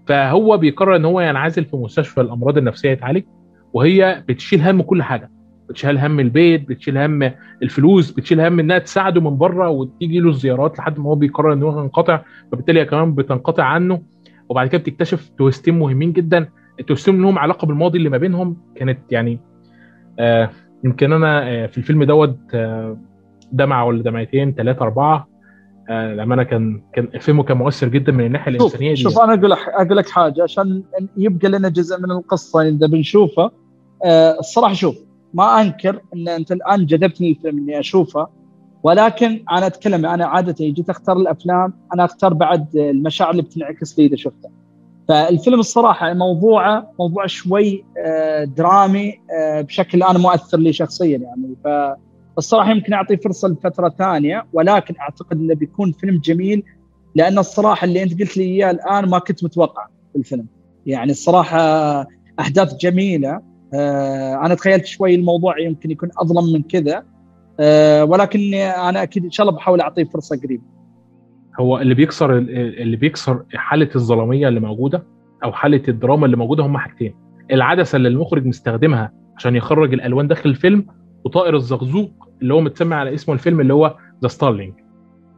فهو 0.06 0.56
بيقرر 0.56 0.96
إن 0.96 1.04
هو 1.04 1.20
ينعزل 1.20 1.64
في 1.64 1.76
مستشفى 1.76 2.20
الأمراض 2.20 2.58
النفسية 2.58 2.90
يتعالج 2.90 3.22
وهي 3.72 4.24
بتشيل 4.28 4.62
هم 4.62 4.82
كل 4.82 5.02
حاجة. 5.02 5.30
بتشيل 5.72 5.98
هم 5.98 6.20
البيت 6.20 6.68
بتشيل 6.68 6.98
هم 6.98 7.32
الفلوس 7.62 8.10
بتشيل 8.10 8.40
هم 8.40 8.58
إنها 8.60 8.78
تساعده 8.78 9.20
من 9.20 9.38
بره 9.38 9.68
وتيجي 9.68 10.20
له 10.20 10.28
الزيارات 10.30 10.78
لحد 10.78 10.98
ما 10.98 11.04
هو 11.10 11.14
بيقرر 11.14 11.52
إن 11.52 11.62
هو 11.62 11.80
ينقطع 11.80 12.22
فبالتالي 12.52 12.80
هي 12.80 12.84
كمان 12.84 13.14
بتنقطع 13.14 13.64
عنه. 13.64 14.02
وبعد 14.48 14.68
كده 14.68 14.78
بتكتشف 14.78 15.28
تويستين 15.38 15.78
مهمين 15.78 16.12
جدا. 16.12 16.48
التويستين 16.80 17.22
لهم 17.22 17.38
علاقة 17.38 17.66
بالماضي 17.66 17.98
اللي 17.98 18.08
ما 18.08 18.18
بينهم 18.18 18.56
كانت 18.76 18.98
يعني 19.10 19.38
آه 20.18 20.50
يمكن 20.84 21.12
أنا 21.12 21.48
آه 21.48 21.66
في 21.66 21.78
الفيلم 21.78 22.04
دوت 22.04 22.38
آه 22.54 22.96
دمعة 23.52 23.84
ولا 23.84 24.02
دمعتين 24.02 24.54
ثلاثة 24.54 24.82
أربعة 24.82 25.28
آه 25.90 26.14
لما 26.14 26.42
كان 26.42 26.82
كان 26.94 27.08
الفيلم 27.14 27.42
كان 27.42 27.56
مؤثر 27.56 27.88
جدا 27.88 28.12
من 28.12 28.26
الناحية 28.26 28.50
الإنسانية 28.52 28.90
دي. 28.90 28.96
شوف 28.96 29.18
أنا 29.18 29.34
أقول 29.34 29.50
لك 29.50 29.58
أقول 29.68 29.96
لك 29.96 30.08
حاجة 30.08 30.42
عشان 30.42 30.82
يبقى 31.16 31.48
لنا 31.48 31.68
جزء 31.68 32.00
من 32.00 32.10
القصة 32.10 32.62
اذا 32.68 32.86
بنشوفه 32.86 33.50
آه 34.04 34.38
الصراحة 34.38 34.74
شوف 34.74 34.96
ما 35.34 35.60
أنكر 35.60 36.00
إن 36.14 36.28
أنت 36.28 36.52
الآن 36.52 36.86
جذبتني 36.86 37.30
الفيلم 37.30 37.58
إني 37.58 37.80
اشوفه 37.80 38.28
ولكن 38.82 39.44
أنا 39.52 39.66
أتكلم 39.66 40.06
أنا 40.06 40.26
عادة 40.26 40.54
جيت 40.60 40.90
أختار 40.90 41.16
الأفلام 41.16 41.72
أنا 41.94 42.04
أختار 42.04 42.34
بعد 42.34 42.76
المشاعر 42.76 43.30
اللي 43.30 43.42
بتنعكس 43.42 43.98
لي 43.98 44.06
إذا 44.06 44.16
شفته 44.16 44.50
فالفيلم 45.08 45.60
الصراحة 45.60 46.14
موضوعه 46.14 46.92
موضوع 46.98 47.26
شوي 47.26 47.84
آه 48.06 48.44
درامي 48.44 49.20
آه 49.38 49.60
بشكل 49.60 50.02
أنا 50.02 50.18
مؤثر 50.18 50.58
لي 50.58 50.72
شخصيا 50.72 51.18
يعني. 51.18 51.56
فالصراحة 52.36 52.70
يمكن 52.70 52.92
اعطيه 52.92 53.16
فرصة 53.16 53.48
لفترة 53.48 53.88
ثانية 53.88 54.46
ولكن 54.52 54.94
أعتقد 55.00 55.36
إنه 55.36 55.54
بيكون 55.54 55.92
فيلم 55.92 56.18
جميل 56.24 56.62
لأن 57.14 57.38
الصراحة 57.38 57.84
اللي 57.84 58.02
أنت 58.02 58.20
قلت 58.20 58.36
لي 58.36 58.44
إياه 58.44 58.70
الآن 58.70 59.08
ما 59.08 59.18
كنت 59.18 59.44
متوقع 59.44 59.86
في 60.12 60.18
الفيلم. 60.18 60.46
يعني 60.86 61.10
الصراحة 61.10 61.60
احداث 62.40 62.74
جميلة 62.74 63.51
أنا 63.74 64.54
تخيلت 64.54 64.86
شوي 64.86 65.14
الموضوع 65.14 65.58
يمكن 65.58 65.90
يكون 65.90 66.08
أظلم 66.18 66.52
من 66.52 66.62
كذا. 66.62 67.02
آه 67.60 68.04
ولكن 68.04 68.54
أنا 68.54 69.02
أكيد 69.02 69.24
إن 69.24 69.30
شاء 69.30 69.46
الله 69.46 69.56
بحاول 69.58 69.80
أعطيه 69.80 70.04
فرصة 70.04 70.40
قريب 70.44 70.60
هو 71.60 71.78
اللي 71.78 71.94
بيكسر 71.94 72.38
اللي 72.38 72.96
بيكسر 72.96 73.42
حالة 73.54 73.88
الظلامية 73.96 74.48
اللي 74.48 74.60
موجودة 74.60 75.06
أو 75.44 75.52
حالة 75.52 75.82
الدراما 75.88 76.26
اللي 76.26 76.36
موجودة 76.36 76.66
هم 76.66 76.78
حاجتين. 76.78 77.14
العدسة 77.50 77.96
اللي 77.96 78.08
المخرج 78.08 78.46
مستخدمها 78.46 79.12
عشان 79.36 79.56
يخرج 79.56 79.92
الألوان 79.94 80.28
داخل 80.28 80.50
الفيلم 80.50 80.86
وطائر 81.24 81.56
الزقزوق 81.56 82.10
اللي 82.42 82.54
هو 82.54 82.60
متسمى 82.60 82.94
على 82.94 83.14
اسمه 83.14 83.34
الفيلم 83.34 83.60
اللي 83.60 83.74
هو 83.74 83.96
The 84.22 84.28
Starling 84.28 84.74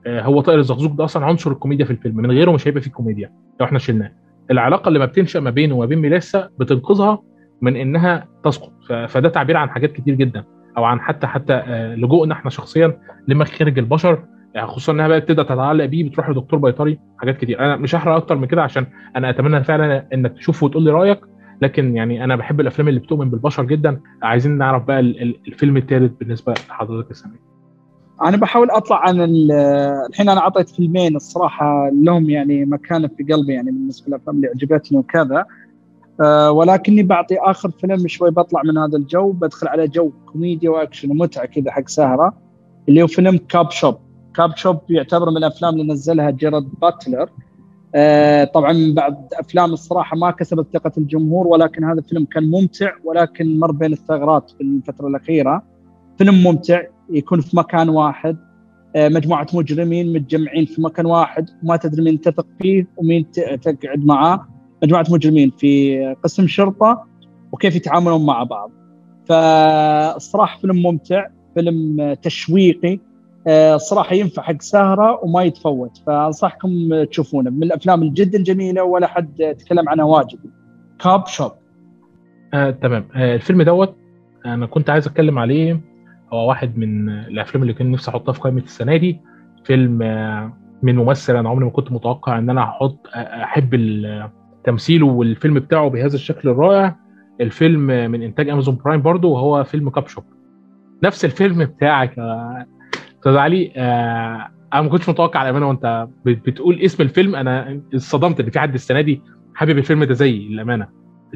هو 0.06 0.40
طائر 0.40 0.58
الزقزوق 0.58 0.92
ده 0.92 1.04
أصلا 1.04 1.24
عنصر 1.26 1.50
الكوميديا 1.50 1.84
في 1.84 1.90
الفيلم. 1.90 2.16
من 2.16 2.30
غيره 2.30 2.52
مش 2.52 2.68
هيبقى 2.68 2.80
فيه 2.82 2.90
كوميديا. 2.90 3.32
لو 3.60 3.66
إحنا 3.66 3.78
شلناه. 3.78 4.12
العلاقة 4.50 4.88
اللي 4.88 4.98
ما 4.98 5.04
بتنشأ 5.04 5.38
ما 5.38 5.50
بينه 5.50 5.74
وما 5.74 5.86
بين 5.86 5.98
ميليسا 5.98 6.48
بتنقذها 6.60 7.22
من 7.64 7.76
إنها 7.76 8.28
تسقط. 8.44 8.72
فده 9.08 9.28
تعبير 9.28 9.56
عن 9.56 9.70
حاجات 9.70 9.92
كتير 9.92 10.14
جدا. 10.14 10.44
أو 10.76 10.84
عن 10.84 11.00
حتى 11.00 11.26
حتى 11.26 11.62
لجوءنا 11.96 12.34
إحنا 12.34 12.50
شخصيا 12.50 12.98
لمخارج 13.28 13.78
البشر. 13.78 14.24
يعني 14.54 14.66
خصوصا 14.66 14.92
إنها 14.92 15.08
بقت 15.08 15.28
تبدا 15.28 15.42
تتعلق 15.42 15.84
بيه 15.84 16.10
بتروح 16.10 16.30
لدكتور 16.30 16.58
بيطري 16.58 16.98
حاجات 17.18 17.36
كتير. 17.36 17.60
أنا 17.60 17.76
مش 17.76 17.94
هحرق 17.94 18.14
أكتر 18.14 18.36
من 18.36 18.46
كده 18.46 18.62
عشان 18.62 18.86
أنا 19.16 19.30
أتمنى 19.30 19.64
فعلا 19.64 20.06
إنك 20.14 20.32
تشوفه 20.32 20.66
وتقول 20.66 20.82
لي 20.84 20.90
رأيك. 20.90 21.20
لكن 21.62 21.96
يعني 21.96 22.24
أنا 22.24 22.36
بحب 22.36 22.60
الأفلام 22.60 22.88
اللي 22.88 23.00
بتؤمن 23.00 23.30
بالبشر 23.30 23.64
جدا. 23.64 24.00
عايزين 24.22 24.58
نعرف 24.58 24.84
بقى 24.84 25.00
الفيلم 25.00 25.76
الثالث 25.76 26.12
بالنسبة 26.20 26.54
لحضرتك 26.68 27.10
السنة 27.10 27.32
أنا 28.22 28.36
بحاول 28.36 28.70
أطلع 28.70 29.00
عن 29.08 29.20
الحين 29.20 30.28
أنا 30.28 30.40
أعطيت 30.40 30.70
فيلمين 30.70 31.16
الصراحة 31.16 31.90
لهم 32.02 32.30
يعني 32.30 32.64
مكانة 32.64 33.08
في 33.08 33.32
قلبي 33.32 33.52
يعني 33.52 33.70
بالنسبة 33.70 34.08
للأفلام 34.08 34.36
اللي 34.36 34.48
عجبتني 34.48 34.98
وكذا. 34.98 35.44
أه 36.20 36.50
ولكني 36.52 37.02
بعطي 37.02 37.38
آخر 37.38 37.70
فيلم 37.70 38.08
شوي 38.08 38.30
بطلع 38.30 38.62
من 38.64 38.78
هذا 38.78 38.98
الجو 38.98 39.32
بدخل 39.32 39.68
على 39.68 39.88
جو 39.88 40.12
كوميديا 40.26 40.70
وأكشن 40.70 41.10
ومتعة 41.10 41.46
كذا 41.46 41.70
حق 41.70 41.88
سهرة 41.88 42.34
اللي 42.88 43.02
هو 43.02 43.06
فيلم 43.06 43.36
Copshop 43.48 43.96
Copshop 44.34 44.78
يعتبر 44.88 45.30
من 45.30 45.36
الأفلام 45.36 45.74
اللي 45.74 45.92
نزلها 45.92 46.30
جيرارد 46.30 46.68
باتلر. 46.82 47.30
آه 47.94 48.44
طبعا 48.44 48.92
بعد 48.96 49.28
أفلام 49.32 49.72
الصراحة 49.72 50.16
ما 50.16 50.30
كسبت 50.30 50.66
ثقة 50.72 50.92
الجمهور 50.98 51.46
ولكن 51.46 51.84
هذا 51.84 51.98
الفيلم 51.98 52.24
كان 52.24 52.50
ممتع 52.50 52.92
ولكن 53.04 53.58
مر 53.58 53.72
بين 53.72 53.92
الثغرات 53.92 54.50
في 54.50 54.60
الفترة 54.60 55.06
الأخيرة. 55.06 55.62
فيلم 56.18 56.34
ممتع 56.34 56.82
يكون 57.10 57.40
في 57.40 57.56
مكان 57.56 57.88
واحد. 57.88 58.36
آه 58.96 59.08
مجموعة 59.08 59.46
مجرمين 59.54 60.12
متجمعين 60.12 60.64
في 60.64 60.82
مكان 60.82 61.06
واحد 61.06 61.50
وما 61.62 61.76
تدري 61.76 62.02
مين 62.02 62.20
تثق 62.20 62.46
فيه 62.60 62.86
ومين 62.96 63.30
تقعد 63.62 64.04
معاه. 64.04 64.46
مجموعة 64.84 65.06
مجرمين 65.10 65.50
في 65.50 65.98
قسم 66.22 66.46
شرطة 66.46 67.06
وكيف 67.52 67.76
يتعاملون 67.76 68.26
مع 68.26 68.42
بعض. 68.42 68.70
فالصراحة 69.24 70.58
فيلم 70.60 70.82
ممتع 70.82 71.26
فيلم 71.54 72.14
تشويقي. 72.22 72.98
الصراحه 73.48 74.14
ينفع 74.14 74.42
حق 74.42 74.62
سهرة 74.62 75.24
وما 75.24 75.42
يتفوت 75.42 76.02
فأنصحكم 76.06 77.04
تشوفونه. 77.04 77.50
من 77.50 77.62
الأفلام 77.62 78.02
الجدا 78.02 78.42
جميله 78.42 78.84
ولا 78.84 79.06
حد 79.06 79.56
تكلم 79.58 79.88
عنها 79.88 80.04
واجد. 80.04 80.38
كاب 80.98 81.26
شوب 81.26 81.52
آه، 82.54 82.70
تمام. 82.70 83.04
آه، 83.14 83.34
الفيلم 83.34 83.62
دوت 83.62 83.94
أنا 84.46 84.66
كنت 84.66 84.90
عايز 84.90 85.06
أتكلم 85.06 85.38
عليه. 85.38 85.80
هو 86.32 86.48
واحد 86.48 86.78
من 86.78 87.08
الأفلام 87.08 87.62
اللي 87.62 87.74
كان 87.74 87.90
نفسي 87.90 88.10
أحطها 88.10 88.32
في 88.32 88.40
قائمة 88.40 88.62
السنة 88.62 88.96
دي. 88.96 89.20
فيلم 89.64 90.02
آه، 90.02 90.52
من 90.82 90.96
ممثل 90.96 91.36
أنا 91.36 91.48
عمري 91.48 91.64
ما 91.64 91.70
كنت 91.70 91.92
متوقع 91.92 92.38
إن 92.38 92.50
أنا 92.50 92.62
أحط 92.62 93.06
أحب 93.14 93.74
تمثيله 94.64 95.06
والفيلم 95.06 95.54
بتاعه 95.54 95.88
بهذا 95.88 96.14
الشكل 96.14 96.48
الرائع. 96.48 96.96
الفيلم 97.40 97.86
من 97.86 98.22
إنتاج 98.22 98.48
أمازون 98.48 98.78
برايم 98.84 99.02
برضه 99.02 99.28
وهو 99.28 99.64
فيلم 99.64 99.90
Copshop. 99.90 100.24
نفس 101.02 101.24
الفيلم 101.24 101.64
بتاعك 101.64 102.18
أستاذ 103.18 103.36
علي. 103.36 103.72
آه 103.76 104.48
أنا 104.74 104.82
ما 104.82 104.88
كنتش 104.88 105.08
متوقع 105.08 105.40
على 105.40 105.50
امانه 105.50 105.68
وأنت 105.68 106.08
بتقول 106.24 106.80
اسم 106.80 107.02
الفيلم. 107.02 107.36
أنا 107.36 107.80
اتصدمت 107.94 108.40
إن 108.40 108.50
في 108.50 108.60
حد 108.60 108.74
السنة 108.74 109.00
دي 109.00 109.22
حابب 109.54 109.78
الفيلم 109.78 110.04
ده 110.04 110.14
زيي 110.14 110.48
للأمانة. 110.48 110.88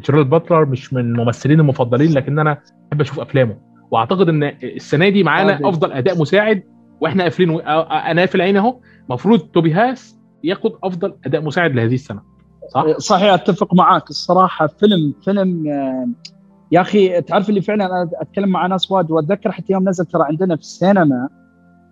جيرارد 0.07 0.31
باتلر 0.31 0.67
مش 0.67 0.93
من 0.93 1.01
الممثلين 1.01 1.61
المفضلين 1.61 2.13
لكن 2.13 2.39
أنا 2.39 2.59
بحب 2.91 3.01
أشوف 3.01 3.21
أفلامه. 3.21 3.57
وأعتقد 3.91 4.29
إن 4.29 4.43
السنة 4.63 5.09
دي 5.09 5.23
معانا 5.23 5.69
أفضل 5.69 5.93
أداء 5.93 6.21
مساعد 6.21 6.63
وإحنا 7.01 7.23
قافلين 7.23 7.51
و... 7.51 7.59
أنا 7.59 8.21
قافل 8.21 8.41
عيني 8.41 8.59
أهو. 8.59 8.81
المفروض 9.09 9.41
توبي 9.41 9.73
هاس 9.73 10.19
ياخد 10.45 10.73
أفضل 10.85 11.15
أداء 11.27 11.43
مساعد 11.43 11.75
لهذه 11.75 11.95
السنة. 11.95 12.28
صح؟ 12.69 12.99
صحيح 12.99 13.33
أتفق 13.33 13.75
معاك. 13.75 14.11
الصراحة 14.11 14.67
فيلم 14.67 15.15
فيلم 15.25 15.67
يا 16.73 16.81
أخي 16.81 17.21
تعرف 17.21 17.49
اللي 17.49 17.61
فعلا 17.61 17.87
أنا 17.87 18.11
أتكلم 18.15 18.49
مع 18.49 18.67
ناس 18.67 18.91
وايد 18.91 19.11
وأتذكر 19.11 19.53
حتى 19.53 19.73
يوم 19.73 19.89
نزل 19.89 20.05
ترى 20.05 20.25
عندنا 20.25 20.57
في 20.57 20.63
السينما 20.63 21.29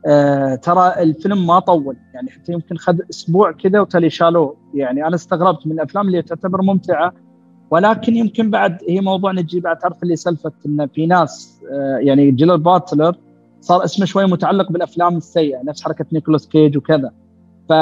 آه 0.06 0.54
ترى 0.54 0.94
الفيلم 0.98 1.46
ما 1.46 1.58
طول. 1.58 1.96
يعني 2.14 2.30
حتى 2.30 2.52
يمكن 2.52 2.76
خذ 2.76 2.98
أسبوع 3.10 3.52
كذا 3.52 3.80
وتالي 3.80 4.10
شالوه. 4.10 4.56
يعني 4.74 5.06
أنا 5.06 5.14
استغربت 5.14 5.66
من 5.66 5.72
الأفلام 5.72 6.06
اللي 6.06 6.22
تعتبر 6.22 6.62
ممتعة 6.62 7.12
ولكن 7.70 8.16
يمكن 8.16 8.50
بعد 8.50 8.78
هي 8.88 9.00
موضوع 9.00 9.32
نجي 9.32 9.60
بعد 9.60 9.78
تعرف 9.78 10.02
اللي 10.02 10.16
سالفة 10.16 10.52
إن 10.66 10.86
في 10.94 11.06
ناس 11.06 11.60
آه 11.72 11.98
يعني 11.98 12.30
جيرارد 12.30 12.56
باتلر 12.56 13.16
صار 13.60 13.84
اسمه 13.84 14.06
شوي 14.06 14.26
متعلق 14.26 14.72
بالأفلام 14.72 15.16
السيئة 15.16 15.62
نفس 15.62 15.82
حركة 15.84 16.06
نيكولاس 16.12 16.48
كيج 16.48 16.76
وكذا. 16.76 17.10
ف 17.68 17.72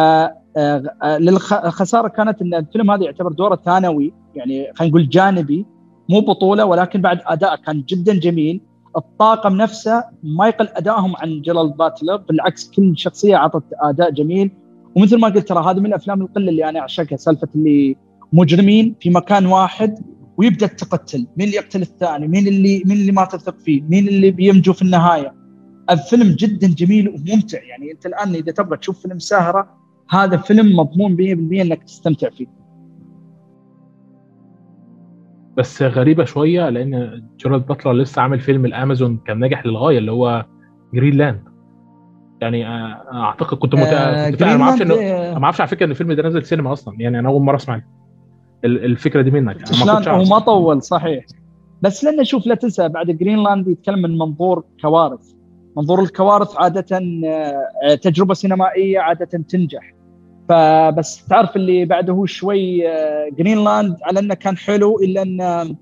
الخساره 0.56 2.08
كانت 2.08 2.42
إن 2.42 2.54
الفيلم 2.54 2.90
هذا 2.90 3.04
يعتبر 3.04 3.32
دوره 3.32 3.56
ثانوي 3.64 4.12
يعني 4.34 4.72
خلينا 4.74 4.90
نقول 4.90 5.08
جانبي 5.08 5.66
مو 6.10 6.20
بطولة 6.20 6.64
ولكن 6.64 7.00
بعد 7.00 7.20
أداء 7.26 7.56
كان 7.56 7.82
جدا 7.88 8.14
جميل. 8.14 8.60
الطاقم 8.96 9.56
نفسه 9.56 10.04
ما 10.22 10.48
يقل 10.48 10.68
أدائهم 10.68 11.16
عن 11.16 11.42
جيرارد 11.42 11.72
باتلر 11.72 12.16
بالعكس 12.16 12.70
كل 12.70 12.98
شخصية 12.98 13.36
أعطت 13.36 13.64
أداء 13.82 14.10
جميل. 14.10 14.50
ومثل 14.96 15.20
ما 15.20 15.28
قلت 15.28 15.48
ترى 15.48 15.64
هذه 15.70 15.80
من 15.80 15.86
الأفلام 15.86 16.22
القلة 16.22 16.48
اللي 16.50 16.68
أنا 16.68 16.80
أعشقها 16.80 17.16
سالفة 17.16 17.48
اللي 17.54 17.96
مجرمين 18.32 18.94
في 19.00 19.10
مكان 19.10 19.46
واحد 19.46 19.98
ويبدأ 20.36 20.66
التقتل. 20.66 21.26
مين 21.36 21.46
اللي 21.46 21.56
يقتل 21.56 21.82
الثاني؟ 21.82 22.28
مين 22.28 22.48
اللي 22.48 22.82
مين 22.86 22.96
اللي 22.96 23.12
ما 23.12 23.24
تثق 23.24 23.58
فيه؟ 23.58 23.82
مين 23.82 24.08
اللي 24.08 24.30
بينجو 24.30 24.72
في 24.72 24.82
النهاية؟ 24.82 25.34
الفيلم 25.90 26.36
جدا 26.38 26.68
جميل 26.68 27.08
وممتع. 27.08 27.62
يعني 27.62 27.92
أنت 27.92 28.06
الآن 28.06 28.34
إذا 28.34 28.52
تبغى 28.52 28.76
تشوف 28.76 29.02
فيلم 29.02 29.18
ساهرة 29.18 29.83
هذا 30.10 30.36
فيلم 30.36 30.76
مضمون 30.76 31.16
100% 31.16 31.20
إنك 31.60 31.82
تستمتع 31.84 32.30
فيه. 32.30 32.46
بس 35.56 35.82
غريبة 35.82 36.24
شوية 36.24 36.68
لأن 36.68 37.22
جيرالد 37.38 37.66
باتلر 37.66 37.92
لسه 37.92 38.22
عامل 38.22 38.40
فيلم 38.40 38.64
الأمازون 38.64 39.20
كان 39.26 39.38
ناجح 39.38 39.66
للغاية 39.66 39.98
اللي 39.98 40.12
هو 40.12 40.46
Greenland 40.94 41.42
يعني 42.40 42.66
أعتقد 43.12 43.56
كنت 43.58 43.74
مت... 43.74 43.82
آه 43.82 44.30
كنت 44.30 44.42
ما 44.42 44.62
أعرفش 44.62 44.82
انه 44.82 44.94
ما 45.38 45.44
أعرفش 45.44 45.60
على 45.60 45.68
فكرة 45.68 45.86
إن 45.86 45.90
الفيلم 45.90 46.12
ده 46.12 46.22
نزل 46.22 46.44
سينما 46.44 46.72
أصلا 46.72 46.94
يعني 46.98 47.18
أنا 47.18 47.28
أول 47.28 47.42
مرة 47.42 47.56
أسمع 47.56 47.82
الفكرة 48.64 49.22
دي 49.22 49.30
منك 49.30 49.56
أنا 49.82 50.10
هو 50.10 50.24
ما 50.24 50.38
طول 50.38 50.82
صحيح. 50.82 51.24
بس 51.82 52.04
لأن 52.04 52.24
شوف 52.24 52.46
لا 52.46 52.54
تنسى 52.54 52.88
بعد 52.88 53.10
Greenland 53.10 53.68
يتكلم 53.68 54.02
من 54.02 54.18
منظور 54.18 54.64
كوارث. 54.82 55.32
منظور 55.76 56.02
الكوارث 56.02 56.56
عادة 56.56 57.00
تجربة 58.02 58.34
سينمائية 58.34 58.98
عادة 59.00 59.24
تنجح. 59.24 59.93
فبس 60.48 61.26
تعرف 61.26 61.56
اللي 61.56 61.84
بعده 61.84 62.12
هو 62.12 62.26
شوي 62.26 62.82
Greenland 63.38 63.96
على 64.02 64.20
أنه 64.20 64.34
كان 64.34 64.56
حلو 64.56 64.98
إلا 65.00 65.22
أن 65.22 65.76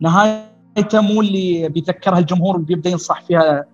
نهايته 0.00 1.00
مو 1.00 1.20
اللي 1.20 1.68
بيذكرها 1.68 2.18
الجمهور 2.18 2.56
بيبدأ 2.56 2.90
ينصح 2.90 3.22
فيها 3.22 3.64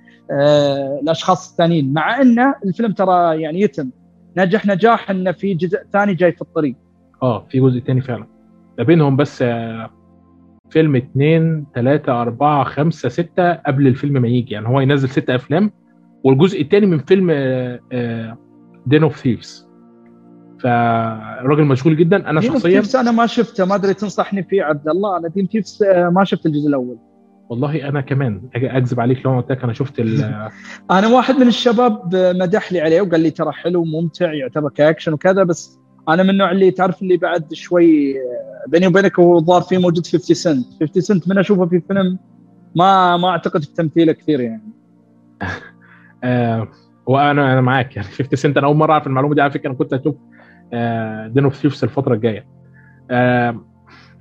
الأشخاص 1.02 1.50
الثانيين. 1.50 1.92
مع 1.92 2.20
انه 2.22 2.54
الفيلم 2.64 2.92
ترى 2.92 3.42
يعني 3.42 3.60
يتم. 3.60 3.90
نجح 4.36 4.66
نجاح 4.66 5.10
انه 5.10 5.32
في 5.32 5.54
جزء 5.54 5.78
ثاني 5.92 6.14
جاي 6.14 6.32
في 6.32 6.42
الطريق. 6.42 6.74
آه 7.22 7.46
في 7.50 7.60
جزء 7.60 7.80
ثاني 7.80 8.00
فعلا. 8.00 8.26
ما 8.78 8.84
بينهم 8.84 9.16
بس 9.16 9.44
فيلم 10.70 10.96
اثنين 10.96 11.66
ثلاثة 11.74 12.22
أربعة 12.22 12.64
خمسة 12.64 13.08
ستة 13.08 13.52
قبل 13.52 13.86
الفيلم 13.86 14.22
ما 14.22 14.28
يجي. 14.28 14.54
يعني 14.54 14.68
هو 14.68 14.80
ينزل 14.80 15.08
ستة 15.08 15.34
أفلام 15.34 15.70
والجزء 16.24 16.62
الثاني 16.62 16.86
من 16.86 16.98
فيلم 16.98 17.30
Den 18.86 19.02
of 19.02 19.16
Thieves 19.16 19.67
فالراجل 20.62 21.64
مشغول 21.64 21.96
جدا. 21.96 22.30
أنا 22.30 22.40
شخصيا 22.40 22.80
Den 22.80 23.00
أنا 23.00 23.10
ما 23.10 23.26
شفته. 23.26 23.64
ما 23.64 23.74
أدري 23.74 23.94
تنصحني 23.94 24.42
فيه 24.42 24.62
عبد 24.62 24.88
الله. 24.88 25.18
أنا 25.18 25.28
Den 25.28 25.46
Thieves 25.46 25.82
ما 26.12 26.24
شفت 26.24 26.46
الجزء 26.46 26.68
الأول. 26.68 26.98
والله 27.48 27.88
أنا 27.88 28.00
كمان 28.00 28.42
أكذب 28.54 29.00
عليك 29.00 29.26
لو 29.26 29.36
قلت 29.36 29.50
لك 29.50 29.64
أنا 29.64 29.72
شفت 29.72 30.00
أنا 30.90 31.08
واحد 31.08 31.34
من 31.34 31.46
الشباب 31.46 32.14
مدح 32.14 32.72
لي 32.72 32.80
عليه 32.80 33.00
وقال 33.00 33.20
لي 33.20 33.30
ترى 33.30 33.52
حلو 33.52 33.80
وممتع 33.80 34.32
يعتبر 34.32 34.68
كأكشن 34.68 35.12
وكذا 35.12 35.42
بس 35.42 35.78
أنا 36.08 36.22
من 36.22 36.30
النوع 36.30 36.50
اللي 36.50 36.70
تعرف 36.70 37.02
اللي 37.02 37.16
بعد 37.16 37.54
شوي 37.54 38.14
بيني 38.66 38.86
وبينك 38.86 39.18
هو 39.18 39.38
الظاهر 39.38 39.60
فيه 39.60 39.78
موجود 39.78 40.06
50 40.06 40.36
سنت 40.36 40.66
50 40.80 41.02
سنت 41.02 41.28
من 41.28 41.38
أشوفه 41.38 41.66
في 41.66 41.80
فيلم 41.88 42.18
ما 42.76 43.16
ما 43.16 43.28
أعتقد 43.28 43.64
في 43.64 43.74
تمثيله 43.74 44.12
كثير 44.12 44.40
يعني. 44.40 44.62
آه 46.24 46.68
وأنا 47.06 47.52
أنا 47.52 47.60
معاك 47.60 47.96
يعني. 47.96 48.08
50 48.08 48.36
سنت 48.36 48.56
أنا 48.56 48.66
أول 48.66 48.76
مرة 48.76 48.92
أعرف 48.92 49.06
المعلومة 49.06 49.34
دي 49.34 49.40
على 49.40 49.50
فكرة 49.50 49.68
أنا 49.68 49.78
كنت 49.78 49.92
أشوف 49.92 50.14
آه 50.14 50.37
Den 51.34 51.44
of 51.44 51.54
Thieves 51.54 51.84
الفترة 51.84 52.14
الجاية. 52.14 52.46
آه 53.10 53.64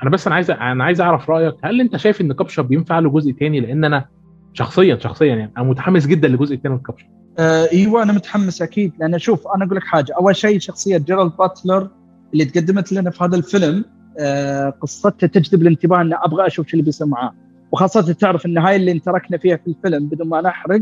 أنا 0.03 0.09
بس 0.09 0.27
أنا 0.27 0.35
عايز 0.35 0.51
أنا 0.51 0.83
عايز 0.83 1.01
أعرف 1.01 1.29
رأيك 1.29 1.55
هل 1.63 1.81
أنت 1.81 1.97
شايف 1.97 2.21
إن 2.21 2.33
Copshop 2.33 2.71
ينفع 2.71 2.99
له 2.99 3.09
جزء 3.09 3.31
تاني؟ 3.31 3.59
لأن 3.59 3.85
أنا 3.85 4.05
شخصيا 4.53 4.97
شخصيا 4.99 5.27
يعني 5.27 5.51
أنا 5.57 5.65
متحمس 5.65 6.07
جدا 6.07 6.27
للجزء 6.27 6.55
الثاني 6.55 6.75
من 6.75 6.81
Copshop 6.81 7.05
آه 7.39 7.67
أيوه 7.71 8.03
أنا 8.03 8.13
متحمس 8.13 8.61
أكيد. 8.61 8.93
لأن 8.99 9.19
شوف 9.19 9.47
أنا 9.55 9.65
أقول 9.65 9.77
لك 9.77 9.83
حاجة. 9.83 10.15
أول 10.19 10.35
شيء 10.35 10.59
شخصية 10.59 10.97
جيرالد 10.97 11.31
باتلر 11.39 11.89
اللي 12.33 12.45
تقدمت 12.45 12.91
لنا 12.93 13.09
في 13.09 13.23
هذا 13.23 13.35
الفيلم 13.35 13.85
آه 14.19 14.69
قصته 14.69 15.27
تجذب 15.27 15.61
الانتباه 15.61 16.01
ان 16.01 16.13
أبغى 16.13 16.47
أشوف 16.47 16.67
شو 16.67 16.73
اللي 16.73 16.85
بيصير 16.85 17.07
معاه. 17.07 17.33
وخاصة 17.71 18.13
تعرف 18.13 18.45
النهاية 18.45 18.75
اللي 18.75 18.91
انتركنا 18.91 19.37
فيها 19.37 19.57
في 19.57 19.67
الفيلم 19.67 20.07
بدون 20.07 20.27
ما 20.27 20.41
نحرق 20.41 20.81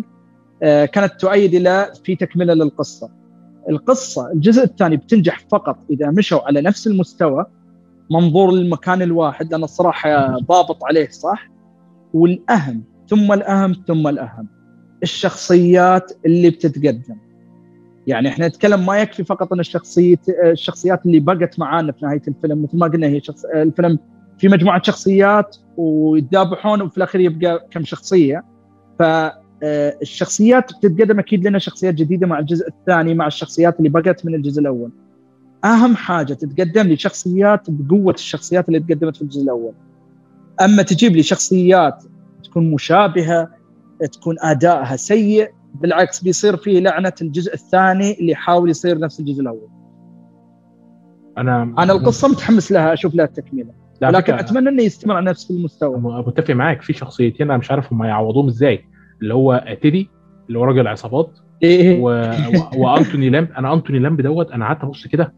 كانت 0.61 1.13
تؤيد 1.19 1.53
إلى 1.53 1.91
في 2.03 2.15
تكملة 2.15 2.53
للقصة. 2.53 3.09
القصة 3.69 4.31
الجزء 4.31 4.63
الثاني 4.63 4.97
بتنجح 4.97 5.39
فقط 5.51 5.77
إذا 5.89 6.09
مشوا 6.11 6.39
على 6.47 6.61
نفس 6.61 6.87
المستوى 6.87 7.45
منظور 8.11 8.49
المكان 8.49 9.01
الواحد 9.01 9.51
لأن 9.51 9.63
الصراحة 9.63 10.37
ضابط 10.39 10.83
عليه 10.83 11.09
صح؟ 11.09 11.49
والأهم 12.13 12.83
ثم 13.09 13.31
الأهم 13.31 13.73
ثم 13.87 14.07
الأهم 14.07 14.47
الشخصيات 15.03 16.11
اللي 16.25 16.49
بتتقدم. 16.49 17.15
يعني 18.07 18.27
إحنا 18.29 18.47
نتكلم 18.47 18.85
ما 18.85 18.97
يكفي 18.97 19.23
فقط 19.23 19.53
إن 19.53 19.59
الشخصية 19.59 20.19
الشخصيات 20.43 21.05
اللي 21.05 21.19
بقت 21.19 21.59
معانا 21.59 21.91
في 21.91 22.05
نهاية 22.05 22.21
الفيلم 22.27 22.63
مثل 22.63 22.77
ما 22.77 22.87
قلنا 22.87 23.07
هي 23.07 23.21
شخص 23.21 23.45
الفيلم 23.45 23.99
في 24.37 24.47
مجموعة 24.47 24.81
شخصيات 24.83 25.57
ويتذابحون 25.77 26.81
وفي 26.81 26.97
الأخير 26.97 27.21
يبقى 27.21 27.67
كم 27.71 27.83
شخصية. 27.83 28.43
فالشخصيات 29.65 30.71
بتتقدم 30.73 31.19
أكيد 31.19 31.47
لنا 31.47 31.59
شخصيات 31.59 31.93
جديدة 31.93 32.27
مع 32.27 32.39
الجزء 32.39 32.67
الثاني 32.67 33.13
مع 33.13 33.27
الشخصيات 33.27 33.77
اللي 33.79 33.89
بقت 33.89 34.25
من 34.25 34.35
الجزء 34.35 34.61
الأول. 34.61 34.91
أهم 35.65 35.95
حاجة 35.95 36.33
تتقدم 36.33 36.87
لي 36.87 36.97
شخصيات 36.97 37.69
بقوة 37.69 38.13
الشخصيات 38.13 38.67
اللي 38.67 38.79
تقدمت 38.79 39.15
في 39.15 39.21
الجزء 39.21 39.43
الأول. 39.43 39.73
أما 40.61 40.83
تجيب 40.83 41.15
لي 41.15 41.23
شخصيات 41.23 42.03
تكون 42.43 42.71
مشابهة 42.71 43.49
تكون 44.11 44.35
أدائها 44.39 44.95
سيء 44.95 45.49
بالعكس 45.75 46.23
بيصير 46.23 46.57
فيه 46.57 46.79
لعنة 46.79 47.13
الجزء 47.21 47.53
الثاني 47.53 48.19
اللي 48.19 48.31
يحاول 48.31 48.69
يصير 48.69 48.99
نفس 48.99 49.19
الجزء 49.19 49.41
الأول. 49.41 49.69
أنا 51.37 51.63
أنا 51.63 51.93
القصة 51.93 52.27
متحمس 52.27 52.71
لها 52.71 52.93
أشوف 52.93 53.15
لها 53.15 53.25
تكمله 53.25 53.73
لكن 54.01 54.33
أتمنى 54.33 54.69
إنه 54.69 54.83
يستمر 54.83 55.15
على 55.15 55.25
نفس 55.25 55.51
المستوى. 55.51 55.99
متفق 55.99 56.53
معاك 56.53 56.81
في 56.81 56.93
شخصيتين 56.93 57.49
أنا 57.49 57.57
مش 57.57 57.71
عارف 57.71 57.93
هم 57.93 58.03
يعوضوهم 58.03 58.47
إزاي. 58.47 58.85
اللي 59.25 59.33
هو 59.33 59.77
تيدي 59.81 60.09
اللي 60.47 60.59
هو 60.59 60.63
راجل 60.63 60.87
عصابات. 60.87 61.39
إيه. 61.63 61.99
و... 62.01 62.09
و... 62.75 62.83
وأنتوني 62.83 63.29
لامب. 63.29 63.51
أنا 63.57 63.73
أنتوني 63.73 63.99
لامب 63.99 64.21
دوت 64.21 64.51
أنا 64.51 64.65
قعدت 64.65 64.83
أبص 64.83 65.07
كده. 65.07 65.33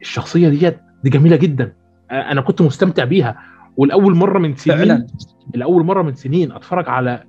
الشخصية 0.00 0.48
ديت 0.48 0.78
دي 1.04 1.10
جميلة 1.10 1.36
جدا. 1.36 1.72
أنا 2.10 2.40
كنت 2.40 2.62
مستمتع 2.62 3.04
بيها. 3.04 3.38
والأول 3.76 4.14
مرة 4.14 4.38
من 4.38 4.56
سنين 4.56 4.76
فعلا. 4.76 5.06
الأول 5.54 5.84
مرة 5.84 6.02
من 6.02 6.14
سنين 6.14 6.52
أتفرج 6.52 6.88
على 6.88 7.24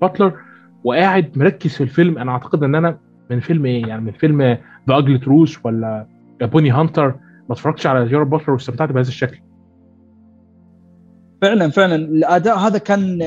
باتلر 0.00 0.32
وقاعد 0.84 1.38
مركز 1.38 1.70
في 1.70 1.82
الفيلم. 1.82 2.18
أنا 2.18 2.32
أعتقد 2.32 2.62
إن 2.62 2.74
أنا 2.74 2.98
من 3.30 3.40
فيلم 3.40 3.66
إيه؟ 3.66 3.86
يعني 3.86 4.02
من 4.02 4.12
فيلم 4.12 4.42
The 4.42 4.58
Ugly 4.98 5.18
Truth 5.18 5.58
ولا 5.64 6.06
Bounty 6.40 6.70
Hunter 6.70 7.06
ما 7.48 7.52
اتفرجتش 7.52 7.86
على 7.86 8.08
جيرارد 8.08 8.30
باتلر 8.30 8.50
واستمتعت 8.50 8.92
بهذا 8.92 9.08
الشكل. 9.08 9.38
فعلا 11.42 11.70
فعلا. 11.70 11.94
الأداء 11.94 12.58
هذا 12.58 12.78
كان 12.78 13.18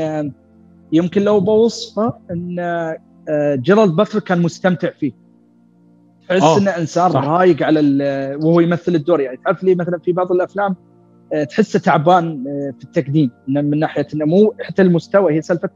يمكن 0.92 1.22
لو 1.22 1.40
بوصفه 1.40 2.14
إن 2.32 2.56
جيرالد 3.62 3.96
باتلر 3.96 4.22
كان 4.22 4.42
مستمتع 4.42 4.90
فيه. 4.90 5.12
تحس 6.30 6.42
آه، 6.44 6.58
إنه 6.58 6.72
إنسان. 6.72 7.12
رايق 7.12 7.64
على 7.64 7.80
وهو 8.44 8.60
يمثل 8.60 8.96
الدور. 8.96 9.22
يعني 9.22 9.38
تعرف 9.46 9.64
لي 9.64 9.76
مثلا 9.76 10.00
في 10.00 10.12
بعض 10.14 10.32
الأفلام 10.32 10.76
آه، 11.34 11.44
تحسه 11.44 11.80
تعبان 11.80 12.44
آه، 12.48 12.74
في 12.80 12.84
التقديم. 12.84 13.32
من 13.48 13.80
ناحية 13.80 14.08
إنه 14.14 14.26
مو 14.26 14.54
حتى 14.62 14.82
المستوى 14.82 15.34
هي 15.34 15.42
سالفة 15.42 15.70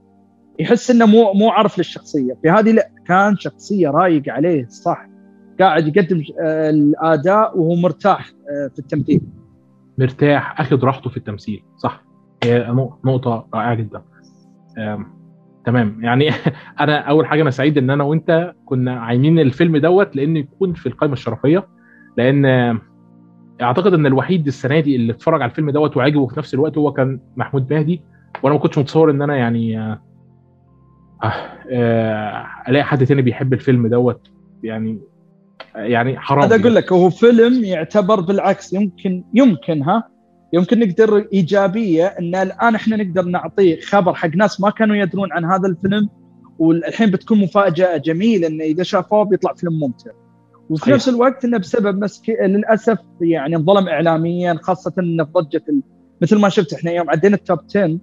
يحس 0.60 0.92
إنه 0.92 1.06
مو 1.06 1.34
مو 1.34 1.50
عارف 1.50 1.78
للشخصية. 1.78 2.38
في 2.42 2.50
هذه 2.50 2.72
لا 2.72 2.90
كان 3.08 3.38
شخصية 3.38 3.90
رايق 3.90 4.24
عليه 4.30 4.68
صح. 4.68 5.08
قاعد 5.60 5.88
يقدم 5.98 6.24
آه، 6.44 6.70
الأداء 6.70 7.58
وهو 7.60 7.76
مرتاح 7.76 8.28
آه، 8.28 8.68
في 8.74 8.80
التمثيل. 8.80 9.22
مرتاح 9.98 10.62
اخد 10.62 10.84
راحته 10.84 11.10
في 11.10 11.18
التمثيل 11.18 11.64
صح. 11.78 12.04
هي 12.44 12.60
نق- 12.72 13.06
نقطة 13.06 13.48
رائعة 13.54 13.76
جدا. 13.76 14.02
تمام. 15.66 16.04
يعني 16.04 16.30
أنا 16.80 17.00
أول 17.00 17.26
حاجة 17.26 17.42
أنا 17.42 17.52
سعيد 17.52 17.78
إن 17.78 17.90
أنا 17.90 18.04
وأنت 18.04 18.54
كنا 18.66 19.00
عايمين 19.00 19.40
الفيلم 19.40 19.78
دوت 19.78 20.16
لأنه 20.16 20.40
يكون 20.40 20.74
في 20.74 20.86
القائمة 20.86 21.14
الشرفية 21.14 21.68
لأن 22.18 22.46
أعتقد 23.62 23.94
إن 23.94 24.06
الوحيد 24.06 24.48
السنة 24.48 24.80
دي 24.80 24.96
اللي 24.96 25.14
اتفرج 25.14 25.42
على 25.42 25.50
الفيلم 25.50 25.70
دوت 25.70 25.98
وعجبه 25.98 26.28
في 26.28 26.40
نفس 26.40 26.54
الوقت 26.54 26.78
هو 26.78 26.94
كان 26.94 27.20
محمود 27.38 27.74
مهدي. 27.74 28.02
وأنا 28.44 28.56
ما 28.56 28.62
كنتش 28.62 28.78
متصور 28.78 29.12
إن 29.12 29.22
أنا 29.22 29.36
يعني 29.36 29.80
آه، 29.80 30.00
آه، 31.70 32.46
ألاقي 32.68 32.84
حد 32.84 33.06
تاني 33.06 33.22
بيحب 33.22 33.54
الفيلم 33.54 33.88
دوت. 33.88 34.32
يعني 34.64 35.00
يعني 35.76 36.20
حرام 36.20 36.44
هذا 36.44 36.62
أقول 36.62 36.76
لك 36.76 36.94
هو 36.94 37.10
فيلم 37.10 37.64
يعتبر 37.64 38.20
بالعكس 38.20 38.74
يمكن 38.74 39.24
يمكن 39.34 39.84
ها؟ 39.84 40.04
يمكن 40.54 40.80
نقدر 40.80 41.28
إيجابية 41.34 42.06
إن 42.06 42.36
الآن 42.36 42.76
إحنا 42.76 42.96
نقدر 42.96 43.26
نعطيه 43.26 43.82
خبر 43.82 44.14
حق 44.14 44.36
ناس 44.36 44.62
ما 44.62 44.70
كانوا 44.70 44.96
يدرون 44.96 45.32
عن 45.32 45.46
هذا 45.46 45.68
الفيلم 45.68 46.10
والحين 46.60 47.12
بتكون 47.12 47.40
مفاجأة 47.40 47.98
جميلة 47.98 48.48
إنه 48.48 48.64
إذا 48.64 48.84
شافوه 48.84 49.24
بيطلع 49.24 49.54
فيلم 49.54 49.80
ممتع 49.80 50.12
وفي. 50.70 50.92
نفس 50.92 51.10
الوقت 51.10 51.46
إنه 51.46 51.58
بسبب 51.58 52.04
مسك... 52.04 52.30
للأسف 52.30 52.98
يعني 53.22 53.56
انظلم 53.56 53.88
اعلاميا 53.88 54.60
خاصة 54.62 54.94
إنه 55.00 55.24
في 55.24 55.32
ضجة 55.32 55.64
ال... 55.70 55.82
مثل 56.22 56.40
ما 56.40 56.50
شفت 56.50 56.74
إحنا 56.74 56.92
يوم 56.92 57.10
عدينا 57.10 57.36
التوب 57.36 57.60
10 57.70 58.00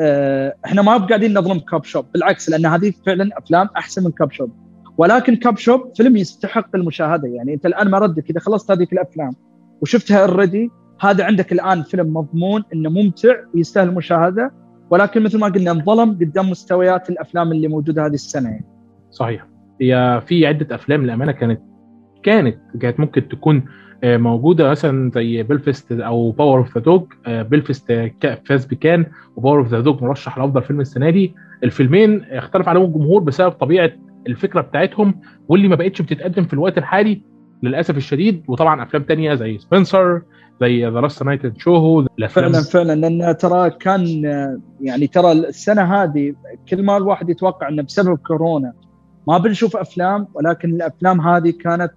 آه 0.00 0.54
إحنا 0.64 0.82
ما 0.82 0.96
قاعدين 0.96 1.38
نظلم 1.38 1.58
Copshop 1.58 2.06
بالعكس 2.14 2.50
لأن 2.50 2.66
هذه 2.66 2.92
فعلا 3.06 3.38
أفلام 3.38 3.68
أحسن 3.76 4.04
من 4.04 4.10
Copshop 4.10 4.50
ولكن 4.98 5.36
Copshop 5.36 5.92
فيلم 5.96 6.16
يستحق 6.16 6.76
المشاهدة 6.76 7.28
يعني 7.28 7.54
أنت 7.54 7.66
الآن 7.66 7.90
ما 7.90 7.98
ردك 7.98 8.30
إذا 8.30 8.40
خلصت 8.40 8.70
هذيك 8.70 8.92
الأفلام 8.92 9.32
وشفتها 9.82 10.18
already 10.18 10.70
هذا 11.02 11.24
عندك 11.24 11.52
الآن 11.52 11.82
فيلم 11.82 12.14
مضمون 12.16 12.62
إنه 12.74 12.90
ممتع 12.90 13.34
ويستاهل 13.54 13.88
المشاهدة 13.88 14.52
ولكن 14.90 15.22
مثل 15.22 15.38
ما 15.40 15.46
قلنا 15.46 15.70
انظلم 15.70 16.10
قدام 16.10 16.50
مستويات 16.50 17.10
الأفلام 17.10 17.52
اللي 17.52 17.68
موجودة 17.68 18.06
هذه 18.06 18.14
السنة. 18.14 18.50
يعني. 18.50 18.64
صحيح. 19.10 19.46
هي 19.80 20.22
في 20.26 20.46
عدة 20.46 20.74
أفلام 20.74 21.02
للأمانة 21.04 21.32
كانت 21.32 21.60
كانت 22.22 22.56
كانت 22.80 23.00
ممكن 23.00 23.28
تكون 23.28 23.64
آه، 24.04 24.16
موجودة 24.16 24.70
مثلا 24.70 25.10
زي 25.14 25.42
بيلفيست 25.42 25.92
أو 25.92 26.30
Power 26.30 26.58
of 26.58 26.74
the 26.78 26.82
Dog 26.84 27.04
Belfast 27.26 27.92
كا- 28.20 28.34
فاز 28.34 28.66
بكان 28.66 29.06
و 29.36 29.40
Power 29.40 29.58
of 29.58 29.68
the 29.68 29.80
Dog 29.80 30.02
مرشح 30.02 30.38
لأفضل 30.38 30.62
فيلم 30.62 30.80
السنة 30.80 31.10
دي. 31.10 31.34
الفيلمين 31.64 32.24
اختلف 32.24 32.68
عليهم 32.68 32.84
الجمهور 32.84 33.20
بسبب 33.22 33.50
طبيعة 33.52 33.90
الفكرة 34.26 34.60
بتاعتهم 34.60 35.14
واللي 35.48 35.68
ما 35.68 35.76
بقتش 35.76 36.02
بتتقدم 36.02 36.44
في 36.44 36.52
الوقت 36.54 36.78
الحالي 36.78 37.22
للأسف 37.62 37.96
الشديد. 37.96 38.42
وطبعا 38.48 38.82
أفلام 38.82 39.02
تانية 39.02 39.34
زي 39.34 39.58
سبنسر 39.58 40.22
زي 40.62 40.86
The 40.86 41.00
Last 41.00 41.22
Night 41.22 41.58
Soho 41.58 42.00
الأفلام. 42.00 42.52
فعلا 42.52 42.64
فعلا 42.64 42.94
لأن 42.94 43.36
ترى 43.36 43.70
كان 43.70 44.06
يعني 44.80 45.06
ترى 45.06 45.32
السنة 45.32 45.82
هذه 45.82 46.34
كل 46.68 46.82
ما 46.82 46.96
الواحد 46.96 47.30
يتوقع 47.30 47.68
إنه 47.68 47.82
بسبب 47.82 48.18
كورونا. 48.18 48.72
ما 49.28 49.38
بنشوف 49.38 49.76
أفلام 49.76 50.28
ولكن 50.34 50.74
الأفلام 50.74 51.20
هذه 51.20 51.50
كانت 51.50 51.92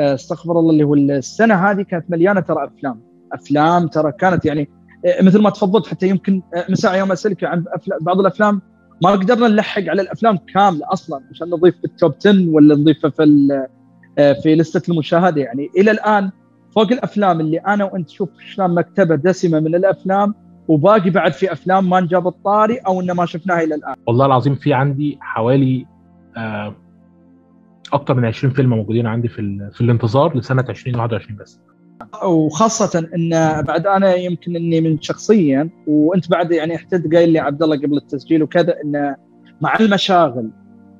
آه، 0.00 0.14
استغفر 0.14 0.58
الله 0.58 0.70
اللي 0.70 0.84
هو 0.84 0.94
السنة 0.94 1.54
هذه 1.54 1.82
كانت 1.82 2.10
مليانة 2.10 2.40
ترى 2.40 2.64
أفلام. 2.64 3.00
أفلام 3.32 3.88
ترى 3.88 4.12
كانت 4.12 4.44
يعني 4.44 4.68
آه، 5.06 5.22
مثل 5.22 5.42
ما 5.42 5.50
تفضلت 5.50 5.86
حتى 5.86 6.08
يمكن 6.08 6.42
آه، 6.54 6.64
من 6.68 6.74
ساعه 6.74 6.96
يوم 6.96 7.12
أسألك 7.12 7.44
عن 7.44 7.64
بعض 8.00 8.20
الأفلام. 8.20 8.62
ما 9.02 9.10
قدرنا 9.10 9.48
نلحق 9.48 9.82
على 9.82 10.02
الأفلام 10.02 10.38
كاملة 10.54 10.92
أصلا 10.92 11.20
عشان 11.30 11.50
نضيف 11.50 11.74
في 11.78 11.84
التوب 11.84 12.14
10 12.20 12.48
ولا 12.48 12.74
نضيفها 12.74 13.10
في 13.10 13.66
في 14.42 14.54
لستة 14.54 14.90
المشاهدة 14.90 15.42
يعني. 15.42 15.70
إلى 15.76 15.90
الآن 15.90 16.30
فوق 16.76 16.92
الأفلام 16.92 17.40
اللي 17.40 17.58
أنا 17.58 17.84
وأنت 17.84 18.08
شوف 18.08 18.28
شلون 18.40 18.74
مكتبة 18.74 19.14
دسمة 19.14 19.60
من 19.60 19.74
الأفلام 19.74 20.34
وباقي 20.68 21.10
بعد 21.10 21.32
في 21.32 21.52
أفلام 21.52 21.90
ما 21.90 22.00
نجاب 22.00 22.26
الطاري 22.26 22.76
أو 22.76 23.00
إنه 23.00 23.14
ما 23.14 23.26
شفناها 23.26 23.62
إلى 23.62 23.74
الآن. 23.74 23.94
والله 24.06 24.26
العظيم 24.26 24.54
في 24.54 24.72
عندي 24.74 25.18
حوالي 25.20 25.86
آه، 26.36 26.74
أكتر 27.92 28.14
من 28.14 28.24
20 28.24 28.52
فيلم 28.52 28.70
موجودين 28.70 29.06
عندي 29.06 29.28
في 29.28 29.70
في 29.72 29.80
الانتظار 29.80 30.36
لسنة 30.36 30.64
2021 30.68 31.36
بس. 31.36 31.60
وخاصة 32.24 33.08
إن 33.14 33.30
بعد 33.62 33.86
أنا 33.86 34.14
يمكن 34.14 34.56
إني 34.56 34.80
من 34.80 35.00
شخصيا 35.00 35.70
وأنت 35.86 36.30
بعد 36.30 36.52
يعني 36.52 36.76
احتد 36.76 37.14
قايل 37.14 37.32
لي 37.32 37.38
عبد 37.38 37.62
الله 37.62 37.76
قبل 37.76 37.96
التسجيل 37.96 38.42
وكذا 38.42 38.74
انه 38.84 39.16
مع 39.60 39.76
المشاغل 39.80 40.50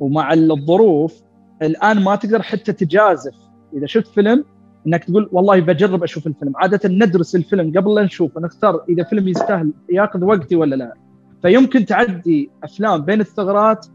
ومع 0.01 0.33
الظروف 0.33 1.23
الآن 1.63 2.05
ما 2.05 2.17
تقدر 2.17 2.43
حتى 2.43 2.73
تجازف. 2.73 3.35
إذا 3.77 3.87
شفت 3.87 4.07
فيلم 4.07 4.45
إنك 4.87 5.05
تقول 5.05 5.29
والله 5.33 5.61
بجرب 5.61 6.03
أشوف 6.03 6.27
الفيلم. 6.27 6.53
عادة 6.57 6.89
ندرس 6.89 7.37
الفيلم 7.37 7.73
قبل 7.79 7.95
لا 7.95 8.03
نشوفه 8.03 8.41
نختار 8.41 8.85
إذا 8.89 9.05
فيلم 9.05 9.29
يستاهل 9.29 9.73
ياخذ 9.93 10.25
وقتي 10.25 10.57
ولا 10.57 10.77
لا. 10.77 10.95
فيمكن 11.43 11.87
تعدي 11.87 12.51
أفلام 12.65 13.03
بين 13.03 13.21
الثغرات 13.21 13.87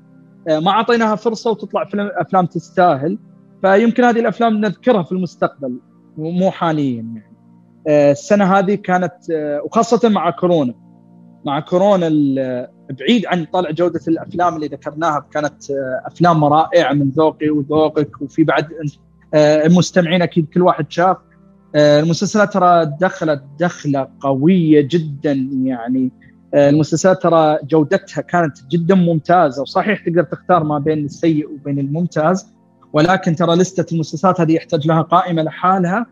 آه، 0.48 0.60
ما 0.60 0.72
أعطيناها 0.72 1.16
فرصة 1.16 1.52
وتطلع 1.52 1.86
فيلم 1.86 2.10
أفلام 2.14 2.46
تستاهل. 2.46 3.18
فيمكن 3.62 4.04
هذه 4.04 4.20
الأفلام 4.20 4.58
نذكرها 4.58 5.04
في 5.04 5.12
المستقبل 5.12 5.80
مو 6.18 6.52
حاليا 6.52 6.96
يعني. 6.96 7.32
آه، 7.88 8.12
السنة 8.12 8.46
هذه 8.46 8.76
كانت 8.76 9.32
آه، 9.32 9.62
وخاصة 9.66 10.10
مع 10.10 10.30
كورونا. 10.30 10.74
مع 11.46 11.60
كورونا 11.60 12.10
بعيد 12.90 13.26
عن 13.26 13.46
طلع 13.46 13.72
جودة 13.72 14.02
الأفلام 14.08 14.56
اللي 14.56 14.68
ذكرناها 14.68 15.26
كانت 15.32 15.72
أفلام 16.06 16.46
رائعة 16.46 16.94
من 16.94 17.10
ذوقي 17.10 17.50
وذوقك 17.50 18.22
وفي 18.22 18.44
بعد 18.44 18.68
المستمعين 19.36 20.22
أكيد 20.22 20.48
كل 20.54 20.62
واحد 20.62 20.92
شاف. 20.92 21.18
آه، 21.76 22.00
المسلسلات 22.00 22.54
ترى 22.54 22.86
دخلت 23.02 23.44
دخلة 23.60 24.08
قوية 24.20 24.88
جدا 24.92 25.32
يعني. 25.64 26.12
آه، 26.54 26.70
المسلسلات 26.70 27.24
ترى 27.24 27.58
جودتها 27.64 28.22
كانت 28.22 28.58
جدا 28.72 28.96
ممتازة 28.96 29.62
وصحيح 29.62 30.06
تقدر 30.06 30.24
تختار 30.24 30.64
ما 30.64 30.80
بين 30.80 31.06
السيء 31.06 31.50
وبين 31.52 31.80
الممتاز 31.80 32.54
ولكن 32.94 33.36
ترى 33.36 33.56
لستة 33.56 33.94
المسلسلات 33.94 34.42
هذه 34.42 34.54
يحتاج 34.54 34.88
لها 34.88 35.02
قائمة 35.02 35.42
لحالها. 35.42 36.06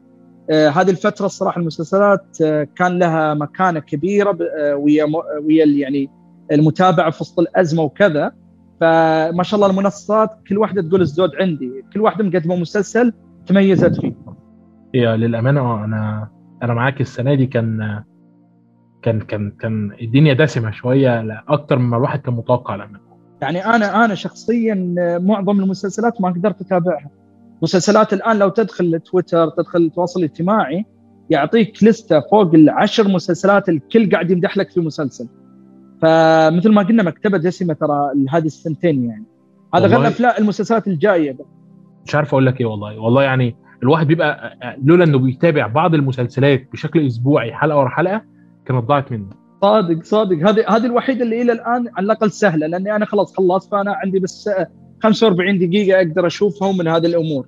آه 0.51 0.69
هذه 0.69 0.89
الفترة 0.89 1.25
الصراحة 1.25 1.61
المسلسلات 1.61 2.41
آه 2.41 2.67
كان 2.75 2.99
لها 2.99 3.33
مكانة 3.33 3.79
كبيرة 3.79 4.37
آه 4.59 4.75
ويا 4.75 5.05
ويا 5.43 5.65
يعني 5.65 6.09
المتابعة 6.51 7.11
في 7.11 7.23
وسط 7.23 7.39
الأزمة 7.39 7.83
وكذا. 7.83 8.31
فما 8.81 9.43
شاء 9.43 9.55
الله 9.59 9.71
المنصات 9.71 10.29
كل 10.49 10.57
واحدة 10.57 10.81
تقول 10.81 11.01
الزود 11.01 11.35
عندي 11.35 11.85
كل 11.93 12.01
واحدة 12.01 12.23
مقدمة 12.23 12.55
مسلسل 12.55 13.13
تميزت 13.45 14.01
فيه. 14.01 14.15
هي 14.95 15.17
للأمانة 15.17 15.83
أنا 15.83 16.29
أنا 16.63 16.73
معاك 16.73 17.01
السنة 17.01 17.33
دي 17.33 17.45
كان 17.45 18.03
كان 19.01 19.19
كان 19.21 19.51
كان 19.51 19.91
الدنيا 20.01 20.33
دسمة 20.33 20.71
شوية 20.71 21.43
أكتر 21.47 21.79
مما 21.79 21.97
الواحد 21.97 22.19
كان 22.19 22.33
متوقع 22.33 22.75
لما. 22.75 22.99
يعني 23.41 23.65
أنا 23.65 24.05
أنا 24.05 24.15
شخصيا 24.15 24.95
معظم 25.21 25.59
المسلسلات 25.59 26.21
ما 26.21 26.29
قدرت 26.29 26.61
أتابعها. 26.61 27.09
مسلسلات 27.61 28.13
الآن 28.13 28.39
لو 28.39 28.49
تدخل 28.49 28.99
تويتر 28.99 29.49
تدخل 29.49 29.79
التواصل 29.79 30.19
الاجتماعي 30.19 30.85
يعطيك 31.29 31.83
لستة 31.83 32.19
فوق 32.19 32.53
العشر 32.53 33.07
مسلسلات 33.07 33.69
الكل 33.69 34.11
قاعد 34.11 34.31
يمدح 34.31 34.57
لك 34.57 34.69
في 34.69 34.79
مسلسل. 34.79 35.27
فمثل 36.01 36.71
ما 36.71 36.81
قلنا 36.81 37.03
مكتبة 37.03 37.37
دسمه 37.37 37.73
ترى 37.73 38.11
هذه 38.29 38.45
السنتين 38.45 39.03
يعني. 39.09 39.25
هذا 39.75 39.87
غير 39.87 40.07
افلام 40.07 40.33
المسلسلات 40.39 40.87
الجاية. 40.87 41.37
مش 42.05 42.15
عارف 42.15 42.29
أقول 42.29 42.45
لك 42.45 42.61
إيه 42.61 42.65
والله. 42.65 42.99
والله 42.99 43.23
يعني 43.23 43.55
الواحد 43.83 44.07
بيبقى 44.07 44.57
لولا 44.83 45.03
إنه 45.03 45.17
بيتابع 45.17 45.67
بعض 45.67 45.93
المسلسلات 45.93 46.67
بشكل 46.71 47.07
أسبوعي 47.07 47.53
حلقة 47.53 47.77
ورا 47.77 47.89
حلقة 47.89 48.21
كانت 48.65 48.83
ضاعت 48.83 49.11
منه. 49.11 49.29
صادق 49.61 50.03
صادق. 50.03 50.49
هذه 50.49 50.65
هذه 50.67 50.85
الوحيدة 50.85 51.23
اللي 51.23 51.41
إلى 51.41 51.51
الآن 51.51 51.89
على 51.97 52.05
الأقل 52.05 52.31
سهلة 52.31 52.67
لأني 52.67 52.95
أنا 52.95 53.05
خلاص 53.05 53.37
خلصت 53.37 53.71
فأنا 53.71 53.93
عندي 53.93 54.19
بس 54.19 54.49
45 55.03 55.59
دقيقة 55.59 55.97
أقدر 55.97 56.27
اشوفها 56.27 56.71
من 56.71 56.87
هذه 56.87 57.05
الأمور. 57.05 57.47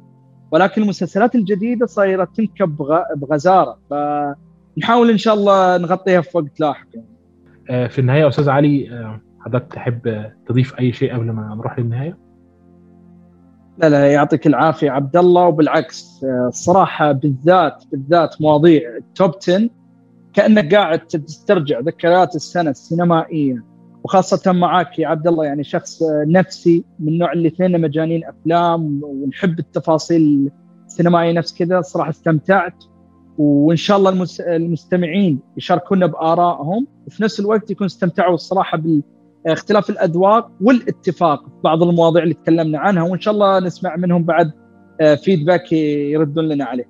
ولكن 0.51 0.81
المسلسلات 0.81 1.35
الجديدة 1.35 1.85
صايرة 1.85 2.27
تنكب 2.37 2.77
بغزارة. 3.15 3.77
فنحاول 3.89 5.09
إن 5.09 5.17
شاء 5.17 5.33
الله 5.33 5.77
نغطيها 5.77 6.21
في 6.21 6.37
وقت 6.37 6.59
لاحق 6.59 6.87
يعني. 6.93 7.10
في 7.71 7.99
النهاية 7.99 8.27
أستاذ 8.27 8.49
علي 8.49 8.89
حضرتك 9.39 9.73
تحب 9.73 10.31
تضيف 10.47 10.79
أي 10.79 10.93
شيء 10.93 11.13
قبل 11.13 11.31
ما 11.31 11.55
نروح 11.55 11.79
للنهاية؟ 11.79 12.17
لا 13.77 13.89
لا 13.89 14.11
يعطيك 14.11 14.47
العافية 14.47 14.91
عبد 14.91 15.17
الله. 15.17 15.47
وبالعكس 15.47 16.25
الصراحه 16.47 17.11
بالذات 17.11 17.83
بالذات 17.91 18.41
مواضيع 18.41 18.97
التوب 18.97 19.31
10 19.41 19.69
كأنك 20.33 20.75
قاعد 20.75 20.99
تسترجع 20.99 21.79
ذكريات 21.79 22.35
السنة 22.35 22.69
السينمائية. 22.69 23.63
وخاصة 24.03 24.51
معاك 24.51 24.99
يا 24.99 25.07
عبد 25.07 25.27
الله 25.27 25.45
يعني 25.45 25.63
شخص 25.63 26.03
نفسي 26.27 26.85
من 26.99 27.07
النوع 27.07 27.33
اللي 27.33 27.47
اثنين 27.47 27.81
مجانين 27.81 28.25
أفلام 28.25 29.01
ونحب 29.03 29.59
التفاصيل 29.59 30.51
السينمائية 30.85 31.31
نفس 31.33 31.57
كذا 31.57 31.79
الصراحه 31.79 32.09
استمتعت. 32.09 32.83
وإن 33.37 33.77
شاء 33.77 33.97
الله 33.97 34.25
المستمعين 34.39 35.39
يشاركونا 35.57 36.05
بآرائهم 36.05 36.87
وفي 37.07 37.23
نفس 37.23 37.39
الوقت 37.39 37.71
يكون 37.71 37.85
استمتعوا 37.85 38.33
الصراحة 38.33 38.81
باختلاف 39.45 39.89
الأذواق 39.89 40.51
والاتفاق 40.61 41.43
في 41.45 41.51
بعض 41.63 41.83
المواضيع 41.83 42.23
اللي 42.23 42.33
تكلمنا 42.33 42.79
عنها 42.79 43.03
وإن 43.03 43.19
شاء 43.19 43.33
الله 43.33 43.59
نسمع 43.59 43.95
منهم 43.95 44.23
بعد 44.23 44.51
فيدباك 45.23 45.71
يردون 45.71 46.47
لنا 46.47 46.65
عليه. 46.65 46.85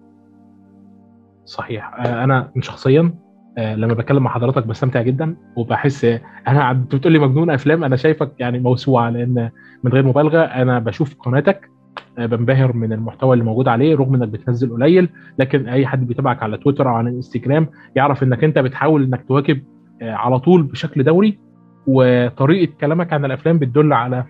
صحيح 1.46 1.94
أنا 2.06 2.52
شخصيا 2.60 3.14
لما 3.58 3.94
بتكلم 3.94 4.24
مع 4.24 4.32
حضرتك 4.34 4.68
بستمتع 4.68 5.02
جدا 5.02 5.36
وبحس 5.56 6.06
أنا 6.48 6.74
بتقول 6.74 7.14
لي 7.14 7.20
مجنون 7.20 7.50
أفلام 7.50 7.84
أنا 7.84 7.96
شايفك 7.96 8.32
يعني 8.40 8.60
موسوعة 8.60 9.10
لأن 9.10 9.50
من 9.84 9.92
غير 9.92 10.06
مبالغة 10.06 10.40
أنا 10.42 10.80
بشوف 10.80 11.16
قناتك 11.20 11.70
بنبهر 12.18 12.74
من 12.76 12.94
المحتوى 12.94 13.34
اللي 13.34 13.46
موجود 13.46 13.68
عليه 13.68 13.96
رغم 13.96 14.16
إنك 14.16 14.28
بتنزل 14.28 14.74
قليل 14.74 15.10
لكن 15.40 15.68
أي 15.68 15.88
حد 15.88 16.08
بيتابعك 16.08 16.44
على 16.44 16.58
تويتر 16.58 16.90
أو 16.90 16.94
على 16.94 17.10
الانستجرام 17.10 17.68
يعرف 17.96 18.24
إنك 18.24 18.44
أنت 18.44 18.60
بتحاول 18.60 19.04
إنك 19.04 19.26
تواكب 19.28 19.62
على 20.02 20.40
طول 20.40 20.64
بشكل 20.64 21.04
دوري 21.04 21.40
وطريقة 21.88 22.74
كلامك 22.82 23.14
عن 23.14 23.26
الأفلام 23.26 23.60
بتدل 23.60 23.94
على 23.94 24.24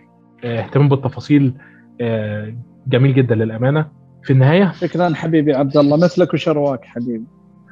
اهتمام 0.44 0.90
بالتفاصيل 0.90 1.54
جميل 2.88 3.14
جدا 3.14 3.36
للأمانة. 3.36 3.86
في 4.24 4.34
النهاية 4.34 4.72
شكرا 4.72 5.10
حبيبي 5.14 5.54
عبد 5.54 5.78
الله. 5.78 5.98
مثلك 5.98 6.34
وشرواك 6.34 6.86
حبيبي. 6.86 7.26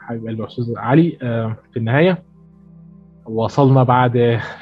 حبيب 0.07 0.27
قلبي 0.27 0.45
أستاذ 0.45 0.77
علي. 0.77 1.17
في 1.73 1.77
النهاية 1.77 2.23
وصلنا 3.29 3.83
بعد 3.83 4.17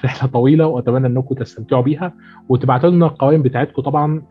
رحلة 0.06 0.30
طويلة 0.30 0.68
وأتمنى 0.68 1.08
إنكم 1.08 1.36
تستمتعوا 1.36 1.82
بيها. 1.82 2.14
وتبعتوا 2.50 2.90
لنا 2.90 3.06
القوائم 3.06 3.42
بتاعتكم 3.42 3.82
طبعا 3.82 4.22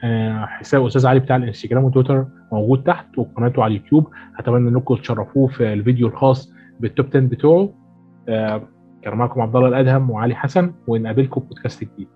حساب 0.46 0.86
أستاذ 0.86 1.06
علي 1.06 1.20
بتاع 1.20 1.36
الإنستجرام 1.36 1.84
وتويتر 1.84 2.26
موجود 2.52 2.82
تحت 2.82 3.18
وقناته 3.18 3.62
على 3.62 3.76
اليوتيوب. 3.76 4.08
أتمنى 4.38 4.68
إنكم 4.68 4.94
تشرفوه 4.94 5.46
في 5.46 5.72
الفيديو 5.72 6.08
الخاص 6.08 6.52
بالتوب 6.80 7.06
10 7.06 7.20
بتوعه. 7.20 7.68
كان 9.02 9.14
معكم 9.14 9.40
عبد 9.40 9.56
الله 9.56 9.68
الأدهم 9.68 10.10
وعلي 10.10 10.34
حسن 10.34 10.72
ونقابلكم 10.86 11.40
بودكاست 11.40 11.84
جديد. 11.84 12.08